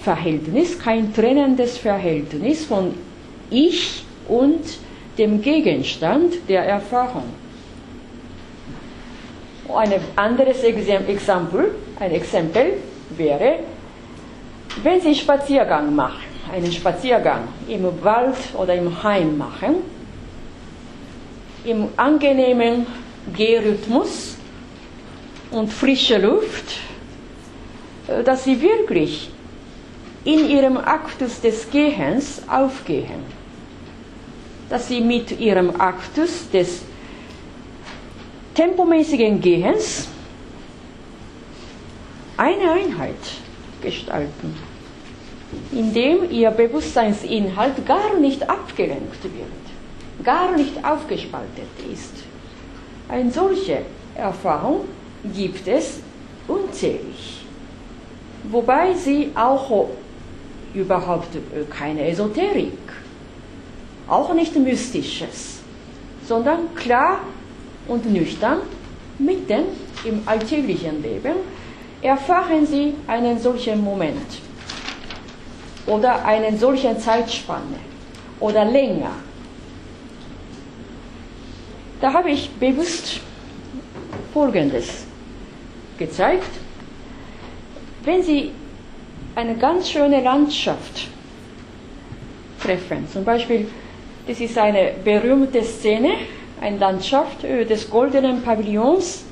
Verhältnis, 0.03 0.80
kein 0.80 1.13
trennendes 1.13 1.78
Verhältnis 1.78 2.65
von 2.65 2.93
Ich 3.49 4.03
und 4.28 4.61
dem 5.17 5.41
Gegenstand 5.41 6.34
der 6.49 6.65
Erfahrung. 6.65 7.26
Ein 9.74 9.93
anderes 10.15 10.63
Exempel, 10.63 11.71
ein 11.99 12.11
Exempel 12.11 12.74
wäre, 13.17 13.59
wenn 14.84 15.01
Sie 15.01 15.15
Spaziergang 15.15 15.95
machen, 15.95 16.24
einen 16.51 16.71
Spaziergang 16.71 17.47
im 17.67 17.86
Wald 18.03 18.36
oder 18.57 18.76
im 18.76 19.03
Heim 19.03 19.38
machen, 19.38 19.76
im 21.63 21.88
angenehmen 21.95 22.86
Gehrhythmus 23.36 24.38
und 25.51 25.71
frische 25.71 26.17
Luft, 26.17 26.80
dass 28.26 28.43
sie 28.43 28.62
wirklich 28.62 29.30
in 30.26 30.49
ihrem 30.49 30.78
Aktus 30.78 31.41
des 31.41 31.70
Gehens 31.70 32.41
aufgehen, 32.47 33.24
dass 34.70 34.88
sie 34.88 35.01
mit 35.01 35.39
ihrem 35.39 35.80
Aktus 35.80 36.49
des 36.49 36.82
tempomäßigen 38.54 39.41
Gehens 39.41 40.08
eine 42.38 42.72
Einheit 42.72 43.16
gestalten, 43.82 44.56
indem 45.72 46.30
ihr 46.32 46.51
Bewusstseinsinhalt 46.51 47.86
gar 47.86 48.18
nicht 48.20 48.49
abgelenkt 48.49 49.24
wird, 49.24 50.24
gar 50.26 50.56
nicht 50.56 50.84
aufgespaltet 50.84 51.70
ist. 51.91 52.14
Eine 53.10 53.32
solche 53.32 53.80
Erfahrung 54.16 54.86
gibt 55.36 55.68
es 55.68 55.99
unzählig, 56.47 57.43
wobei 58.52 58.94
sie 58.94 59.32
auch 59.36 59.88
überhaupt 60.74 61.30
keine 61.70 62.08
Esoterik, 62.08 62.78
auch 64.08 64.34
nicht 64.34 64.56
Mystisches, 64.56 65.60
sondern 66.26 66.74
klar 66.76 67.20
und 67.88 68.12
nüchtern 68.12 68.60
mitten 69.20 69.66
im 70.06 70.22
alltäglichen 70.26 71.02
Leben 71.02 71.36
erfahren 72.02 72.66
Sie 72.66 72.96
einen 73.08 73.39
solchen 73.39 73.84
Moment 73.84 74.39
oder 75.88 76.26
einen 76.26 76.58
solchen 76.58 77.00
Zeitspanne 77.00 77.80
oder 78.39 78.66
länger. 78.66 79.12
Da 82.02 82.12
habe 82.12 82.32
ich 82.32 82.50
bewusst 82.52 83.22
Folgendes 84.34 85.06
gezeigt. 85.98 86.62
Wenn 88.06 88.22
Sie 88.22 88.51
eine 89.36 89.56
ganz 89.56 89.89
schöne 89.89 90.22
Landschaft 90.22 91.08
treffen, 92.62 93.08
zum 93.12 93.24
Beispiel, 93.24 93.68
das 94.28 94.39
ist 94.39 94.58
eine 94.58 94.91
berühmte 95.04 95.64
Szene, 95.64 96.12
eine 96.62 96.78
Landschaft 96.78 97.43
des 97.43 97.89
goldenen 97.89 98.41
Pavillons 98.41 99.24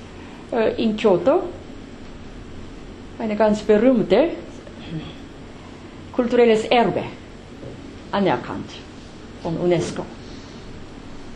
in 0.77 0.95
Kyoto, 0.95 1.43
eine 3.19 3.35
ganz 3.35 3.61
berühmte 3.61 4.29
kulturelles 6.13 6.65
Erbe 6.65 7.03
anerkannt 8.11 8.69
von 9.43 9.57
UNESCO. 9.57 10.05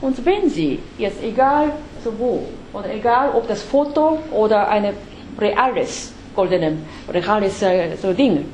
Und 0.01 0.25
wenn 0.25 0.49
Sie 0.49 0.79
jetzt 0.97 1.23
egal 1.23 1.71
so 2.03 2.13
wo 2.17 2.47
oder 2.73 2.93
egal 2.93 3.31
ob 3.33 3.47
das 3.47 3.63
Foto 3.63 4.19
oder 4.31 4.67
ein 4.67 4.93
reales 5.39 6.14
goldenen 6.35 6.85
reales 7.11 7.61
äh, 7.61 7.95
so 8.01 8.13
Ding, 8.13 8.45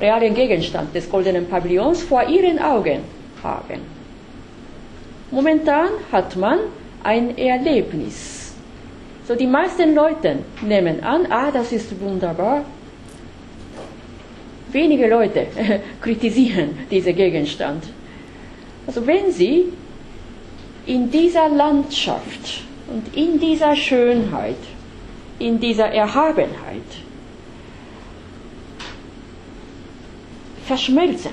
realen 0.00 0.34
Gegenstand 0.34 0.94
des 0.94 1.08
goldenen 1.08 1.46
Pavillons 1.46 2.02
vor 2.02 2.26
Ihren 2.28 2.58
Augen 2.58 3.00
haben. 3.42 3.80
Momentan 5.30 5.90
hat 6.10 6.36
man 6.36 6.58
ein 7.04 7.36
Erlebnis. 7.38 8.54
So 9.26 9.34
die 9.36 9.46
meisten 9.46 9.94
Leute 9.94 10.38
nehmen 10.60 11.02
an, 11.04 11.26
ah, 11.30 11.50
das 11.52 11.70
ist 11.72 11.98
wunderbar. 12.00 12.64
Wenige 14.72 15.08
Leute 15.08 15.46
kritisieren 16.00 16.70
diesen 16.90 17.14
Gegenstand. 17.14 17.84
Also 18.86 19.06
wenn 19.06 19.30
Sie 19.30 19.72
in 20.86 21.10
dieser 21.10 21.48
Landschaft 21.48 22.62
und 22.88 23.16
in 23.16 23.38
dieser 23.38 23.76
Schönheit, 23.76 24.56
in 25.38 25.60
dieser 25.60 25.86
Erhabenheit 25.86 26.90
verschmelzen, 30.66 31.32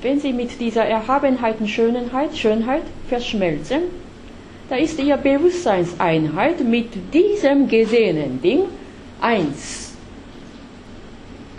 wenn 0.00 0.20
Sie 0.20 0.32
mit 0.32 0.60
dieser 0.60 0.84
Erhabenheit 0.84 1.60
und 1.60 1.68
Schönheit, 1.68 2.36
Schönheit 2.36 2.82
verschmelzen, 3.08 3.82
da 4.68 4.76
ist 4.76 4.98
Ihre 4.98 5.18
Bewusstseinseinheit 5.18 6.60
mit 6.60 6.88
diesem 7.12 7.68
gesehenen 7.68 8.40
Ding 8.40 8.64
eins. 9.20 9.94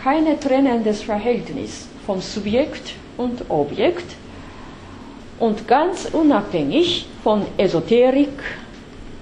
Keine 0.01 0.39
trennendes 0.39 1.01
Verhältnis 1.03 1.87
vom 2.05 2.21
Subjekt 2.21 2.93
und 3.17 3.49
Objekt 3.49 4.15
und 5.39 5.67
ganz 5.67 6.07
unabhängig 6.11 7.07
von 7.23 7.43
Esoterik, 7.57 8.29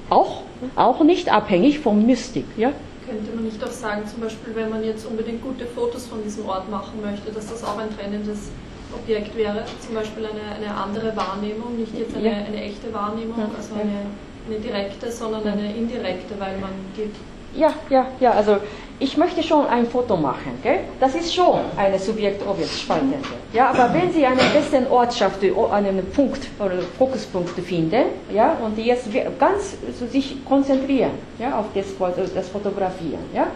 auch, 0.09 0.43
auch 0.75 1.03
nicht 1.03 1.31
abhängig 1.31 1.79
von 1.79 2.05
Mystik. 2.05 2.45
Ja? 2.57 2.71
Könnte 3.13 3.31
man 3.35 3.45
nicht 3.45 3.63
auch 3.63 3.69
sagen, 3.69 4.07
zum 4.07 4.21
Beispiel, 4.21 4.55
wenn 4.55 4.71
man 4.71 4.83
jetzt 4.83 5.05
unbedingt 5.05 5.43
gute 5.43 5.67
Fotos 5.67 6.07
von 6.07 6.23
diesem 6.23 6.49
Ort 6.49 6.67
machen 6.71 6.99
möchte, 6.99 7.31
dass 7.31 7.47
das 7.47 7.63
auch 7.63 7.77
ein 7.77 7.95
trennendes 7.95 8.49
Objekt 8.91 9.37
wäre, 9.37 9.65
zum 9.85 9.93
Beispiel 9.93 10.25
eine, 10.25 10.55
eine 10.55 10.73
andere 10.75 11.15
Wahrnehmung, 11.15 11.77
nicht 11.77 11.93
jetzt 11.95 12.15
eine, 12.15 12.33
eine 12.33 12.59
echte 12.59 12.91
Wahrnehmung, 12.91 13.37
also 13.55 13.75
eine, 13.75 14.09
eine 14.47 14.59
direkte, 14.59 15.11
sondern 15.11 15.47
eine 15.47 15.75
indirekte, 15.75 16.33
weil 16.39 16.57
man 16.57 16.71
die 16.97 17.11
ja, 17.55 17.71
ja, 17.91 18.07
ja, 18.19 18.31
also 18.31 18.57
ich 18.99 19.17
möchte 19.17 19.43
schon 19.43 19.65
ein 19.67 19.85
Foto 19.87 20.15
machen, 20.15 20.59
gell? 20.61 20.79
das 20.99 21.15
ist 21.15 21.33
schon 21.33 21.59
eine 21.75 21.97
Subjekt-Objekt-Spaltende. 21.99 23.17
Ja, 23.51 23.69
aber 23.69 23.93
wenn 23.93 24.11
Sie 24.11 24.25
einen 24.25 24.39
besten 24.53 24.87
Ort 24.87 25.13
schaffen, 25.13 25.51
einen 25.71 26.05
Punkt 26.11 26.47
oder 26.59 26.79
Fokuspunkt 26.97 27.59
finden, 27.59 28.05
ja, 28.33 28.57
und 28.63 28.77
jetzt 28.77 29.07
ganz 29.39 29.75
so 29.99 30.05
sich 30.05 30.43
konzentrieren 30.45 31.11
ja, 31.39 31.59
auf 31.59 31.65
das, 31.73 31.87
das 32.33 32.49
Fotografieren, 32.49 33.23
ja, 33.33 33.47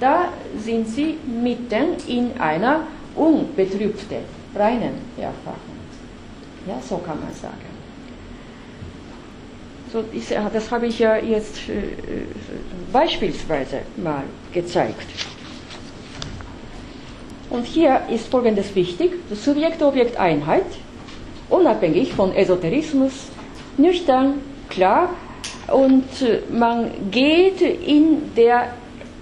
da 0.00 0.28
sind 0.58 0.88
Sie 0.88 1.18
mitten 1.26 1.96
in 2.06 2.38
einer 2.38 2.80
unbetrübten, 3.14 4.18
reinen 4.54 5.00
Erfahrung. 5.16 5.74
Ja, 6.66 6.74
so 6.80 6.96
kann 6.98 7.20
man 7.20 7.32
sagen. 7.34 7.73
So, 9.94 10.02
das 10.52 10.72
habe 10.72 10.86
ich 10.88 10.98
ja 10.98 11.14
jetzt 11.18 11.68
äh, 11.68 11.74
beispielsweise 12.92 13.82
mal 13.96 14.24
gezeigt. 14.52 15.06
Und 17.48 17.64
hier 17.64 18.00
ist 18.10 18.26
Folgendes 18.26 18.74
wichtig, 18.74 19.12
Subjekt-Objekt-Einheit, 19.30 20.66
unabhängig 21.48 22.12
von 22.12 22.34
Esoterismus, 22.34 23.12
nüchtern, 23.76 24.40
klar, 24.68 25.10
und 25.68 26.22
äh, 26.22 26.40
man 26.50 26.90
geht 27.12 27.60
in 27.60 28.34
der 28.34 28.74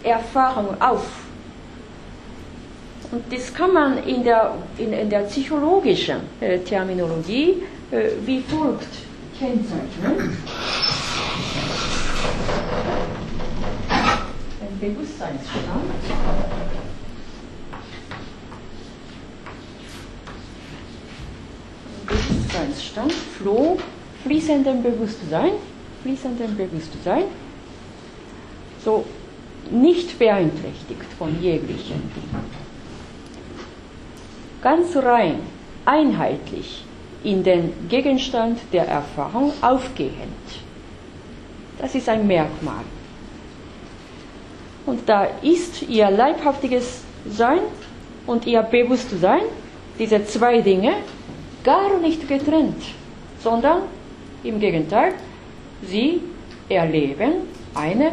Erfahrung 0.02 0.80
auf. 0.80 1.04
Und 3.10 3.30
das 3.30 3.52
kann 3.52 3.74
man 3.74 4.02
in 4.04 4.24
der, 4.24 4.54
in, 4.78 4.94
in 4.94 5.10
der 5.10 5.24
psychologischen 5.24 6.20
äh, 6.40 6.60
Terminologie 6.60 7.62
wie 8.24 8.40
folgt 8.40 9.01
kennzeichnen. 9.42 10.36
Ein 14.60 14.78
Bewusstseinsstand. 14.80 15.84
Bewusstseinsstand, 22.06 23.12
Flow, 23.12 23.78
fließendem 24.22 24.82
Bewusstsein, 24.82 25.52
fließendem 26.02 26.56
Bewusstsein. 26.56 27.24
So, 28.84 29.04
nicht 29.70 30.18
beeinträchtigt 30.18 31.12
von 31.18 31.40
jeglichen. 31.42 32.02
Ganz 34.60 34.94
rein, 34.96 35.40
einheitlich 35.84 36.84
in 37.24 37.42
den 37.42 37.72
Gegenstand 37.88 38.58
der 38.72 38.86
Erfahrung 38.86 39.52
aufgehend. 39.60 40.42
Das 41.78 41.94
ist 41.94 42.08
ein 42.08 42.26
Merkmal. 42.26 42.84
Und 44.86 45.08
da 45.08 45.26
ist 45.42 45.82
ihr 45.82 46.10
leibhaftiges 46.10 47.02
Sein 47.28 47.60
und 48.26 48.46
ihr 48.46 48.62
Bewusstsein, 48.62 49.42
diese 49.98 50.24
zwei 50.24 50.60
Dinge, 50.60 50.94
gar 51.62 51.98
nicht 51.98 52.26
getrennt, 52.28 52.82
sondern 53.38 53.82
im 54.42 54.58
Gegenteil, 54.58 55.14
sie 55.82 56.20
erleben 56.68 57.32
eine 57.74 58.12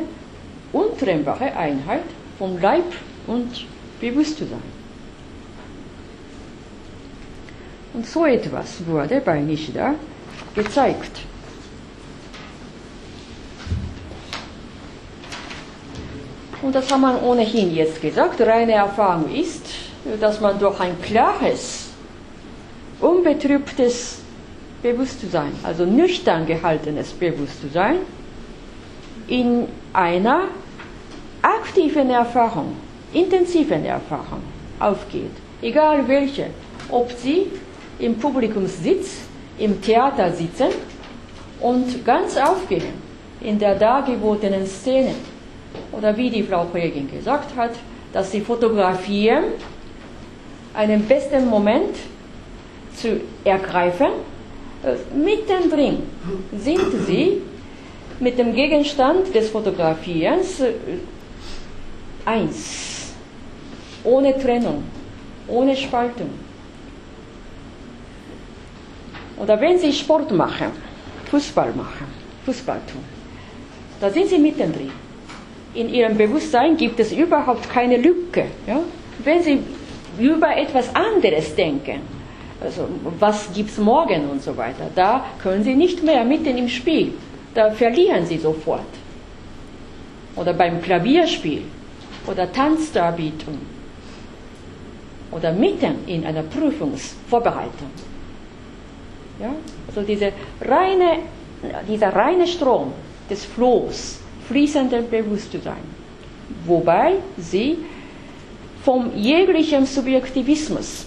untrennbare 0.72 1.55
Einheit 1.55 2.03
von 2.38 2.62
Leib 2.62 2.86
und 3.28 3.66
Bewusstsein. 3.99 4.78
Und 7.93 8.05
so 8.05 8.25
etwas 8.25 8.85
wurde 8.85 9.21
bei 9.21 9.39
Nishida 9.39 9.95
gezeigt. 10.55 11.21
Und 16.61 16.75
das 16.75 16.91
haben 16.91 17.01
wir 17.01 17.23
ohnehin 17.23 17.73
jetzt 17.73 18.01
gesagt. 18.01 18.41
Reine 18.41 18.73
Erfahrung 18.73 19.33
ist, 19.33 19.65
dass 20.19 20.39
man 20.41 20.59
durch 20.59 20.79
ein 20.79 21.01
klares, 21.01 21.89
unbetrübtes 22.99 24.19
Bewusstsein, 24.83 25.51
also 25.63 25.85
nüchtern 25.85 26.45
gehaltenes 26.45 27.11
Bewusstsein, 27.11 27.97
in 29.27 29.67
einer 29.93 30.49
aktiven 31.41 32.09
Erfahrung, 32.09 32.75
intensiven 33.13 33.85
Erfahrung 33.85 34.41
aufgeht. 34.79 35.31
Egal 35.61 36.07
welche, 36.07 36.47
ob 36.89 37.11
sie 37.11 37.47
im 38.00 38.16
Publikum 38.18 38.66
sitzt, 38.66 39.22
im 39.58 39.82
Theater 39.82 40.32
sitzen 40.32 40.70
und 41.60 42.06
ganz 42.06 42.38
aufgehen 42.38 43.10
in 43.41 43.60
der 43.60 43.76
dargebotenen 43.76 44.66
Szene. 44.66 45.16
Oder 45.91 46.16
wie 46.16 46.30
die 46.30 46.43
Frau 46.43 46.66
Kollegin 46.66 47.10
gesagt 47.12 47.56
hat, 47.56 47.72
dass 48.12 48.32
sie 48.32 48.41
fotografieren, 48.41 49.45
einen 50.74 51.06
besten 51.06 51.47
Moment 51.47 51.95
zu 52.95 53.22
ergreifen. 53.43 54.08
Äh, 54.84 54.95
mittendrin 55.18 56.04
sind 56.58 57.06
sie 57.06 57.41
mit 58.20 58.38
dem 58.38 58.54
Gegenstand 58.54 59.34
des 59.34 59.50
Fotografierens 59.50 60.60
äh, 60.62 60.74
eins, 62.26 63.14
ohne 64.04 64.38
Trennung, 64.38 64.84
ohne 65.47 65.76
Spaltung. 65.76 66.30
Oder 69.39 69.59
wenn 69.59 69.79
Sie 69.79 69.93
Sport 69.93 70.31
machen, 70.31 70.67
Fußball 71.31 71.71
machen, 71.73 72.07
Fußball 72.45 72.81
tun, 72.91 73.03
da 74.01 74.09
sind 74.09 74.27
Sie 74.27 74.37
mittendrin. 74.37 74.91
In 75.73 75.89
Ihrem 75.93 76.17
Bewusstsein 76.17 76.75
gibt 76.75 76.99
es 76.99 77.11
überhaupt 77.11 77.69
keine 77.69 77.97
Lücke. 77.97 78.45
Ja? 78.67 78.79
Wenn 79.23 79.41
Sie 79.41 79.59
über 80.19 80.55
etwas 80.57 80.93
anderes 80.93 81.55
denken, 81.55 82.01
also 82.61 82.87
was 83.19 83.53
gibt 83.53 83.69
es 83.69 83.77
morgen 83.77 84.29
und 84.29 84.41
so 84.43 84.57
weiter, 84.57 84.89
da 84.93 85.25
können 85.41 85.63
Sie 85.63 85.75
nicht 85.75 86.03
mehr 86.03 86.25
mitten 86.25 86.57
im 86.57 86.67
Spiel, 86.67 87.13
da 87.53 87.71
verlieren 87.71 88.25
Sie 88.25 88.37
sofort. 88.37 88.81
Oder 90.35 90.53
beim 90.53 90.81
Klavierspiel 90.81 91.63
oder 92.27 92.51
Tanzdarbietung 92.51 93.57
oder 95.31 95.51
mitten 95.53 96.07
in 96.07 96.25
einer 96.25 96.43
Prüfungsvorbereitung. 96.43 97.89
Ja? 99.39 99.53
Also 99.87 100.01
diese 100.01 100.31
reine, 100.61 101.19
dieser 101.87 102.09
reine 102.15 102.47
Strom 102.47 102.93
des 103.29 103.45
Flohs, 103.45 104.19
fließenden 104.47 105.09
Bewusstsein, 105.09 105.83
wobei 106.65 107.15
sie 107.37 107.77
vom 108.83 109.15
jeglichen 109.15 109.85
Subjektivismus, 109.85 111.05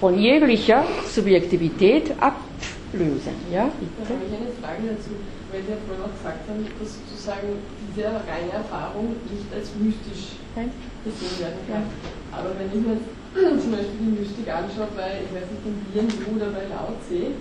von 0.00 0.18
jeglicher 0.18 0.84
Subjektivität 1.06 2.12
ablösen. 2.20 3.34
Ja? 3.52 3.70
Da 4.02 4.14
habe 4.14 4.24
ich 4.26 4.36
eine 4.36 4.52
Frage 4.60 4.96
dazu, 4.96 5.10
weil 5.52 5.62
Sie 5.62 5.70
ja 5.70 5.76
vorhin 5.86 6.04
auch 6.04 6.14
gesagt 6.16 6.48
haben, 6.48 6.66
dass 6.78 6.98
sozusagen 7.08 7.48
diese 7.88 8.06
reine 8.06 8.52
Erfahrung 8.52 9.16
nicht 9.30 9.48
als 9.54 9.70
mystisch 9.78 10.36
gesehen 11.04 11.40
werden 11.40 11.60
kann. 11.70 11.84
Aber 12.32 12.50
wenn 12.58 12.68
ich 12.68 12.86
mir 12.86 12.96
zum 13.34 13.70
Beispiel 13.70 13.98
die 14.00 14.20
Mystik 14.20 14.48
anschaue, 14.48 14.88
bei, 14.96 15.22
ich 15.22 15.30
weiß 15.34 15.46
nicht, 15.50 15.64
in 15.64 15.78
Bien 15.92 16.08
oder 16.34 16.50
bei 16.50 16.66
Lao 16.66 16.94
Tse, 17.06 17.34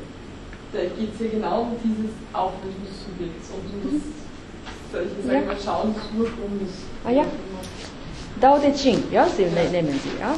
da 0.72 0.80
geht 0.82 1.14
es 1.14 1.20
ja 1.20 1.28
genau 1.32 1.62
um 1.62 1.76
dieses 1.84 2.14
Auflösen 2.34 2.86
des 2.86 2.94
Subjekts 3.04 3.50
und 3.50 3.66
um 3.74 3.82
das, 3.90 4.06
soll 4.92 5.08
ich 5.10 5.26
sagen, 5.26 5.48
ja. 5.50 5.58
Schauen 5.58 5.94
des 5.94 6.04
Ursprungs. 6.18 6.74
Ah 7.04 7.12
ja. 7.12 7.26
Dao 8.40 8.60
De 8.60 8.74
Ching, 8.74 9.04
ja, 9.12 9.28
Sie 9.28 9.44
ja. 9.44 9.50
nehmen 9.50 10.00
Sie, 10.04 10.20
ja. 10.20 10.36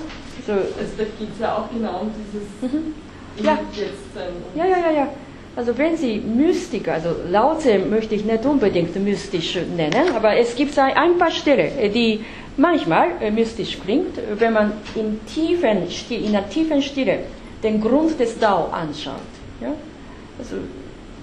So. 0.48 0.54
Also 0.54 0.94
da 0.98 1.04
geht 1.04 1.34
es 1.34 1.40
ja 1.40 1.58
auch 1.58 1.70
genau 1.70 2.02
um 2.02 2.12
dieses 2.16 2.72
mhm. 2.72 2.94
ja. 3.38 3.60
Jetzt-Sein. 3.74 4.34
Ja, 4.56 4.66
ja, 4.66 4.78
ja, 4.78 4.92
ja. 4.92 5.08
Also 5.62 5.78
wenn 5.78 5.96
Sie 5.96 6.18
Mystik, 6.18 6.88
also 6.88 7.10
Laute 7.30 7.78
möchte 7.78 8.16
ich 8.16 8.26
nicht 8.26 8.44
unbedingt 8.48 8.96
mystisch 8.96 9.60
nennen, 9.78 10.16
aber 10.16 10.36
es 10.36 10.56
gibt 10.56 10.76
ein 10.80 11.20
paar 11.20 11.30
Stellen, 11.30 11.94
die 11.94 12.26
manchmal 12.58 13.10
äh, 13.22 13.30
mystisch 13.30 13.78
klingt, 13.80 14.18
wenn 14.40 14.54
man 14.54 14.72
in, 14.96 15.24
tiefen, 15.28 15.84
in 16.10 16.36
einer 16.36 16.50
tiefen 16.50 16.82
Stille 16.82 17.20
den 17.62 17.80
Grund 17.80 18.20
des 18.20 18.40
Dao 18.40 18.70
anschaut. 18.72 19.32
Ja? 19.62 19.74
Also 20.40 20.56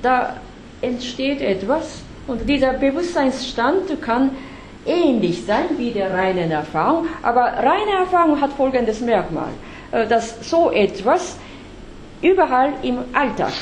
da 0.03 0.37
entsteht 0.83 1.41
etwas 1.41 2.03
und 2.29 2.49
dieser 2.49 2.75
Bewusstseinsstand 2.75 4.01
kann 4.01 4.31
ähnlich 4.87 5.45
sein 5.47 5.65
wie 5.79 5.91
der 5.91 6.15
reinen 6.15 6.53
Erfahrung, 6.53 7.09
aber 7.25 7.41
reine 7.41 7.91
Erfahrung 8.03 8.41
hat 8.41 8.53
folgendes 8.53 9.01
Merkmal, 9.01 9.51
äh, 9.91 10.07
dass 10.07 10.49
so 10.49 10.71
etwas 10.71 11.37
überall 12.23 12.75
im 12.85 12.99
Alltag 13.13 13.55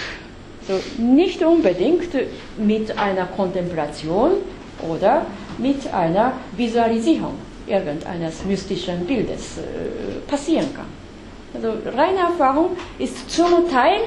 so 0.66 0.80
nicht 1.02 1.42
unbedingt 1.42 2.08
mit 2.58 2.96
einer 2.98 3.26
Kontemplation 3.26 4.32
oder 4.88 5.26
mit 5.58 5.92
einer 5.92 6.32
Visualisierung 6.56 7.34
irgendeines 7.66 8.44
mystischen 8.44 9.06
Bildes 9.06 9.58
äh, 9.58 10.30
passieren 10.30 10.68
kann. 10.74 10.86
Also 11.54 11.72
reine 11.96 12.18
Erfahrung 12.18 12.76
ist 12.98 13.30
zum 13.30 13.68
Teil 13.70 14.00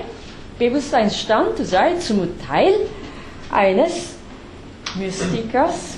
Bewusstseinsstand, 0.57 1.57
sei 1.65 1.95
zum 1.95 2.27
Teil 2.45 2.73
eines 3.51 4.15
Mystikers 4.95 5.97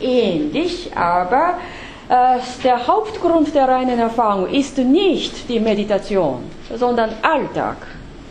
ähnlich, 0.00 0.90
aber 0.94 1.58
äh, 2.08 2.38
der 2.64 2.86
Hauptgrund 2.86 3.54
der 3.54 3.68
reinen 3.68 3.98
Erfahrung 3.98 4.48
ist 4.48 4.76
nicht 4.78 5.48
die 5.48 5.60
Meditation, 5.60 6.42
sondern 6.74 7.10
Alltag, 7.22 7.76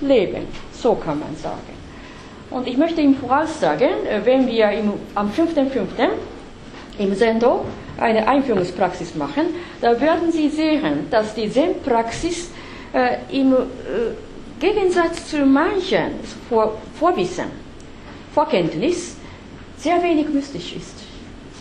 Leben. 0.02 0.48
So 0.82 0.96
kann 0.96 1.20
man 1.20 1.36
sagen. 1.36 1.74
Und 2.50 2.68
ich 2.68 2.78
möchte 2.78 3.02
im 3.02 3.16
Voraus 3.16 3.60
sagen, 3.60 3.90
äh, 4.10 4.22
wenn 4.24 4.48
wir 4.48 4.72
im, 4.72 4.94
am 5.16 5.32
5.5. 5.32 6.10
im 6.98 7.16
Sendo 7.16 7.66
eine 7.98 8.28
Einführungspraxis 8.28 9.16
machen, 9.16 9.46
da 9.80 10.00
werden 10.00 10.32
Sie 10.32 10.50
sehen, 10.50 11.08
dass 11.10 11.36
die 11.36 11.50
Zen-Praxis 11.50 12.50
äh, 12.94 13.18
im 13.32 13.54
äh, 13.54 13.58
Gegensatz 14.60 15.28
zu 15.28 15.46
manchen 15.46 16.12
Vor 16.50 16.78
Vorwissen, 17.00 17.46
Vorkenntnis, 18.34 19.16
sehr 19.78 20.02
wenig 20.04 20.30
mystisch 20.30 20.76
ist. 20.76 21.00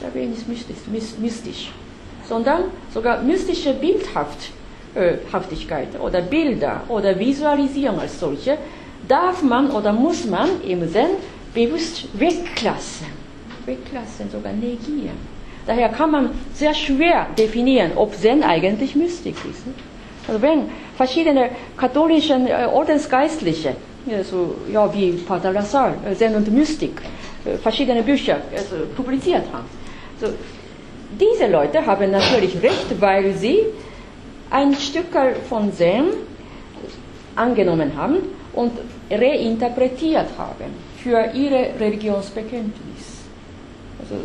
Sehr 0.00 0.14
wenig 0.14 0.46
mystisch, 0.46 0.76
mystisch 1.18 1.70
sondern 2.30 2.62
sogar 2.94 3.20
mystische 3.22 3.74
Bildhaftigkeit 3.74 6.00
oder 6.00 6.22
Bilder 6.22 6.84
oder 6.88 7.18
Visualisierung 7.18 8.00
als 8.00 8.18
solche 8.20 8.56
darf 9.08 9.42
man 9.42 9.70
oder 9.70 9.92
muss 9.92 10.24
man 10.24 10.62
im 10.62 10.88
Zen 10.90 11.10
bewusst 11.54 12.08
weglassen. 12.18 13.06
Weglassen, 13.66 14.30
sogar 14.30 14.52
negieren. 14.52 15.18
Daher 15.66 15.88
kann 15.90 16.10
man 16.10 16.30
sehr 16.54 16.74
schwer 16.74 17.26
definieren, 17.36 17.92
ob 17.96 18.14
Zen 18.14 18.42
eigentlich 18.42 18.96
Mystik 18.96 19.36
ist. 19.48 19.64
Also 20.26 20.40
wenn 20.42 20.66
verschiedene 20.96 21.50
katholische 21.76 22.34
äh, 22.34 22.66
Ordensgeistliche, 22.66 23.74
so, 24.28 24.56
ja, 24.72 24.92
wie 24.94 25.12
Pater 25.12 25.52
Lassalle, 25.52 25.94
äh, 26.08 26.14
Zen 26.14 26.34
und 26.34 26.50
Mystik, 26.52 27.00
verschiedene 27.62 28.02
Bücher 28.02 28.38
also, 28.56 28.76
publiziert 28.96 29.44
haben. 29.52 29.66
So, 30.20 30.28
diese 31.18 31.50
Leute 31.50 31.84
haben 31.84 32.10
natürlich 32.10 32.62
recht, 32.62 33.00
weil 33.00 33.32
sie 33.34 33.60
ein 34.50 34.74
Stück 34.74 35.06
von 35.48 35.72
Zen 35.72 36.04
angenommen 37.36 37.92
haben 37.96 38.18
und 38.52 38.72
reinterpretiert 39.10 40.26
haben 40.36 40.74
für 41.02 41.30
ihre 41.34 41.78
Religionsbekenntnis. 41.78 43.24
Also 44.00 44.16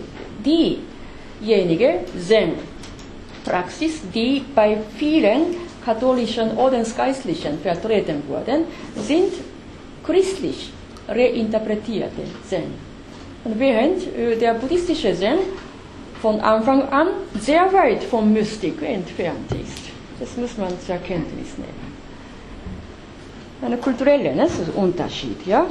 die 0.43 0.79
diejenige 1.39 1.99
Zen-Praxis, 2.17 4.01
die 4.13 4.43
bei 4.53 4.77
vielen 4.97 5.55
katholischen 5.83 6.57
Ordensgeistlichen 6.57 7.59
vertreten 7.59 8.23
wurden, 8.27 8.63
sind 8.95 9.33
christlich 10.03 10.71
reinterpretierte 11.07 12.23
Zen. 12.47 12.73
Und 13.43 13.59
während 13.59 14.01
äh, 14.17 14.35
der 14.35 14.55
buddhistische 14.55 15.13
Zen 15.13 15.37
von 16.21 16.39
Anfang 16.39 16.81
an 16.89 17.07
sehr 17.39 17.71
weit 17.71 18.03
vom 18.03 18.33
Mystik 18.33 18.81
entfernt 18.81 19.51
ist. 19.51 19.83
Das 20.19 20.35
muss 20.37 20.57
man 20.57 20.69
zur 20.79 20.95
Kenntnis 20.97 21.57
nehmen. 21.57 21.84
Ein 23.65 23.81
kultureller 23.81 24.33
ne, 24.33 24.47
Unterschied, 24.75 25.45
ja. 25.47 25.65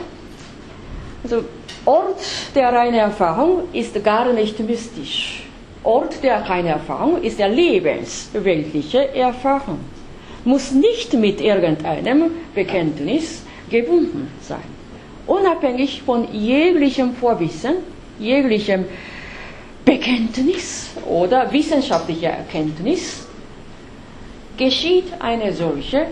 Also 1.23 1.45
Ort 1.87 2.21
der 2.55 2.73
reinen 2.73 2.99
Erfahrung 2.99 3.69
ist 3.73 4.03
gar 4.03 4.33
nicht 4.33 4.59
mystisch. 4.59 5.43
Ort 5.83 6.23
der 6.23 6.49
reinen 6.49 6.69
Erfahrung 6.69 7.23
ist 7.23 7.39
der 7.39 7.51
lebensweltliche 7.51 9.15
Erfahrung. 9.15 9.81
Muss 10.45 10.73
nicht 10.73 11.13
mit 11.13 11.41
irgendeinem 11.41 12.31
Bekenntnis 12.55 13.43
gebunden 13.71 14.29
sein. 14.41 14.75
Unabhängig 15.27 16.03
von 16.03 16.33
jeglichem 16.33 17.15
Vorwissen, 17.15 17.77
jeglichem 18.19 18.87
Bekenntnis 19.85 20.91
oder 21.07 21.53
wissenschaftlicher 21.53 22.31
Erkenntnis 22.31 23.27
geschieht 24.57 25.13
eine 25.21 25.53
solche 25.53 26.07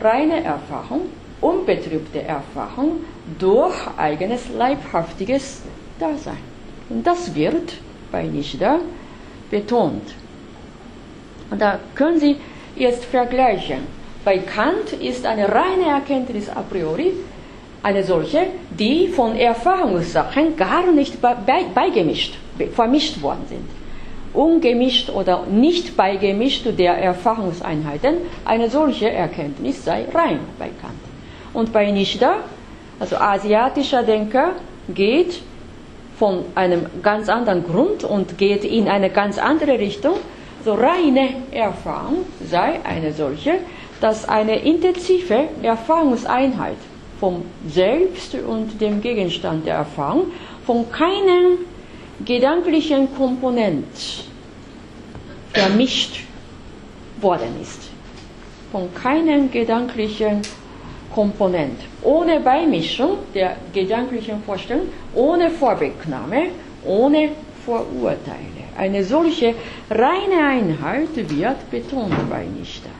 reine 0.00 0.44
Erfahrung, 0.44 1.02
unbetrübte 1.40 2.22
Erfahrung 2.22 3.00
durch 3.38 3.74
eigenes 3.96 4.48
leibhaftiges 4.48 5.62
Dasein. 5.98 6.38
Und 6.88 7.06
das 7.06 7.34
wird 7.34 7.74
bei 8.12 8.24
Nishida 8.24 8.78
betont. 9.50 10.14
Und 11.50 11.60
da 11.60 11.78
können 11.94 12.18
Sie 12.18 12.36
jetzt 12.76 13.04
vergleichen. 13.04 13.78
Bei 14.24 14.38
Kant 14.38 14.92
ist 14.92 15.24
eine 15.24 15.48
reine 15.48 15.88
Erkenntnis 15.88 16.48
a 16.48 16.62
priori 16.62 17.12
eine 17.82 18.02
solche, 18.02 18.48
die 18.70 19.06
von 19.06 19.36
Erfahrungssachen 19.36 20.56
gar 20.56 20.90
nicht 20.90 21.18
beigemischt, 21.22 22.34
vermischt 22.74 23.22
worden 23.22 23.44
sind. 23.48 23.85
Ungemischt 24.36 25.10
oder 25.10 25.46
nicht 25.50 25.96
beigemischt 25.96 26.66
der 26.78 26.98
Erfahrungseinheiten, 26.98 28.16
eine 28.44 28.68
solche 28.70 29.10
Erkenntnis 29.10 29.84
sei 29.84 30.06
rein 30.12 30.40
bei 30.58 30.66
Kant. 30.80 31.00
Und 31.54 31.72
bei 31.72 31.90
Nishida, 31.90 32.36
also 33.00 33.16
asiatischer 33.16 34.02
Denker, 34.02 34.52
geht 34.88 35.40
von 36.18 36.44
einem 36.54 36.86
ganz 37.02 37.28
anderen 37.28 37.64
Grund 37.64 38.04
und 38.04 38.38
geht 38.38 38.64
in 38.64 38.88
eine 38.88 39.10
ganz 39.10 39.38
andere 39.38 39.78
Richtung. 39.78 40.14
So 40.64 40.74
reine 40.74 41.28
Erfahrung 41.52 42.26
sei 42.44 42.80
eine 42.84 43.12
solche, 43.12 43.58
dass 44.00 44.28
eine 44.28 44.58
intensive 44.58 45.48
Erfahrungseinheit 45.62 46.76
vom 47.20 47.42
Selbst 47.68 48.34
und 48.34 48.80
dem 48.80 49.00
Gegenstand 49.00 49.66
der 49.66 49.76
Erfahrung, 49.76 50.32
von 50.66 50.90
keinem 50.90 51.58
gedanklichen 52.24 53.14
Komponent 53.14 53.86
vermischt 55.52 56.20
worden 57.20 57.60
ist. 57.60 57.90
Von 58.72 58.92
keinem 58.94 59.50
gedanklichen 59.50 60.42
Komponent. 61.14 61.80
Ohne 62.02 62.40
Beimischung 62.40 63.18
der 63.34 63.56
gedanklichen 63.72 64.42
Vorstellung, 64.42 64.88
ohne 65.14 65.50
Vorwegnahme, 65.50 66.48
ohne 66.84 67.30
Vorurteile. 67.64 68.66
Eine 68.76 69.02
solche 69.02 69.54
reine 69.90 70.46
Einheit 70.46 71.08
wird 71.16 71.70
betont 71.70 72.14
bei 72.28 72.44
Nichter. 72.44 72.90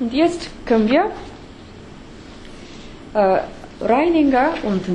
Und 0.00 0.12
jetzt 0.12 0.50
können 0.66 0.88
wir 0.88 1.10
äh, 3.14 3.40
Reininger 3.80 4.54
und 4.64 4.88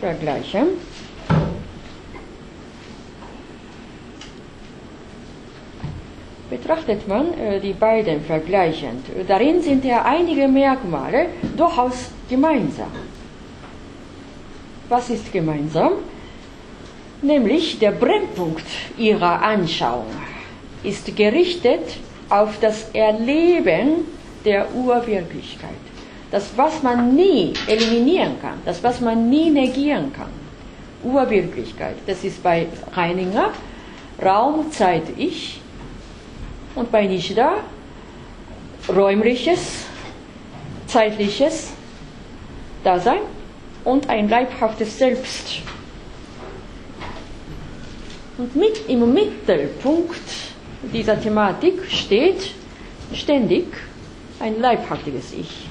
Vergleichen. 0.00 0.68
Betrachtet 6.50 7.06
man 7.06 7.34
äh, 7.38 7.60
die 7.60 7.74
beiden 7.74 8.22
vergleichend, 8.22 9.04
darin 9.26 9.60
sind 9.60 9.84
ja 9.84 10.04
einige 10.04 10.48
Merkmale 10.48 11.26
durchaus 11.56 12.10
gemeinsam. 12.28 12.90
Was 14.88 15.10
ist 15.10 15.30
gemeinsam? 15.30 15.92
Nämlich 17.20 17.78
der 17.78 17.90
Brennpunkt 17.90 18.66
ihrer 18.96 19.42
Anschauung 19.42 20.06
ist 20.82 21.14
gerichtet 21.14 21.98
auf 22.30 22.58
das 22.60 22.90
Erleben 22.94 24.06
der 24.44 24.72
Urwirklichkeit 24.74 25.87
das, 26.30 26.50
was 26.56 26.82
man 26.82 27.14
nie 27.14 27.54
eliminieren 27.66 28.40
kann, 28.40 28.58
das, 28.64 28.82
was 28.82 29.00
man 29.00 29.28
nie 29.30 29.50
negieren 29.50 30.12
kann. 30.12 30.30
Urwirklichkeit, 31.02 31.96
das 32.06 32.24
ist 32.24 32.42
bei 32.42 32.66
Reininger 32.92 33.52
Raum, 34.22 34.70
Zeit, 34.72 35.04
Ich 35.16 35.60
und 36.74 36.90
bei 36.90 37.06
Nishida 37.06 37.58
räumliches, 38.88 39.84
zeitliches 40.86 41.72
Dasein 42.82 43.20
und 43.84 44.08
ein 44.08 44.28
leibhaftes 44.28 44.98
Selbst. 44.98 45.62
Und 48.38 48.56
mit, 48.56 48.88
im 48.88 49.12
Mittelpunkt 49.12 50.20
dieser 50.92 51.20
Thematik 51.20 51.90
steht 51.90 52.52
ständig 53.12 53.66
ein 54.40 54.60
leibhaftiges 54.60 55.32
Ich 55.32 55.67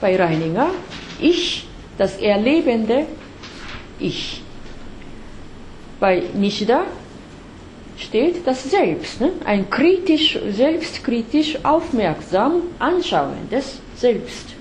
bei 0.00 0.16
Reininger, 0.16 0.70
ich, 1.20 1.66
das 1.96 2.16
erlebende 2.18 3.06
Ich. 3.98 4.42
Bei 5.98 6.22
Nishida 6.34 6.84
steht 7.96 8.46
das 8.46 8.70
Selbst, 8.70 9.20
ne? 9.20 9.32
ein 9.44 9.68
kritisch, 9.68 10.38
selbstkritisch, 10.50 11.58
aufmerksam 11.64 12.62
anschauendes 12.78 13.80
Selbst. 13.96 14.54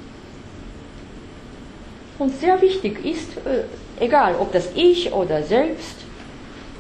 Und 2.18 2.36
sehr 2.40 2.60
wichtig 2.60 3.06
ist, 3.06 3.38
äh, 3.46 4.04
egal 4.04 4.36
ob 4.40 4.52
das 4.52 4.70
Ich 4.74 5.14
oder 5.14 5.44
Selbst, 5.44 5.98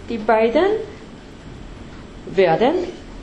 die 0.10 0.18
beiden 0.18 0.66
werden 2.26 2.74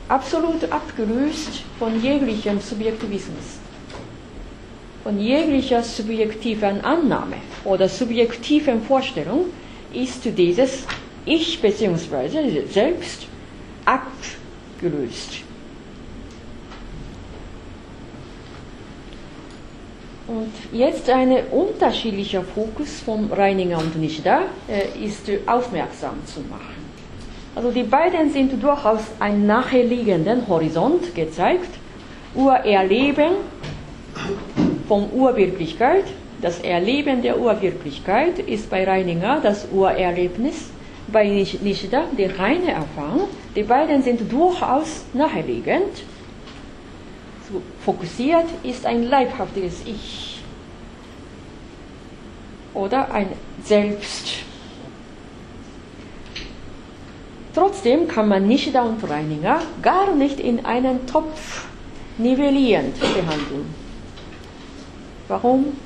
absolut 0.07 0.71
abgelöst 0.71 1.63
von 1.77 2.01
jeglichem 2.01 2.61
Subjektivismus 2.61 3.64
von 5.05 5.19
jeglicher 5.19 5.83
subjektiven 5.83 6.83
Annahme 6.83 7.35
oder 7.63 7.87
subjektiven 7.87 8.81
Vorstellung 8.81 9.45
ist 9.93 10.25
dieses 10.35 10.87
Ich 11.25 11.61
bzw. 11.61 12.65
Selbst 12.65 13.27
abgelöst. 13.85 15.43
Und 20.27 20.51
jetzt 20.73 21.07
ein 21.11 21.37
unterschiedlicher 21.51 22.41
Fokus 22.41 22.99
von 23.01 23.31
Reininger 23.31 23.77
und 23.77 23.95
Nishida 24.01 24.41
äh, 24.67 25.05
ist 25.05 25.29
aufmerksam 25.45 26.15
zu 26.25 26.39
machen. 26.49 26.83
Also 27.53 27.69
die 27.69 27.83
beiden 27.83 28.31
sind 28.31 28.51
durchaus 28.61 29.01
einen 29.19 29.45
nachherliegenden 29.45 30.47
Horizont 30.47 31.13
gezeigt. 31.13 31.69
Urerleben 32.33 33.33
von 34.87 35.11
Urwirklichkeit. 35.13 36.05
Das 36.41 36.59
Erleben 36.59 37.21
der 37.21 37.39
Urwirklichkeit 37.39 38.39
ist 38.39 38.69
bei 38.69 38.83
Reininger 38.83 39.39
das 39.41 39.67
Urerlebnis, 39.71 40.69
bei 41.07 41.25
Nishida 41.27 42.05
die 42.17 42.25
reine 42.25 42.71
Erfahrung. 42.71 43.27
Die 43.55 43.63
beiden 43.63 44.03
sind 44.03 44.31
durchaus 44.31 45.05
naheliegend. 45.13 46.03
So 47.49 47.61
fokussiert 47.83 48.45
ist 48.63 48.85
ein 48.85 49.03
leibhaftiges 49.03 49.81
Ich 49.85 50.39
oder 52.73 53.11
ein 53.11 53.29
Selbst. 53.63 54.39
Trotzdem 57.53 58.07
kann 58.07 58.27
man 58.27 58.47
Nishida 58.47 58.81
und 58.81 59.09
Reininger 59.09 59.61
gar 59.81 60.13
nicht 60.13 60.41
in 60.41 60.65
einen 60.65 61.07
Topf 61.07 61.65
nivellierend 62.17 62.99
behandeln. 62.99 63.84
Warum? 65.27 65.77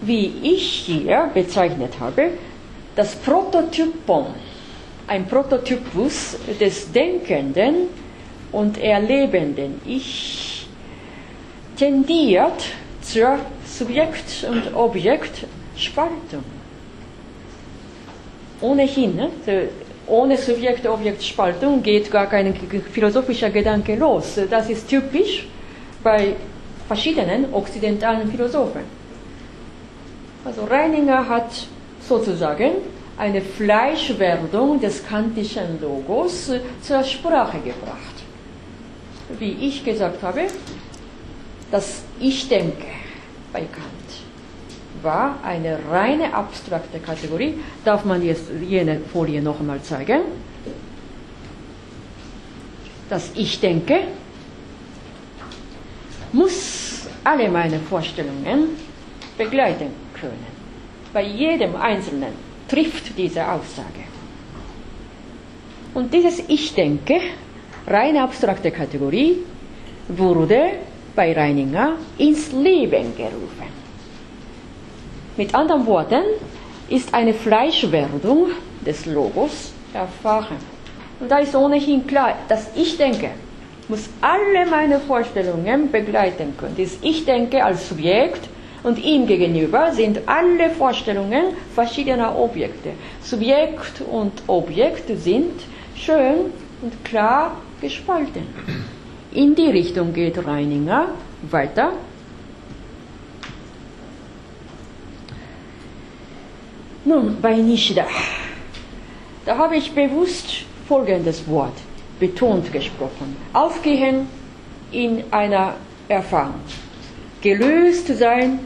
Wie 0.00 0.32
ich 0.42 0.62
hier 0.86 1.30
bezeichnet 1.32 1.94
habe, 2.00 2.30
das 2.96 3.14
Prototypum, 3.16 4.26
ein 5.06 5.26
Prototypus 5.26 6.36
des 6.60 6.90
denkenden 6.92 7.88
und 8.50 8.78
erlebenden 8.78 9.80
Ich, 9.86 10.66
tendiert 11.76 12.64
zur 13.00 13.38
Subjekt- 13.64 14.44
und 14.48 14.74
Objektspaltung. 14.74 16.44
ohnehin, 18.62 19.16
ne? 19.16 19.28
ohne 20.06 20.36
Subjekt-Objekt-Spaltung 20.36 21.82
geht 21.82 22.10
gar 22.10 22.26
kein 22.26 22.54
philosophischer 22.92 23.50
Gedanke 23.50 23.94
los. 23.96 24.38
Das 24.50 24.68
ist 24.70 24.88
typisch 24.88 25.46
bei 26.02 26.34
verschiedenen 26.92 27.46
okzidentalen 27.54 28.30
Philosophen. 28.30 28.84
Also 30.44 30.64
Reininger 30.64 31.26
hat 31.26 31.50
sozusagen 32.06 32.72
eine 33.16 33.40
Fleischwerdung 33.40 34.78
des 34.78 35.06
kantischen 35.06 35.80
Logos 35.80 36.50
zur 36.82 37.02
Sprache 37.04 37.58
gebracht. 37.60 38.16
Wie 39.38 39.52
ich 39.68 39.82
gesagt 39.82 40.22
habe, 40.22 40.42
das 41.70 42.02
Ich 42.20 42.48
denke 42.48 42.88
bei 43.54 43.60
Kant 43.60 44.10
war 45.02 45.38
eine 45.42 45.78
reine 45.90 46.34
abstrakte 46.34 46.98
Kategorie. 46.98 47.54
Darf 47.84 48.04
man 48.04 48.22
jetzt 48.22 48.44
jene 48.68 49.00
Folie 49.12 49.40
noch 49.40 49.58
einmal 49.60 49.82
zeigen? 49.82 50.20
Das 53.08 53.30
Ich 53.34 53.58
denke 53.60 54.00
muss 56.32 56.81
alle 57.24 57.48
meine 57.48 57.78
Vorstellungen 57.78 58.76
begleiten 59.38 59.90
können. 60.20 60.46
Bei 61.12 61.22
jedem 61.22 61.76
Einzelnen 61.76 62.32
trifft 62.68 63.16
diese 63.16 63.46
Aussage. 63.46 64.04
Und 65.94 66.12
dieses 66.12 66.42
Ich 66.48 66.74
denke, 66.74 67.20
reine 67.86 68.22
abstrakte 68.22 68.70
Kategorie, 68.70 69.38
wurde 70.08 70.70
bei 71.14 71.32
Reininger 71.32 71.96
ins 72.18 72.50
Leben 72.52 73.14
gerufen. 73.16 73.68
Mit 75.36 75.54
anderen 75.54 75.86
Worten 75.86 76.24
ist 76.88 77.12
eine 77.14 77.34
Fleischwerdung 77.34 78.48
des 78.84 79.06
Logos 79.06 79.72
erfahren. 79.92 80.56
Und 81.20 81.30
da 81.30 81.38
ist 81.38 81.54
ohnehin 81.54 82.06
klar, 82.06 82.36
dass 82.48 82.70
ich 82.74 82.96
denke, 82.96 83.30
muss 83.92 84.08
alle 84.22 84.64
meine 84.70 84.98
Vorstellungen 85.00 85.92
begleiten 85.92 86.54
können. 86.56 86.74
Das 86.78 86.96
Ich 87.02 87.26
denke 87.26 87.62
als 87.62 87.90
Subjekt 87.90 88.48
und 88.82 88.98
ihm 88.98 89.26
gegenüber 89.26 89.92
sind 89.92 90.20
alle 90.24 90.70
Vorstellungen 90.70 91.44
verschiedener 91.74 92.38
Objekte. 92.38 92.92
Subjekt 93.22 94.00
und 94.10 94.32
Objekt 94.46 95.06
sind 95.18 95.52
schön 95.94 96.46
und 96.80 97.04
klar 97.04 97.58
gespalten. 97.82 98.46
In 99.32 99.54
die 99.54 99.70
Richtung 99.70 100.14
geht 100.14 100.38
Reininger 100.42 101.08
weiter. 101.50 101.92
Nun, 107.04 107.36
bei 107.42 107.56
Nishida, 107.56 108.06
da 109.44 109.58
habe 109.58 109.76
ich 109.76 109.92
bewusst 109.92 110.64
folgendes 110.88 111.46
Wort 111.46 111.74
betont 112.18 112.72
gesprochen. 112.72 113.36
Aufgehen 113.52 114.28
in 114.90 115.24
einer 115.30 115.74
Erfahrung. 116.08 116.60
Gelöst 117.40 118.06
sein 118.18 118.60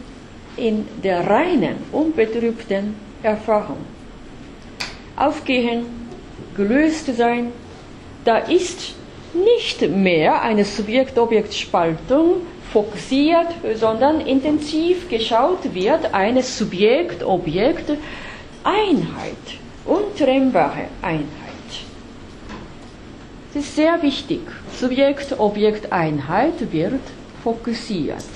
in 0.57 0.87
der 1.03 1.27
reinen, 1.27 1.77
unbetrübten 1.93 2.95
Erfahrung. 3.23 3.79
Aufgehen, 5.17 5.87
gelöst 6.57 7.15
sein, 7.17 7.53
da 8.25 8.39
ist 8.39 8.95
nicht 9.33 9.89
mehr 9.89 10.43
eine 10.43 10.65
Subjekt-Objekt-Spaltung 10.65 12.43
fokussiert, 12.73 13.49
sondern 13.75 14.21
intensiv 14.21 15.09
geschaut 15.09 15.75
wird 15.75 16.13
eine 16.15 16.43
Subjekt-Objekt-Einheit, 16.43 17.99
untrennbare 19.85 20.89
Einheit. 21.03 21.46
Das 23.57 23.65
ist 23.65 23.77
sehr 23.77 24.03
wichtig. 24.03 24.41
Subjekt-Objekt-Einheit 24.79 26.71
wird 26.71 27.01
fokussiert. 27.43 28.29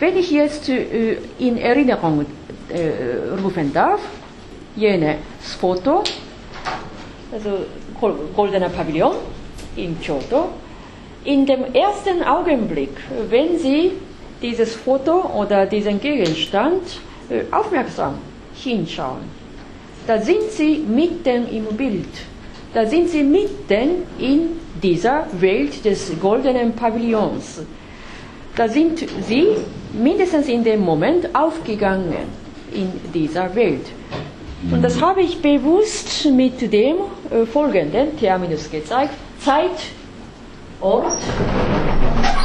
Wenn 0.00 0.16
ich 0.16 0.30
jetzt 0.30 0.70
äh, 0.70 1.18
in 1.38 1.58
Erinnerung 1.58 2.24
äh, 2.70 3.40
rufen 3.42 3.74
darf, 3.74 4.00
jenes 4.74 5.18
Foto, 5.60 6.02
also 7.30 7.66
Goldener 8.34 8.70
Pavillon 8.70 9.16
in 9.76 10.00
Kyoto, 10.00 10.48
in 11.24 11.44
dem 11.44 11.64
ersten 11.74 12.22
Augenblick, 12.22 12.96
wenn 13.28 13.58
Sie 13.58 13.92
dieses 14.40 14.74
Foto 14.74 15.30
oder 15.38 15.66
diesen 15.66 16.00
Gegenstand 16.00 16.84
äh, 17.28 17.42
aufmerksam 17.50 18.14
hinschauen, 18.54 19.24
da 20.06 20.18
sind 20.18 20.50
Sie 20.52 20.78
mitten 20.78 21.46
im 21.50 21.66
Bild. 21.76 22.08
Da 22.78 22.86
sind 22.86 23.08
Sie 23.08 23.24
mitten 23.24 24.06
in 24.20 24.50
dieser 24.80 25.26
Welt 25.40 25.84
des 25.84 26.12
goldenen 26.20 26.74
Pavillons. 26.74 27.62
Da 28.54 28.68
sind 28.68 29.00
Sie 29.26 29.48
mindestens 29.92 30.46
in 30.46 30.62
dem 30.62 30.82
Moment 30.82 31.34
aufgegangen 31.34 32.28
in 32.72 32.88
dieser 33.12 33.52
Welt. 33.56 33.84
Und 34.70 34.80
das 34.80 35.02
habe 35.02 35.22
ich 35.22 35.42
bewusst 35.42 36.26
mit 36.26 36.72
dem 36.72 36.98
äh, 37.32 37.44
folgenden 37.46 38.16
Terminus 38.16 38.70
gezeigt. 38.70 39.14
Zeit, 39.40 39.78
Ort, 40.80 41.18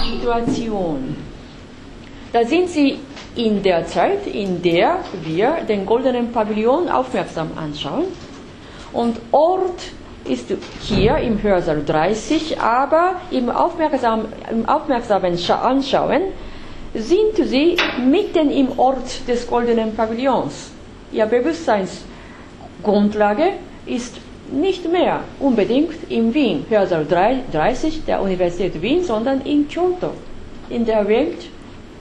Situation. 0.04 1.16
Da 2.32 2.44
sind 2.44 2.70
Sie 2.70 2.98
in 3.36 3.62
der 3.62 3.86
Zeit, 3.86 4.26
in 4.26 4.64
der 4.64 4.98
wir 5.24 5.58
den 5.70 5.86
goldenen 5.86 6.32
Pavillon 6.32 6.90
aufmerksam 6.90 7.52
anschauen. 7.56 8.06
Und 8.94 9.18
Ort 9.32 9.92
ist 10.26 10.54
hier 10.82 11.16
im 11.18 11.42
Hörsaal 11.42 11.84
30, 11.86 12.60
aber 12.60 13.16
im, 13.32 13.50
aufmerksam, 13.50 14.26
im 14.50 14.68
aufmerksamen 14.68 15.38
Anschauen 15.50 16.22
sind 16.94 17.38
Sie 17.48 17.78
mitten 18.08 18.52
im 18.52 18.78
Ort 18.78 19.26
des 19.28 19.48
goldenen 19.48 19.96
Pavillons. 19.96 20.72
Ihr 21.12 21.26
Bewusstseinsgrundlage 21.26 23.54
ist 23.86 24.16
nicht 24.52 24.90
mehr 24.92 25.22
unbedingt 25.40 25.96
in 26.10 26.34
Wien, 26.34 26.66
Hörsaal 26.70 27.06
30 27.06 28.06
der 28.06 28.22
Universität 28.22 28.82
Wien, 28.82 29.04
sondern 29.04 29.42
in 29.42 29.68
Kyoto, 29.68 30.12
in 30.70 30.86
der 30.86 31.08
Welt 31.08 31.48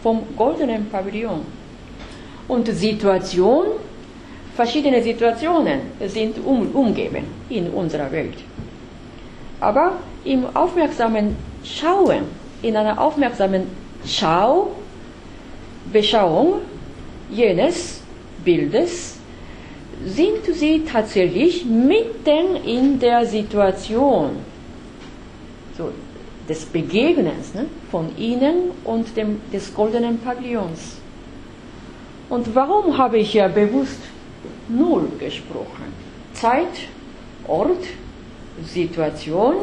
vom 0.02 0.22
goldenen 0.36 0.88
Pavillon. 0.90 1.40
Und 2.48 2.66
Situation 2.68 3.66
verschiedene 4.54 5.02
Situationen 5.02 5.80
sind 6.06 6.36
um, 6.44 6.68
umgeben 6.72 7.24
in 7.48 7.68
unserer 7.70 8.10
Welt. 8.12 8.36
Aber 9.60 9.98
im 10.24 10.44
aufmerksamen 10.54 11.36
Schauen, 11.64 12.24
in 12.62 12.76
einer 12.76 13.00
aufmerksamen 13.00 13.66
Schau, 14.04 14.72
Beschauung 15.92 16.60
jenes 17.30 18.00
Bildes, 18.44 19.18
sind 20.04 20.44
sie 20.52 20.84
tatsächlich 20.84 21.64
mitten 21.64 22.56
in 22.66 22.98
der 22.98 23.24
Situation 23.24 24.30
so, 25.78 25.92
des 26.48 26.64
Begegnens 26.64 27.54
ne, 27.54 27.66
von 27.90 28.10
ihnen 28.18 28.72
und 28.84 29.16
dem, 29.16 29.40
des 29.52 29.72
goldenen 29.72 30.18
Pavillons. 30.18 30.96
Und 32.28 32.54
warum 32.54 32.98
habe 32.98 33.18
ich 33.18 33.34
ja 33.34 33.46
bewusst 33.46 34.00
Null 34.72 35.08
gesprochen. 35.18 35.92
Zeit, 36.32 36.88
Ort, 37.46 37.84
Situation, 38.64 39.54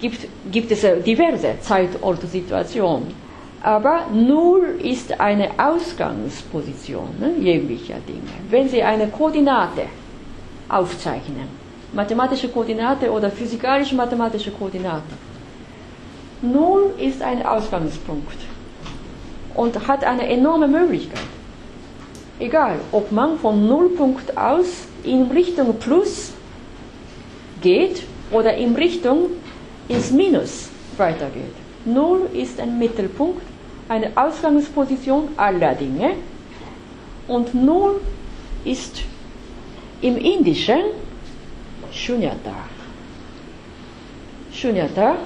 gibt, 0.00 0.26
gibt 0.50 0.70
es 0.70 0.82
diverse 1.04 1.60
Zeit, 1.60 1.90
Ort, 2.02 2.22
Situation. 2.22 3.06
Aber 3.62 4.06
Null 4.12 4.78
ist 4.82 5.18
eine 5.18 5.48
Ausgangsposition 5.58 7.08
ne, 7.18 7.34
jeglicher 7.40 7.98
Dinge. 8.06 8.34
Wenn 8.50 8.68
Sie 8.68 8.82
eine 8.82 9.08
Koordinate 9.08 9.86
aufzeichnen, 10.68 11.48
mathematische 11.92 12.48
Koordinate 12.48 13.10
oder 13.10 13.30
physikalisch-mathematische 13.30 14.50
Koordinate, 14.52 15.14
Null 16.42 16.94
ist 16.98 17.22
ein 17.22 17.44
Ausgangspunkt 17.44 18.36
und 19.54 19.88
hat 19.88 20.04
eine 20.04 20.28
enorme 20.28 20.68
Möglichkeit. 20.68 21.20
Egal, 22.38 22.80
ob 22.92 23.12
man 23.12 23.38
von 23.38 23.66
Nullpunkt 23.66 24.36
aus 24.36 24.86
in 25.04 25.30
Richtung 25.30 25.78
Plus 25.78 26.32
geht 27.62 28.02
oder 28.30 28.54
in 28.54 28.74
Richtung 28.74 29.30
ins 29.88 30.10
Minus 30.10 30.68
weitergeht. 30.98 31.54
Null 31.84 32.28
ist 32.34 32.60
ein 32.60 32.78
Mittelpunkt, 32.78 33.42
eine 33.88 34.10
Ausgangsposition 34.16 35.28
aller 35.36 35.74
Dinge 35.74 36.10
und 37.28 37.54
Null 37.54 38.00
ist 38.64 39.02
im 40.02 40.16
Indischen 40.18 40.80
Shunyata. 41.92 42.54
Shunyata 44.52 45.16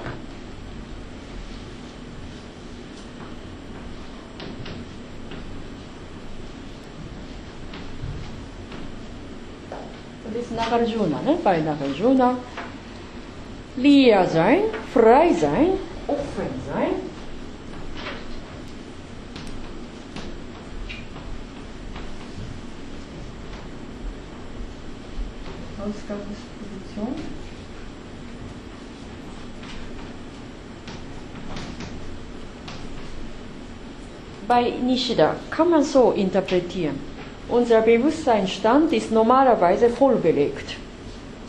ist 10.40 10.52
Nagarjuna, 10.52 11.20
ne? 11.22 11.38
bei 11.42 11.60
Nagarjuna. 11.60 12.36
Leer 13.76 14.26
sein, 14.26 14.62
frei 14.92 15.32
sein, 15.32 15.78
offen 16.06 16.50
sein. 16.66 16.94
Ausgangsposition. 25.78 27.14
Bei 34.46 34.70
Nishida 34.82 35.36
kann 35.48 35.70
man 35.70 35.84
so 35.84 36.10
interpretieren. 36.10 37.09
Unser 37.50 37.80
Bewusstseinsstand 37.82 38.92
ist 38.92 39.10
normalerweise 39.10 39.88
vollbelegt, 39.90 40.76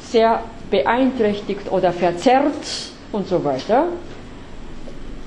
sehr 0.01 0.43
beeinträchtigt 0.71 1.71
oder 1.71 1.93
verzerrt 1.93 2.53
und 3.11 3.27
so 3.27 3.43
weiter, 3.43 3.85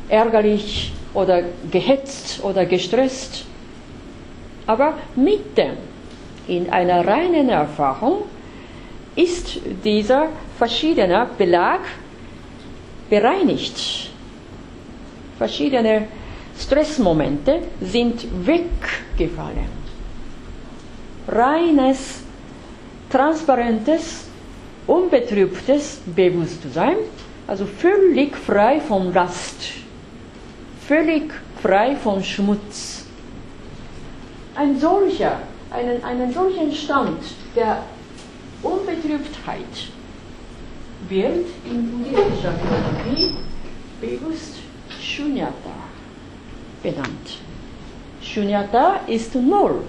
ärgerlich 0.09 0.93
oder 1.13 1.43
gehetzt 1.71 2.43
oder 2.43 2.67
gestresst. 2.67 3.45
Aber 4.67 4.95
mitten 5.15 5.77
in 6.49 6.69
einer 6.71 7.07
reinen 7.07 7.49
Erfahrung 7.51 8.23
ist 9.15 9.61
dieser 9.85 10.29
verschiedene 10.59 11.29
Belag 11.39 11.81
bereinigt. 13.09 14.11
Verschiedene 15.39 16.09
Stressmomente 16.59 17.61
sind 17.81 18.27
weggefallen. 18.47 19.84
Reines, 21.27 22.23
transparentes, 23.11 24.27
unbetrübtes 24.87 26.01
Bewusstsein, 26.07 26.97
also 27.47 27.67
völlig 27.67 28.37
frei 28.37 28.81
von 28.81 29.13
Last, 29.13 29.57
völlig 30.87 31.33
frei 31.63 31.97
von 31.97 32.23
Schmutz. 32.23 33.07
Ein 34.55 34.79
solcher, 34.79 35.39
einen, 35.71 36.03
einen 36.05 36.33
solchen 36.33 36.73
Stand 36.73 37.19
der 37.57 37.83
Unbetrübtheit 38.63 39.91
wird 41.09 41.47
in 41.65 41.91
buddhistischer 41.91 42.53
Philosophie 42.53 43.35
bewusst 44.01 44.55
Shunyata 45.01 45.75
benannt. 46.83 47.39
Shunyata 48.23 49.01
ist 49.07 49.35
Null. 49.35 49.83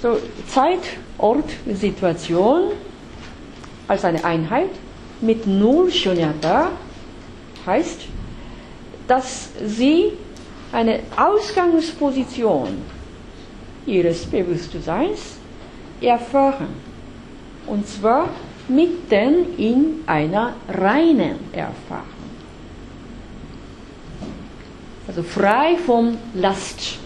So, 0.00 0.18
Zeit, 0.46 0.80
Ort, 1.18 1.50
Situation 1.74 2.70
als 3.88 4.04
eine 4.04 4.24
Einheit 4.24 4.70
mit 5.20 5.46
Null 5.46 5.90
Shunyata 5.90 6.70
heißt, 7.66 8.02
dass 9.08 9.50
sie 9.64 10.12
eine 10.72 11.00
Ausgangsposition 11.16 12.80
ihres 13.86 14.26
Bewusstseins 14.26 15.38
erfahren. 16.00 16.68
Und 17.66 17.88
zwar 17.88 18.28
mitten 18.68 19.56
in 19.58 20.02
einer 20.06 20.54
reinen 20.68 21.38
Erfahrung. 21.52 22.06
Also 25.08 25.22
frei 25.22 25.76
von 25.86 26.18
Last, 26.34 26.98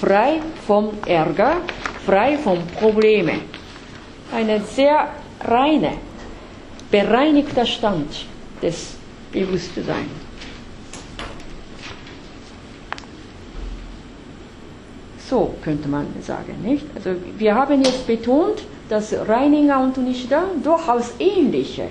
frei 0.00 0.40
vom 0.66 0.90
Ärger, 1.06 1.58
frei 2.06 2.38
von 2.38 2.58
Problemen. 2.78 3.40
Ein 4.32 4.62
sehr 4.64 5.08
reiner, 5.44 5.94
bereinigter 6.90 7.66
Stand 7.66 8.26
des 8.62 8.94
Bewusstseins. 9.32 10.10
So 15.28 15.54
könnte 15.62 15.88
man 15.88 16.06
sagen, 16.22 16.54
nicht? 16.62 16.86
Also 16.94 17.10
wir 17.36 17.54
haben 17.54 17.82
jetzt 17.82 18.06
betont, 18.06 18.62
dass 18.88 19.12
Reininger 19.12 19.80
und 19.82 19.96
Nishida 19.96 20.44
durchaus 20.62 21.14
ähnliche 21.18 21.88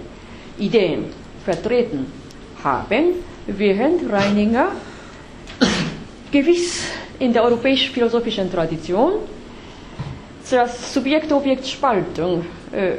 Ideen 0.58 1.06
vertreten 1.44 2.06
haben, 2.64 3.16
während 3.48 4.10
Reininger 4.10 4.68
gewiss 6.32 6.84
in 7.20 7.34
der 7.34 7.44
europäisch-philosophischen 7.44 8.50
Tradition 8.50 9.14
zur 10.46 10.68
Subjekt-Objekt-Spaltung 10.68 12.46
äh, 12.72 12.94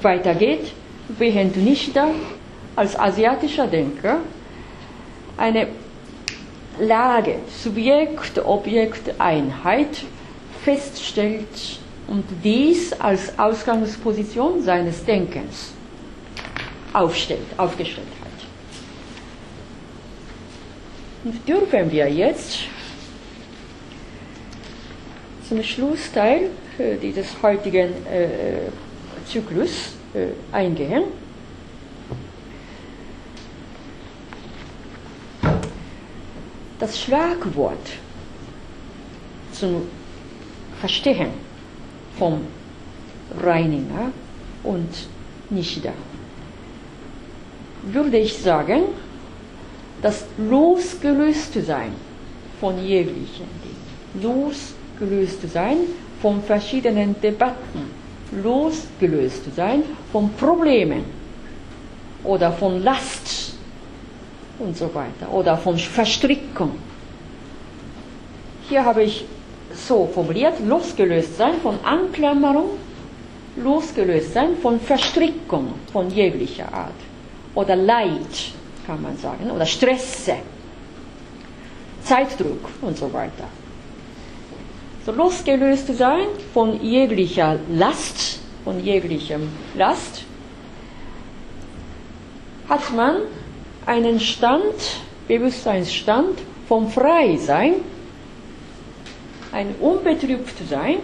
weitergeht, 0.00 0.72
während 1.08 1.56
Nishida 1.56 2.10
als 2.76 2.96
asiatischer 2.98 3.66
Denker 3.66 4.18
eine 5.36 5.66
Lage, 6.78 7.40
Subjekt-Objekt-Einheit 7.62 10.04
feststellt 10.62 11.80
und 12.06 12.24
dies 12.44 12.92
als 12.92 13.36
Ausgangsposition 13.38 14.62
seines 14.62 15.04
Denkens 15.04 15.72
aufstellt, 16.92 17.46
aufgestellt 17.56 18.06
hat. 18.20 18.28
Und 21.24 21.48
dürfen 21.48 21.90
wir 21.90 22.08
jetzt 22.08 22.60
zum 25.48 25.62
Schlussteil 25.62 26.50
dieses 27.02 27.42
heutigen 27.42 27.88
äh, 28.06 28.70
Zyklus 29.26 29.94
äh, 30.14 30.28
eingehen. 30.52 31.04
Das 36.78 37.00
Schlagwort 37.00 37.88
zum 39.52 39.88
Verstehen 40.80 41.30
vom 42.18 42.42
Reininger 43.40 44.12
und 44.62 44.88
Nishida 45.50 45.92
würde 47.82 48.18
ich 48.18 48.36
sagen, 48.36 48.82
das 50.02 50.24
Losgelöstsein 50.36 51.92
von 52.60 52.84
jeglichen 52.84 53.46
Dingen, 53.62 54.22
Losgelöstsein 55.00 55.78
von 56.20 56.42
verschiedenen 56.42 57.20
Debatten, 57.20 57.90
Losgelöstsein 58.42 59.84
von 60.12 60.32
Problemen 60.34 61.04
oder 62.24 62.52
von 62.52 62.82
Last 62.82 63.54
und 64.58 64.76
so 64.76 64.92
weiter 64.94 65.32
oder 65.32 65.56
von 65.56 65.78
Verstrickung. 65.78 66.72
Hier 68.68 68.84
habe 68.84 69.04
ich 69.04 69.24
so 69.72 70.06
formuliert, 70.12 70.54
losgelöst 70.66 71.36
sein 71.36 71.54
von 71.62 71.78
Anklammerung, 71.84 72.70
losgelöst 73.56 74.34
sein 74.34 74.56
von 74.60 74.80
Verstrickung 74.80 75.74
von 75.92 76.10
jeglicher 76.10 76.72
Art 76.72 76.92
oder 77.54 77.76
Leid, 77.76 78.52
kann 78.86 79.00
man 79.00 79.16
sagen, 79.16 79.50
oder 79.50 79.64
Stresse, 79.64 80.36
Zeitdruck 82.02 82.68
und 82.82 82.96
so 82.98 83.12
weiter. 83.12 83.44
So 85.04 85.12
losgelöst 85.12 85.86
sein 85.96 86.26
von 86.52 86.82
jeglicher 86.82 87.58
Last, 87.70 88.40
von 88.64 88.82
jeglichem 88.84 89.48
Last, 89.74 90.24
hat 92.68 92.92
man 92.94 93.16
einen 93.86 94.20
Stand, 94.20 94.74
Bewusstseinsstand 95.26 96.38
vom 96.68 96.90
Freisein, 96.90 97.74
ein 99.52 99.74
Unbetrübtsein 99.80 100.98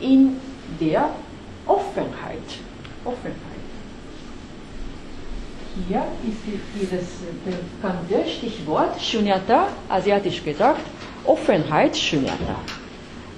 in 0.00 0.36
der 0.80 1.08
Offenheit. 1.66 2.38
Offenheit. 3.04 3.54
Hier 5.88 6.04
ist 6.28 6.38
dieses 6.80 7.08
bekannte 7.44 8.30
Stichwort 8.30 9.00
Shunyata, 9.00 9.68
asiatisch 9.88 10.44
gesagt, 10.44 10.80
Offenheit 11.24 11.96
Shunyata. 11.96 12.56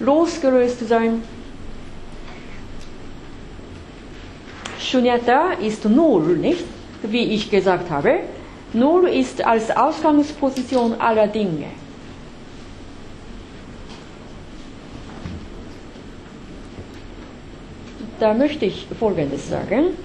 Losgelöst 0.00 0.86
sein. 0.88 1.22
Shunyata 4.78 5.52
ist 5.54 5.84
Null, 5.84 6.36
nicht? 6.36 6.64
Wie 7.02 7.24
ich 7.34 7.50
gesagt 7.50 7.90
habe. 7.90 8.20
Null 8.72 9.08
ist 9.08 9.44
als 9.44 9.74
Ausgangsposition 9.74 11.00
aller 11.00 11.26
Dinge. 11.28 11.66
Da 18.18 18.32
möchte 18.32 18.64
ich 18.66 18.86
Folgendes 18.98 19.48
sagen. 19.48 19.96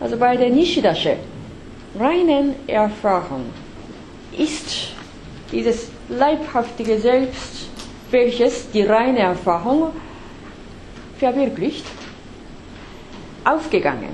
Also 0.00 0.16
bei 0.16 0.36
der 0.36 0.50
Nishidasche 0.50 1.16
reinen 1.98 2.54
Erfahrung 2.66 3.44
ist 4.36 4.88
dieses 5.52 5.91
leibhaftige 6.08 6.98
Selbst 6.98 7.68
welches 8.12 8.70
die 8.70 8.82
reine 8.82 9.20
Erfahrung 9.20 9.90
verwirklicht, 11.18 11.86
aufgegangen 13.44 14.10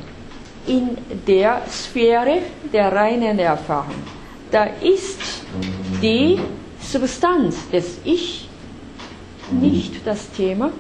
in 0.66 0.97
der 1.27 1.62
Sphäre 1.69 2.39
der 2.73 2.93
reinen 2.93 3.39
Erfahrung. 3.39 4.02
Da 4.51 4.65
ist 4.81 5.19
die 6.02 6.39
Substanz 6.81 7.69
des 7.70 7.98
Ich 8.05 8.48
nicht 9.51 10.06
das 10.06 10.31
Thema. 10.31 10.70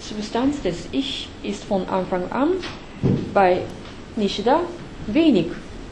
Substanz 0.00 0.60
des 0.62 0.88
Ich 0.92 1.28
ist 1.42 1.64
von 1.64 1.88
Anfang 1.88 2.30
an 2.30 2.50
bei 3.32 3.62
Nishida 4.16 4.60
wenig 5.06 5.46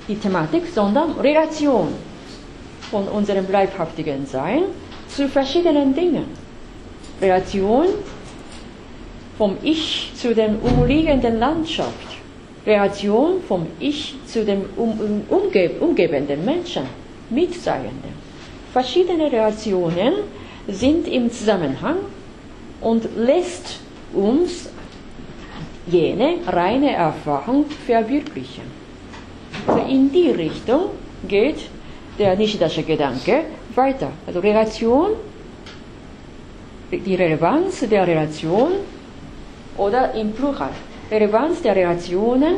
die 0.07 0.17
Thematik, 0.17 0.65
sondern 0.73 1.13
Relation 1.13 1.95
von 2.93 3.09
unserem 3.09 3.51
leibhaftigen 3.51 4.27
Sein 4.27 4.65
zu 5.09 5.27
verschiedenen 5.27 5.95
Dingen. 5.95 6.27
Relation 7.21 7.87
vom 9.39 9.57
Ich 9.63 10.13
zu 10.15 10.35
der 10.35 10.51
umliegenden 10.63 11.39
Landschaft, 11.39 12.09
Relation 12.67 13.43
vom 13.49 13.67
Ich 13.81 14.15
zu 14.27 14.45
dem 14.45 14.67
um, 14.77 14.91
um, 15.01 15.23
umge 15.29 15.71
umgebenden 15.81 16.45
Menschen, 16.45 16.85
Mitseienden. 17.31 18.13
Verschiedene 18.73 19.33
Relationen 19.33 20.13
sind 20.69 21.09
im 21.09 21.31
Zusammenhang 21.31 21.97
und 22.83 23.09
lässt 23.17 23.81
uns 24.13 24.69
jene 25.87 26.37
reine 26.47 26.93
Erfahrung 26.93 27.65
verwirklichen. 27.87 28.65
Also 29.67 29.83
in 29.89 30.13
die 30.13 30.31
Richtung 30.31 30.91
geht 31.27 31.69
der 32.19 32.37
Nishidasche 32.37 32.83
Gedanke 32.83 33.45
weiter. 33.75 34.13
Also 34.27 34.41
Relation, 34.41 35.11
die 36.91 37.15
Relevanz 37.15 37.81
der 37.89 38.07
Relation 38.07 38.73
oder 39.77 40.15
im 40.15 40.33
Plural. 40.33 40.71
Relevanz 41.11 41.63
der 41.63 41.77
Relationen 41.77 42.57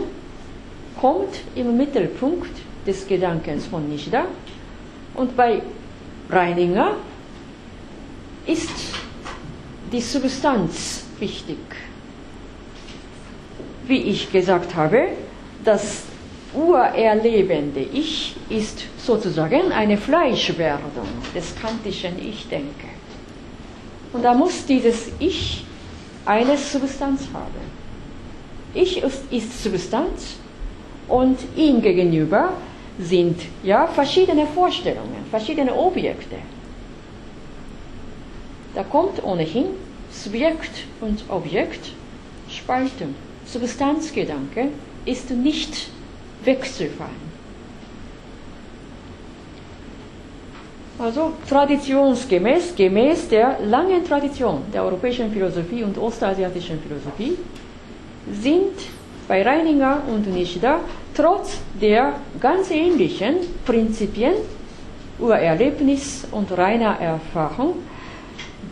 kommt 1.00 1.40
im 1.54 1.76
Mittelpunkt 1.76 2.50
des 2.86 3.06
Gedankens 3.06 3.66
von 3.66 3.88
Nishida 3.88 4.26
und 5.14 5.36
bei 5.36 5.62
Reininger 6.30 6.96
ist 8.46 8.70
die 9.92 10.00
Substanz 10.00 11.04
wichtig. 11.18 11.58
Wie 13.86 14.02
ich 14.02 14.32
gesagt 14.32 14.74
habe, 14.74 15.08
das 15.64 16.04
urerlebende 16.54 17.80
Ich 17.80 18.36
ist 18.48 18.84
sozusagen 19.04 19.72
eine 19.72 19.96
Fleischwerdung 19.96 21.08
des 21.34 21.54
kantischen 21.56 22.18
Ich-Denke. 22.18 22.88
Und 24.12 24.22
da 24.22 24.32
muss 24.32 24.64
dieses 24.64 25.10
Ich 25.18 25.64
eine 26.24 26.56
Substanz 26.56 27.22
haben. 27.32 27.74
Ich 28.72 29.02
ist, 29.02 29.30
ist 29.30 29.62
Substanz 29.62 30.36
und 31.08 31.38
ihm 31.56 31.82
gegenüber 31.82 32.54
sind 32.98 33.40
ja 33.62 33.86
verschiedene 33.86 34.46
Vorstellungen, 34.46 35.24
verschiedene 35.30 35.74
Objekte. 35.74 36.36
Da 38.74 38.82
kommt 38.84 39.22
ohnehin 39.22 39.66
Subjekt 40.10 40.86
und 41.00 41.24
Objekt 41.28 41.90
Spaltung. 42.48 43.14
Substanzgedanke 43.46 44.68
ist 45.04 45.30
nicht 45.30 45.88
wegzufallen. 46.44 47.23
Also 50.98 51.32
traditionsgemäß, 51.48 52.74
gemäß 52.76 53.28
der 53.28 53.58
langen 53.66 54.04
Tradition 54.04 54.62
der 54.72 54.84
europäischen 54.84 55.30
Philosophie 55.32 55.82
und 55.82 55.98
ostasiatischen 55.98 56.78
Philosophie, 56.80 57.36
sind 58.32 58.72
bei 59.26 59.42
Reininger 59.42 60.02
und 60.08 60.26
Nishida 60.32 60.80
trotz 61.14 61.58
der 61.80 62.14
ganz 62.40 62.70
ähnlichen 62.70 63.36
Prinzipien 63.64 64.34
Urerlebnis 65.18 66.26
und 66.30 66.50
reiner 66.56 66.98
Erfahrung 67.00 67.74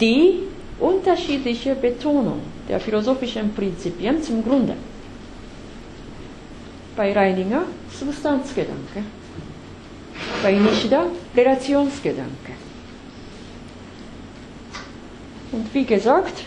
die 0.01 0.41
unterschiedliche 0.81 1.75
Betonung 1.75 2.41
der 2.69 2.81
philosophischen 2.81 3.55
Prinzipien 3.55 4.23
zum 4.23 4.43
Grunde. 4.45 4.75
Bei 6.97 7.13
Reininger 7.13 7.63
Substanzgedanke, 7.91 9.03
bei 10.43 10.53
Nishida 10.53 11.07
Relationsgedanke. 11.37 12.53
Und 15.53 15.73
wie 15.75 15.85
gesagt, 15.85 16.45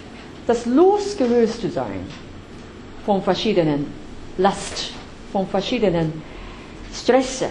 das 0.48 0.66
losgelöste 0.66 1.70
Sein 1.70 2.02
von 3.06 3.22
verschiedenen 3.22 3.88
Last, 4.38 4.91
von 5.32 5.48
verschiedenen 5.48 6.22
Stress 6.94 7.44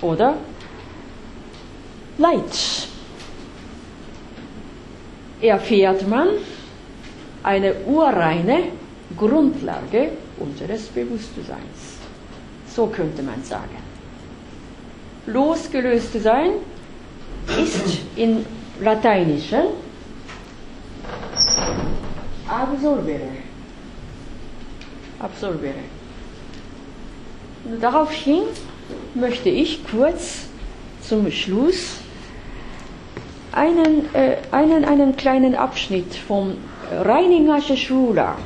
oder 0.00 0.36
Leid 2.18 2.88
erfährt 5.40 6.08
man 6.08 6.28
eine 7.42 7.74
urreine 7.86 8.64
Grundlage 9.16 10.12
unseres 10.38 10.86
Bewusstseins. 10.88 11.98
So 12.74 12.86
könnte 12.86 13.22
man 13.22 13.42
sagen. 13.44 13.83
Losgelöst 15.26 16.12
sein 16.22 16.50
ist 17.58 17.98
in 18.16 18.44
Lateinischen 18.80 19.64
absorbere. 22.48 23.28
Absorbere. 25.18 25.84
Daraufhin 27.80 28.42
möchte 29.14 29.48
ich 29.48 29.80
kurz 29.90 30.46
zum 31.00 31.30
Schluss 31.30 31.96
einen, 33.52 34.14
äh, 34.14 34.36
einen, 34.50 34.84
einen 34.84 35.16
kleinen 35.16 35.54
Abschnitt 35.54 36.14
vom 36.14 36.56
Reiningersche 36.92 37.76
Schüler 37.76 38.36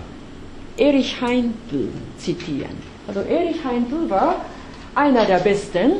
Erich 0.77 1.21
Heintl 1.21 1.89
zitieren. 2.19 2.77
Also 3.09 3.21
Erich 3.21 3.65
Heintl 3.65 4.09
war 4.09 4.37
einer 4.95 5.25
der 5.25 5.39
besten 5.39 5.93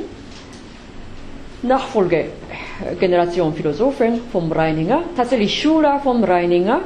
Nachfolgegeneration 1.63 3.55
Philosophen 3.55 4.21
vom 4.31 4.51
Reininger, 4.53 5.03
tatsächlich 5.17 5.61
Schüler 5.61 6.01
vom 6.01 6.23
Reininger. 6.25 6.81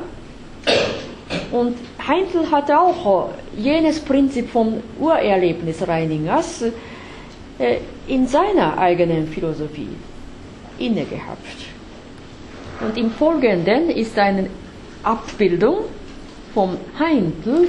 Und 1.50 1.76
Heintl 2.06 2.50
hatte 2.50 2.78
auch 2.78 3.30
jenes 3.56 4.00
Prinzip 4.00 4.50
vom 4.50 4.82
Urerlebnis 4.98 5.86
Reiningers 5.86 6.62
äh, 7.58 7.76
in 8.08 8.26
seiner 8.26 8.78
eigenen 8.78 9.28
Philosophie 9.28 9.88
inne 10.78 11.04
gehabt. 11.04 11.66
Und 12.80 12.96
im 12.96 13.10
Folgenden 13.10 13.90
ist 13.90 14.18
eine 14.18 14.48
Abbildung 15.02 15.84
vom 16.54 16.76
Heintl 16.98 17.68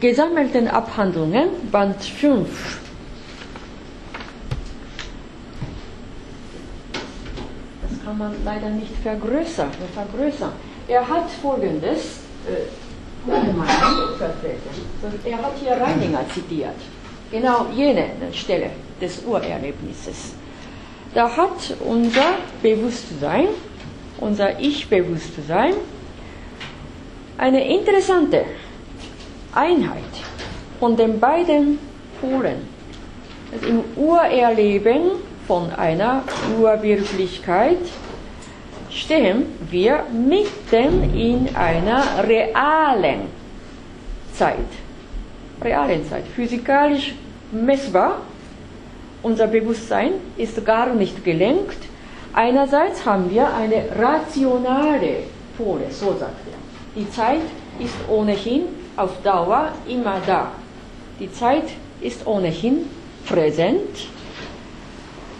gesammelten 0.00 0.68
Abhandlungen, 0.68 1.48
Band 1.72 2.02
5. 2.02 2.80
Das 7.82 7.92
kann 8.06 8.18
man 8.18 8.32
leider 8.44 8.70
nicht 8.70 8.96
vergrößern. 9.02 9.70
vergrößern. 9.94 10.52
Er 10.86 11.06
hat 11.06 11.28
folgendes 11.42 12.20
äh, 12.46 13.28
vertreten. 14.16 14.70
Er 15.24 15.38
hat 15.38 15.52
hier 15.60 15.72
Reininger 15.72 16.24
zitiert. 16.32 16.76
Genau 17.30 17.66
jene 17.74 18.06
Stelle 18.32 18.70
des 19.00 19.24
Urerlebnisses. 19.24 20.34
Da 21.12 21.28
hat 21.36 21.74
unser 21.84 22.36
Bewusstsein 22.62 23.48
unser 24.18 24.58
Ich-Bewusstsein, 24.60 25.74
eine 27.38 27.68
interessante 27.68 28.44
Einheit 29.54 30.02
von 30.80 30.96
den 30.96 31.20
beiden 31.20 31.78
Polen. 32.20 32.68
Also 33.52 33.66
Im 33.66 33.84
Urerleben 33.96 35.10
von 35.46 35.72
einer 35.72 36.22
Urwirklichkeit 36.58 37.78
stehen 38.90 39.46
wir 39.70 40.04
mitten 40.12 41.14
in 41.14 41.54
einer 41.54 42.02
realen 42.26 43.22
Zeit. 44.34 44.56
Realen 45.62 46.08
Zeit. 46.08 46.24
Physikalisch 46.34 47.14
messbar. 47.52 48.22
Unser 49.22 49.46
Bewusstsein 49.46 50.12
ist 50.36 50.64
gar 50.64 50.92
nicht 50.94 51.24
gelenkt 51.24 51.78
Einerseits 52.36 53.06
haben 53.06 53.30
wir 53.30 53.48
eine 53.54 53.84
rationale 53.98 55.20
Pole, 55.56 55.86
so 55.90 56.14
sagt 56.18 56.46
er. 56.46 57.00
Die 57.00 57.10
Zeit 57.10 57.40
ist 57.78 57.94
ohnehin 58.10 58.64
auf 58.94 59.22
Dauer 59.22 59.72
immer 59.88 60.20
da. 60.26 60.52
Die 61.18 61.32
Zeit 61.32 61.64
ist 62.02 62.26
ohnehin 62.26 62.90
präsent. 63.26 64.08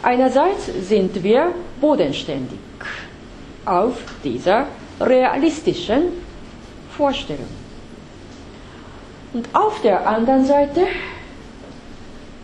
Einerseits 0.02 0.66
sind 0.89 1.23
wir 1.23 1.52
bodenständig. 1.81 2.59
auf 3.66 3.97
dieser 4.23 4.66
realistischen 5.01 6.05
Vorstellung. 6.97 7.48
Und 9.35 9.48
auf 9.52 9.82
der 9.82 10.06
anderen 10.06 10.47
Seite 10.47 10.86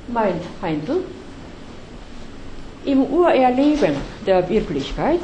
meint 0.09 0.43
Heindl, 0.61 1.05
im 2.85 3.05
Urerleben 3.05 3.95
der 4.27 4.47
Wirklichkeit 4.49 5.21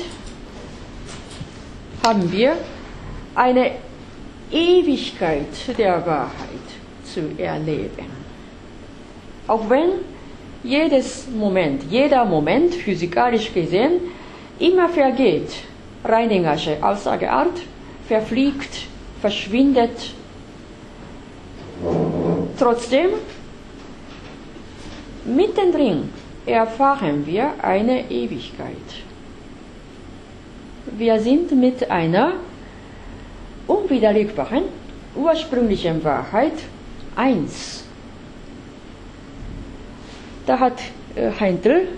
haben 2.06 2.30
wir 2.30 2.56
eine 3.34 3.72
Ewigkeit 4.52 5.76
der 5.76 6.06
Wahrheit 6.06 6.68
zu 7.04 7.32
erleben. 7.36 8.06
Auch 9.48 9.68
wenn 9.68 9.90
jedes 10.62 11.28
Moment, 11.28 11.82
jeder 11.90 12.24
Moment 12.24 12.74
physikalisch 12.74 13.52
gesehen 13.52 14.00
immer 14.58 14.88
vergeht, 14.88 15.50
Reiningersche 16.04 16.78
Aussageart, 16.80 17.60
verfliegt, 18.06 18.86
verschwindet. 19.20 20.14
Trotzdem, 22.58 23.10
mittendrin 25.24 26.08
erfahren 26.46 27.26
wir 27.26 27.52
eine 27.62 28.10
Ewigkeit. 28.10 28.76
Wir 30.96 31.20
sind 31.20 31.52
mit 31.52 31.90
einer 31.90 32.34
unwiderlegbaren, 33.66 34.64
ursprünglichen 35.14 36.02
Wahrheit 36.02 36.54
eins. 37.14 37.84
Da 40.48 40.58
hat 40.58 40.80
äh, 41.14 41.30
Heindl 41.38 41.88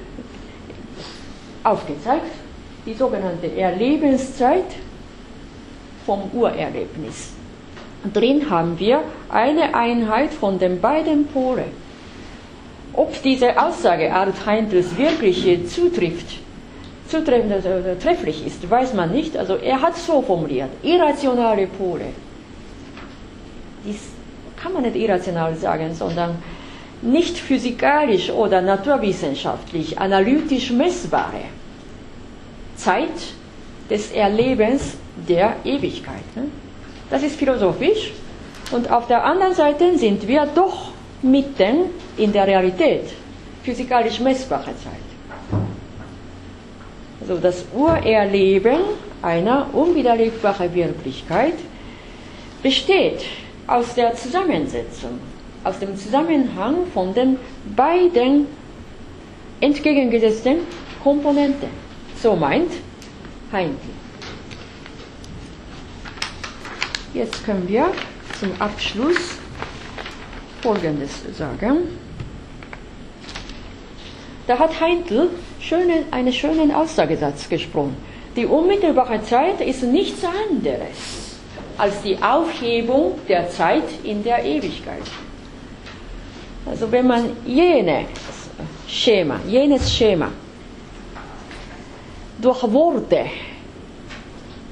aufgezeigt, 1.62 2.32
die 2.84 2.94
sogenannte 2.94 3.46
Erlebenszeit 3.56 4.64
vom 6.04 6.22
Urerlebnis. 6.32 7.30
Drin 8.12 8.50
haben 8.50 8.76
wir 8.76 9.02
eine 9.28 9.72
Einheit 9.72 10.32
von 10.34 10.58
den 10.58 10.80
beiden 10.80 11.28
Polen. 11.28 11.70
Ob 12.92 13.22
diese 13.22 13.56
Aussageart 13.56 14.44
Heindls 14.44 14.98
wirklich 14.98 15.68
zutrifft, 15.68 16.40
zutreffend, 17.06 17.52
also 17.52 17.68
trefflich 18.02 18.44
ist, 18.44 18.68
weiß 18.68 18.94
man 18.94 19.12
nicht. 19.12 19.36
Also 19.36 19.54
er 19.58 19.80
hat 19.80 19.96
so 19.96 20.22
formuliert, 20.22 20.70
irrationale 20.82 21.68
Pole. 21.68 22.06
Dies 23.84 24.08
kann 24.60 24.72
man 24.72 24.82
nicht 24.82 24.96
irrational 24.96 25.54
sagen, 25.54 25.94
sondern 25.94 26.42
nicht 27.02 27.38
physikalisch 27.38 28.30
oder 28.30 28.60
naturwissenschaftlich, 28.60 29.98
analytisch 29.98 30.70
messbare 30.70 31.44
Zeit 32.76 33.34
des 33.88 34.12
Erlebens 34.12 34.94
der 35.28 35.56
Ewigkeit. 35.64 36.24
Ne? 36.36 36.44
Das 37.10 37.22
ist 37.22 37.36
philosophisch. 37.36 38.12
Und 38.70 38.90
auf 38.90 39.06
der 39.08 39.24
anderen 39.24 39.54
Seite 39.54 39.98
sind 39.98 40.26
wir 40.28 40.46
doch 40.54 40.92
mitten 41.22 41.86
in 42.16 42.32
der 42.32 42.46
Realität, 42.46 43.10
physikalisch 43.64 44.20
messbare 44.20 44.66
Zeit. 44.76 45.60
Also 47.20 47.36
das 47.38 47.64
Urerleben 47.74 48.78
einer 49.22 49.66
unwiderlegbaren 49.72 50.72
Wirklichkeit 50.72 51.54
besteht 52.62 53.22
aus 53.66 53.94
der 53.94 54.14
Zusammensetzung, 54.14 55.18
aus 55.64 55.78
dem 55.78 55.96
Zusammenhang 55.96 56.86
von 56.92 57.14
den 57.14 57.38
beiden 57.76 58.46
entgegengesetzten 59.60 60.58
Komponenten. 61.02 61.68
So 62.20 62.34
meint 62.36 62.72
Heinke. 63.52 63.76
Jetzt 67.12 67.44
können 67.44 67.68
wir 67.68 67.90
zum 68.38 68.50
Abschluss 68.60 69.38
Folgendes 70.62 71.10
sagen. 71.36 71.98
Da 74.46 74.58
hat 74.58 74.80
Heintl 74.80 75.30
schöne, 75.60 76.04
einen 76.10 76.32
schönen 76.32 76.72
Aussagesatz 76.72 77.48
gesprochen. 77.48 77.96
Die 78.36 78.46
unmittelbare 78.46 79.22
Zeit 79.22 79.60
ist 79.60 79.82
nichts 79.82 80.24
anderes 80.24 81.38
als 81.78 82.02
die 82.02 82.18
Aufhebung 82.22 83.18
der 83.28 83.48
Zeit 83.48 83.84
in 84.04 84.22
der 84.22 84.44
Ewigkeit. 84.44 85.02
Also 86.70 86.90
wenn 86.92 87.06
man 87.08 87.30
jenes 87.44 88.06
Schema, 88.86 89.40
jenes 89.46 89.92
Schema 89.92 90.28
durch 92.40 92.62
Worte 92.72 93.26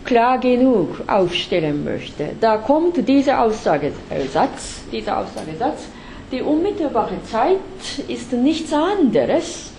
klar 0.05 0.39
genug 0.39 1.03
aufstellen 1.09 1.85
möchte, 1.85 2.31
da 2.41 2.59
kommt 2.59 2.97
dieser 3.09 3.43
Aussagesatz, 3.43 4.83
dieser 4.93 5.19
Aussagesatz, 5.19 5.89
die 6.31 6.41
unmittelbare 6.41 7.21
Zeit 7.25 7.59
ist 8.07 8.33
nichts 8.33 8.73
anderes 8.73 9.73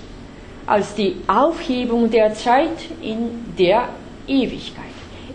als 0.65 0.93
die 0.95 1.15
Aufhebung 1.25 2.11
der 2.11 2.33
Zeit 2.33 2.89
in 3.01 3.45
der 3.57 3.89
Ewigkeit. 4.27 4.85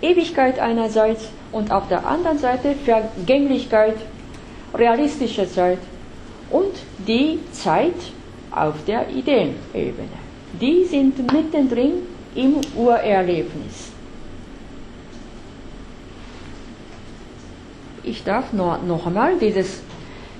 Ewigkeit 0.02 0.58
einerseits 0.58 1.30
und 1.50 1.72
auf 1.72 1.88
der 1.88 2.06
anderen 2.06 2.38
Seite 2.38 2.74
Vergänglichkeit, 2.84 3.96
realistische 4.74 5.50
Zeit 5.50 5.78
und 6.50 6.72
die 7.06 7.38
Zeit 7.52 7.94
auf 8.50 8.74
der 8.86 9.08
Ideenebene. 9.08 10.08
Die 10.60 10.84
sind 10.84 11.18
mittendrin 11.32 11.94
im 12.34 12.60
Urerlebnis. 12.76 13.92
Ich 18.02 18.22
darf 18.22 18.52
noch, 18.52 18.82
noch 18.82 19.06
einmal 19.06 19.38
dieses 19.38 19.82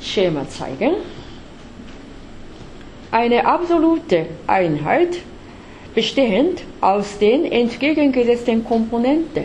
Schema 0.01 0.48
zeigen. 0.48 0.94
Eine 3.10 3.47
absolute 3.47 4.26
Einheit 4.47 5.18
bestehend 5.94 6.62
aus 6.81 7.18
den 7.18 7.44
entgegengesetzten 7.44 8.64
Komponenten. 8.64 9.44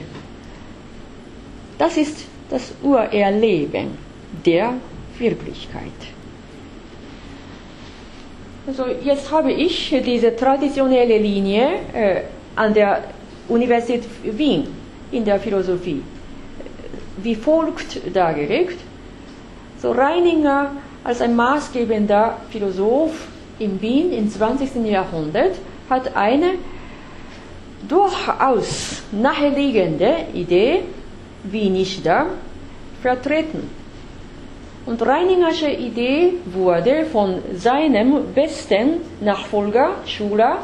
Das 1.77 1.95
ist 1.95 2.26
das 2.49 2.73
Urerleben 2.84 3.98
der 4.45 4.73
Wirklichkeit. 5.18 6.09
Also 8.70 8.86
jetzt 9.04 9.32
habe 9.32 9.52
ich 9.52 9.90
diese 10.06 10.36
traditionelle 10.36 11.18
Linie 11.18 11.68
äh, 11.94 12.22
an 12.56 12.74
der 12.74 13.04
Universität 13.48 14.04
Wien 14.24 14.68
in 15.12 15.26
der 15.26 15.40
Philosophie 15.40 16.04
wie 17.24 17.36
folgt 17.36 18.16
dargelegt. 18.16 18.80
So 19.82 19.91
Reininger 19.91 20.72
als 21.04 21.22
ein 21.22 21.36
maßgebender 21.36 22.38
Philosoph 22.50 23.28
in 23.60 23.82
Wien 23.82 24.12
im 24.12 24.30
20. 24.30 24.86
Jahrhundert 24.86 25.56
hat 25.90 26.16
eine 26.16 26.52
durchaus 27.88 29.02
naheliegende 29.12 30.26
Idee, 30.34 30.84
wie 31.44 31.70
nicht 31.70 32.06
da, 32.06 32.28
vertreten. 33.02 33.78
Und 34.90 35.02
Reiningersche 35.03 35.70
Idee 35.70 36.34
wurde 36.45 37.06
von 37.06 37.36
seinem 37.56 38.34
besten 38.34 39.02
Nachfolger, 39.22 39.91
Schuler, 40.06 40.57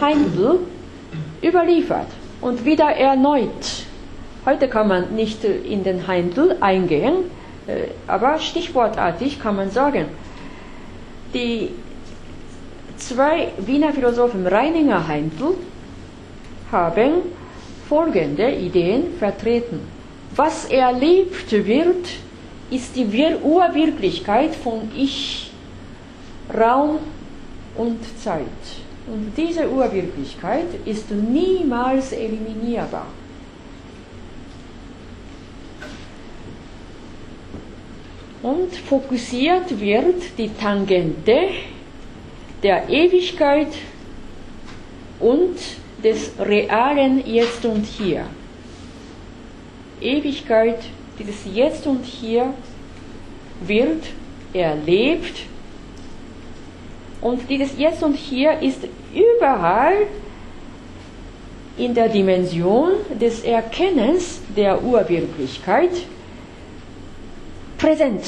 Heindl, 0.00 0.58
überliefert 1.40 2.08
und 2.40 2.64
wieder 2.64 2.90
erneut 2.90 3.86
Heute 4.44 4.66
kann 4.66 4.88
man 4.88 5.14
nicht 5.14 5.44
in 5.44 5.84
den 5.84 6.08
Heindl 6.08 6.56
eingehen, 6.60 7.30
äh, 7.68 7.90
aber 8.08 8.40
stichwortartig 8.40 9.40
kann 9.40 9.54
man 9.54 9.70
sagen, 9.70 10.06
die 11.32 11.68
zwei 12.96 13.52
Wiener 13.58 13.92
Philosophen 13.92 14.44
Reininger 14.44 15.06
Heindl 15.06 15.54
haben 16.72 17.12
folgende 17.88 18.50
Ideen 18.50 19.14
vertreten. 19.20 19.78
Was 20.34 20.64
erlebt 20.64 21.52
wird, 21.52 22.08
ist 22.74 22.96
die 22.96 23.06
Urwirklichkeit 23.42 24.54
von 24.54 24.90
Ich, 24.96 25.50
Raum 26.52 26.98
und 27.76 27.98
Zeit. 28.22 28.46
Und 29.06 29.32
diese 29.36 29.68
Urwirklichkeit 29.70 30.66
ist 30.84 31.10
niemals 31.10 32.12
eliminierbar. 32.12 33.06
und 38.42 38.74
fokussiert 38.74 39.80
wird 39.80 40.36
die 40.36 40.50
Tangente 40.50 41.48
der 42.62 42.88
Ewigkeit 42.88 43.68
und 45.20 45.56
des 46.02 46.32
realen 46.38 47.24
Jetzt 47.24 47.64
und 47.64 47.84
Hier. 47.86 48.26
Ewigkeit, 50.00 50.80
dieses 51.18 51.44
Jetzt 51.52 51.86
und 51.86 52.04
Hier 52.04 52.54
wird 53.60 54.04
erlebt 54.52 55.42
und 57.20 57.48
dieses 57.48 57.78
Jetzt 57.78 58.02
und 58.02 58.14
Hier 58.14 58.60
ist 58.60 58.80
überall 59.14 60.06
in 61.76 61.94
der 61.94 62.08
Dimension 62.08 62.92
des 63.20 63.42
Erkennens 63.44 64.40
der 64.56 64.82
Urwirklichkeit 64.82 65.90
präsent. 67.78 68.24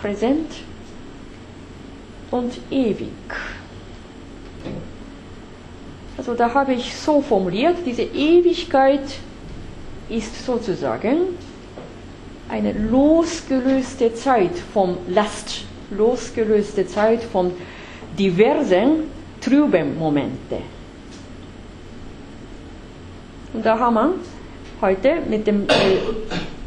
Präsent 0.00 0.50
und 2.30 2.58
ewig. 2.70 3.08
Also 6.16 6.34
da 6.34 6.52
habe 6.54 6.74
ich 6.74 6.96
so 6.96 7.20
formuliert, 7.20 7.76
diese 7.84 8.02
Ewigkeit 8.02 9.02
ist 10.08 10.44
sozusagen 10.44 11.36
eine 12.48 12.72
losgelöste 12.72 14.14
Zeit 14.14 14.56
vom 14.72 14.96
Last, 15.08 15.64
losgelöste 15.90 16.86
Zeit 16.86 17.22
von 17.22 17.52
diversen 18.18 19.04
trüben 19.40 19.98
Momente. 19.98 20.58
Und 23.52 23.64
da 23.64 23.78
haben 23.78 23.94
wir 23.94 24.14
heute 24.80 25.16
mit 25.28 25.46
dem 25.46 25.62
äh, 25.68 25.72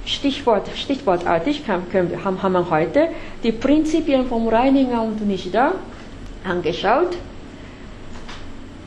Stichwort, 0.06 0.68
stichwortartig 0.76 1.64
haben, 1.68 1.86
wir 2.54 2.70
heute 2.70 3.10
die 3.44 3.52
Prinzipien 3.52 4.28
vom 4.28 4.48
Reininger 4.48 5.02
und 5.02 5.26
Nishida 5.26 5.74
angeschaut. 6.44 7.16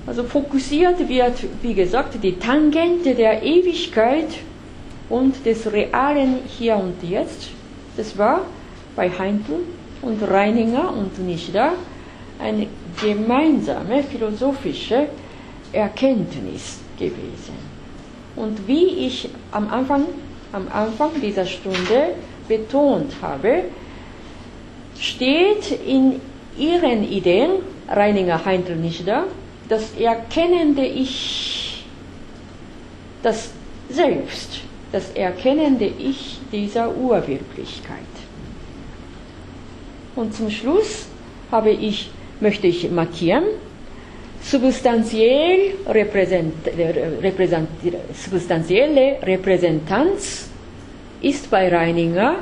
Also 0.07 0.25
fokussiert 0.25 1.09
wird, 1.09 1.45
wie 1.63 1.75
gesagt, 1.75 2.23
die 2.23 2.39
Tangente 2.39 3.15
der 3.15 3.43
Ewigkeit 3.43 4.29
und 5.09 5.47
des 5.47 5.71
realen 5.73 6.39
Hier 6.47 6.77
und 6.77 7.03
Jetzt. 7.09 7.51
Das 7.97 8.19
war 8.19 8.41
bei 8.97 9.11
Heindl 9.11 9.61
und 10.01 10.23
Reininger 10.23 10.93
und 10.93 11.19
Nishida 11.25 11.75
eine 12.41 12.67
gemeinsame 13.01 14.03
philosophische 14.03 15.07
Erkenntnis 15.73 16.81
gewesen. 16.99 17.55
Und 18.35 18.67
wie 18.67 19.07
ich 19.07 19.29
am 19.53 19.69
Anfang, 19.69 20.07
am 20.53 20.67
Anfang 20.73 21.11
dieser 21.21 21.47
Stunde 21.47 22.15
betont 22.49 23.13
habe, 23.23 23.65
steht 24.99 25.79
in 25.87 26.21
ihren 26.59 27.05
Ideen, 27.05 27.51
Reininger 27.89 28.45
Heindl 28.45 28.77
nicht 28.77 29.07
da, 29.07 29.25
das 29.73 29.95
erkennende 29.99 30.85
Ich, 30.85 31.87
das 33.23 33.53
Selbst, 33.89 34.61
das 34.93 35.09
erkennende 35.15 35.87
Ich 35.87 36.41
dieser 36.53 36.95
Urwirklichkeit. 36.95 38.13
Und 40.15 40.35
zum 40.35 40.51
Schluss 40.51 41.07
habe 41.51 41.71
ich, 41.71 42.11
möchte 42.41 42.67
ich 42.67 42.91
markieren, 42.91 43.45
substanziell 44.43 45.73
repräsent, 45.89 46.53
repräsent, 47.23 47.69
substanzielle 48.13 49.23
Repräsentanz 49.23 50.51
ist 51.23 51.51
bei 51.51 51.75
Reininger 51.75 52.41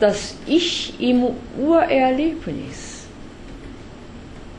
das 0.00 0.34
Ich 0.48 0.94
im 0.98 1.26
Urerlebnis. 1.60 2.95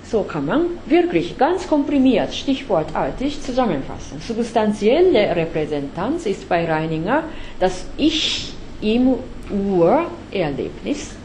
So 0.09 0.23
kann 0.23 0.45
man 0.45 0.65
wirklich 0.85 1.37
ganz 1.37 1.67
komprimiert, 1.67 2.33
stichwortartig 2.33 3.41
zusammenfassen. 3.41 4.21
Substanzielle 4.25 5.35
Repräsentanz 5.35 6.25
ist 6.25 6.47
bei 6.47 6.65
Reininger 6.65 7.23
das 7.59 7.85
Ich 7.97 8.53
im 8.81 9.15
Urerlebnis. 9.49 11.15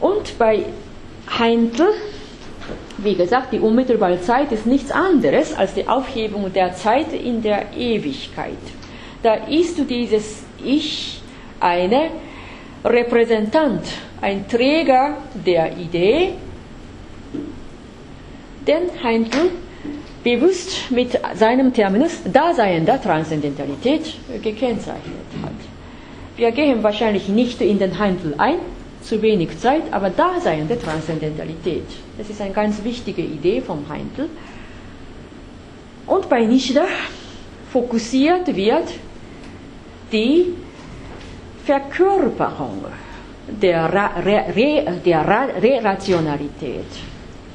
Und 0.00 0.38
bei 0.38 0.66
Heindl 1.38 1.88
wie 2.98 3.14
gesagt, 3.14 3.52
die 3.52 3.60
unmittelbare 3.60 4.20
Zeit 4.20 4.52
ist 4.52 4.66
nichts 4.66 4.90
anderes 4.90 5.54
als 5.54 5.74
die 5.74 5.86
Aufhebung 5.86 6.52
der 6.52 6.74
Zeit 6.74 7.12
in 7.12 7.42
der 7.42 7.72
Ewigkeit. 7.76 8.56
Da 9.22 9.34
ist 9.34 9.78
dieses 9.88 10.44
Ich 10.64 11.20
eine 11.60 12.10
Repräsentant, 12.84 13.82
ein 14.20 14.48
Träger 14.48 15.16
der 15.34 15.76
Idee, 15.76 16.32
den 18.66 19.02
Heindl 19.02 19.50
bewusst 20.24 20.90
mit 20.90 21.18
seinem 21.34 21.72
Terminus 21.72 22.20
daseiender 22.32 23.00
Transzendentalität 23.00 24.14
gekennzeichnet 24.42 25.14
hat. 25.42 25.52
Wir 26.36 26.50
gehen 26.50 26.82
wahrscheinlich 26.82 27.28
nicht 27.28 27.60
in 27.60 27.78
den 27.78 27.98
Heindl 27.98 28.34
ein, 28.38 28.58
zu 29.02 29.22
wenig 29.22 29.56
Zeit, 29.60 29.82
aber 29.92 30.10
Daseiende 30.10 30.78
Transzendentalität. 30.78 31.84
Das 32.18 32.28
ist 32.28 32.40
eine 32.40 32.52
ganz 32.52 32.82
wichtige 32.82 33.22
Idee 33.22 33.60
vom 33.60 33.88
Heindl. 33.88 34.28
Und 36.06 36.28
bei 36.28 36.44
Nishida 36.44 36.86
fokussiert 37.72 38.54
wird 38.56 38.88
die 40.12 40.46
Verkörperung 41.64 42.84
der, 43.48 43.92
Re 43.92 44.54
Re 44.54 45.00
der 45.04 45.26
Relationalität. 45.62 46.86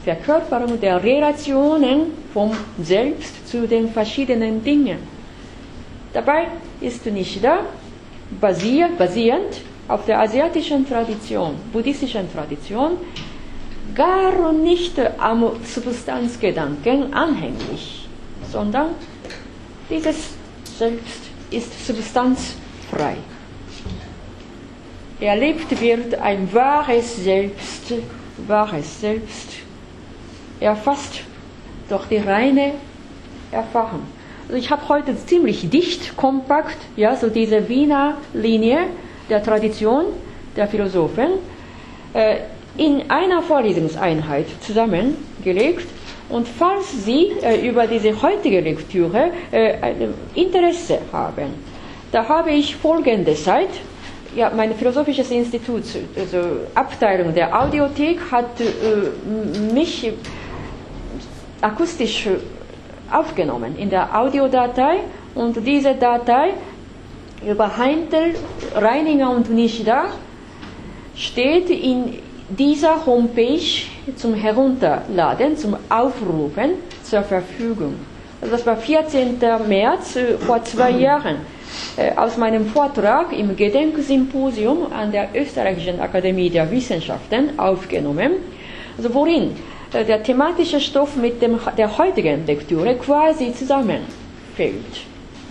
Verkörperung 0.04 0.80
der 0.80 1.04
Relationen 1.04 2.08
vom 2.34 2.52
Selbst 2.82 3.48
zu 3.48 3.68
den 3.68 3.90
verschiedenen 3.92 4.64
Dingen. 4.64 4.98
Dabei 6.14 6.48
ist 6.82 7.06
Nishida 7.06 7.60
basiert, 8.40 8.98
basierend 8.98 9.62
auf 9.88 10.06
der 10.06 10.20
asiatischen 10.22 10.88
Tradition, 10.88 11.56
buddhistischen 11.72 12.32
Tradition, 12.34 12.98
gar 13.94 14.52
nicht 14.54 15.00
am 15.20 15.52
Substanzgedanken 15.64 17.14
anhängig, 17.14 18.08
sondern 18.52 18.96
dieses 19.90 20.34
Selbst 20.78 21.22
ist 21.52 21.86
substanzfrei. 21.86 23.18
Erlebt 25.22 25.80
wird 25.80 26.16
ein 26.16 26.52
wahres 26.52 27.24
Selbst, 27.24 27.94
wahres 28.48 29.02
Selbst, 29.02 29.50
erfasst 30.60 31.22
durch 31.88 32.06
die 32.08 32.18
reine 32.18 32.74
Erfahrung. 33.52 34.02
Also 34.48 34.58
ich 34.58 34.72
habe 34.72 34.90
heute 34.90 35.16
ziemlich 35.16 35.70
dicht, 35.70 36.18
kompakt, 36.18 36.78
ja, 36.96 37.16
so 37.16 37.30
diese 37.30 37.70
Wiener 37.70 38.18
Linie 38.34 38.88
der 39.30 39.44
Tradition 39.44 40.06
der 40.56 40.68
Philosophen 40.68 41.34
äh, 42.14 42.38
in 42.78 43.10
einer 43.12 43.44
Vorlesungseinheit 43.44 44.48
zusammengelegt. 44.62 45.88
Und 46.30 46.48
falls 46.48 47.06
Sie 47.06 47.32
äh, 47.44 47.68
über 47.68 47.86
diese 47.86 48.20
heutige 48.22 48.62
Lektüre 48.62 49.32
äh, 49.52 49.94
Interesse 50.34 50.98
haben, 51.12 51.54
da 52.12 52.28
habe 52.28 52.52
ich 52.52 52.76
folgende 52.76 53.36
Zeit. 53.36 53.70
Ja, 54.36 54.50
mein 54.56 54.74
philosophisches 54.76 55.30
Institut, 55.32 55.84
also 56.18 56.38
Abteilung 56.74 57.34
der 57.34 57.54
Audiothek, 57.60 58.18
hat 58.32 58.62
äh, 58.62 59.74
mich 59.74 60.10
akustisch 61.60 62.30
aufgenommen 63.12 63.76
in 63.78 63.90
der 63.90 64.18
Audiodatei 64.18 65.00
und 65.36 65.58
diese 65.66 65.96
Datei 65.96 66.54
über 67.46 67.76
Heintel, 67.78 68.36
Reininger 68.74 69.30
und 69.32 69.50
Nishida 69.50 70.06
steht 71.16 71.70
in 71.70 72.20
dieser 72.50 73.06
Homepage 73.06 73.60
zum 74.16 74.34
Herunterladen, 74.34 75.58
zum 75.58 75.76
Aufrufen 75.90 76.72
zur 77.04 77.24
Verfügung. 77.24 77.96
Also 78.42 78.56
das 78.56 78.66
war 78.66 78.78
14. 78.78 79.38
März 79.68 80.16
äh, 80.16 80.38
vor 80.38 80.64
zwei 80.64 80.92
Jahren 80.92 81.38
aus 82.16 82.38
meinem 82.38 82.66
Vortrag 82.68 83.38
im 83.38 83.56
Gedenksymposium 83.56 84.92
an 84.92 85.12
der 85.12 85.30
Österreichischen 85.34 86.00
Akademie 86.00 86.50
der 86.50 86.70
Wissenschaften 86.72 87.60
aufgenommen, 87.60 88.34
also 88.98 89.14
worin 89.14 89.52
äh, 89.94 90.06
der 90.06 90.24
thematische 90.24 90.80
Stoff 90.80 91.16
mit 91.16 91.42
dem, 91.42 91.60
der 91.78 91.98
heutigen 91.98 92.46
Lektüre 92.46 92.96
quasi 92.96 93.54
zusammenfällt. 93.54 94.06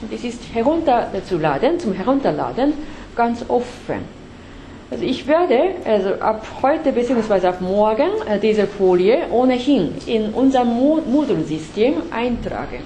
Und 0.02 0.12
es 0.12 0.24
ist 0.24 0.42
herunterzuladen, 0.55 1.78
zum 1.78 1.92
Herunterladen 1.92 2.72
ganz 3.14 3.44
offen. 3.48 4.20
Also 4.90 5.05
ich 5.05 5.26
werde 5.26 5.74
also 5.84 6.14
ab 6.14 6.44
heute 6.62 6.92
bzw. 6.92 7.47
ab 7.47 7.60
morgen 7.60 8.10
äh, 8.26 8.38
diese 8.40 8.66
Folie 8.66 9.28
ohnehin 9.30 9.94
in 10.06 10.30
unser 10.30 10.64
Moodle-System 10.64 11.94
eintragen, 12.10 12.82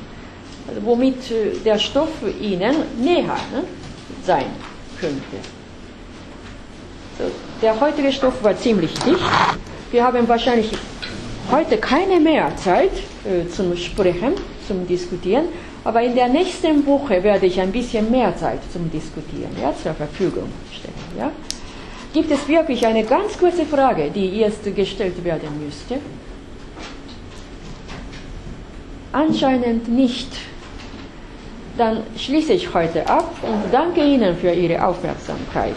womit 0.82 1.30
äh, 1.30 1.58
der 1.64 1.78
Stoff 1.78 2.10
Ihnen 2.40 2.74
näher 3.00 3.36
ne, 3.52 3.64
sein 4.24 4.46
könnte. 5.00 5.36
So, 7.18 7.24
der 7.62 7.78
heutige 7.80 8.12
Stoff 8.12 8.42
war 8.42 8.56
ziemlich 8.56 8.92
dicht. 8.94 9.20
Wir 9.90 10.04
haben 10.04 10.26
wahrscheinlich 10.28 10.70
heute 11.50 11.76
keine 11.76 12.18
mehr 12.18 12.54
Zeit 12.56 12.92
äh, 13.24 13.48
zum 13.48 13.76
Sprechen, 13.76 14.32
zum 14.66 14.86
Diskutieren. 14.86 15.46
Aber 15.84 16.00
in 16.02 16.14
der 16.14 16.28
nächsten 16.28 16.84
Woche 16.86 17.22
werde 17.22 17.46
ich 17.46 17.60
ein 17.60 17.70
bisschen 17.70 18.10
mehr 18.10 18.34
Zeit 18.36 18.60
zum 18.72 18.90
Diskutieren 18.90 19.50
ja, 19.60 19.72
zur 19.82 19.92
Verfügung 19.92 20.48
stellen. 20.72 20.94
Ja. 21.18 21.30
Gibt 22.14 22.30
es 22.30 22.48
wirklich 22.48 22.86
eine 22.86 23.04
ganz 23.04 23.36
kurze 23.36 23.66
Frage, 23.66 24.10
die 24.10 24.40
erst 24.40 24.64
gestellt 24.74 25.22
werden 25.22 25.48
müsste? 25.62 25.96
anscheinend 29.14 29.88
nicht. 29.88 30.28
Dann 31.76 32.02
schließe 32.16 32.52
ich 32.52 32.72
heute 32.72 33.08
ab 33.08 33.34
und 33.42 33.72
danke 33.72 34.00
Ihnen 34.00 34.36
für 34.36 34.52
Ihre 34.52 34.84
Aufmerksamkeit. 34.86 35.74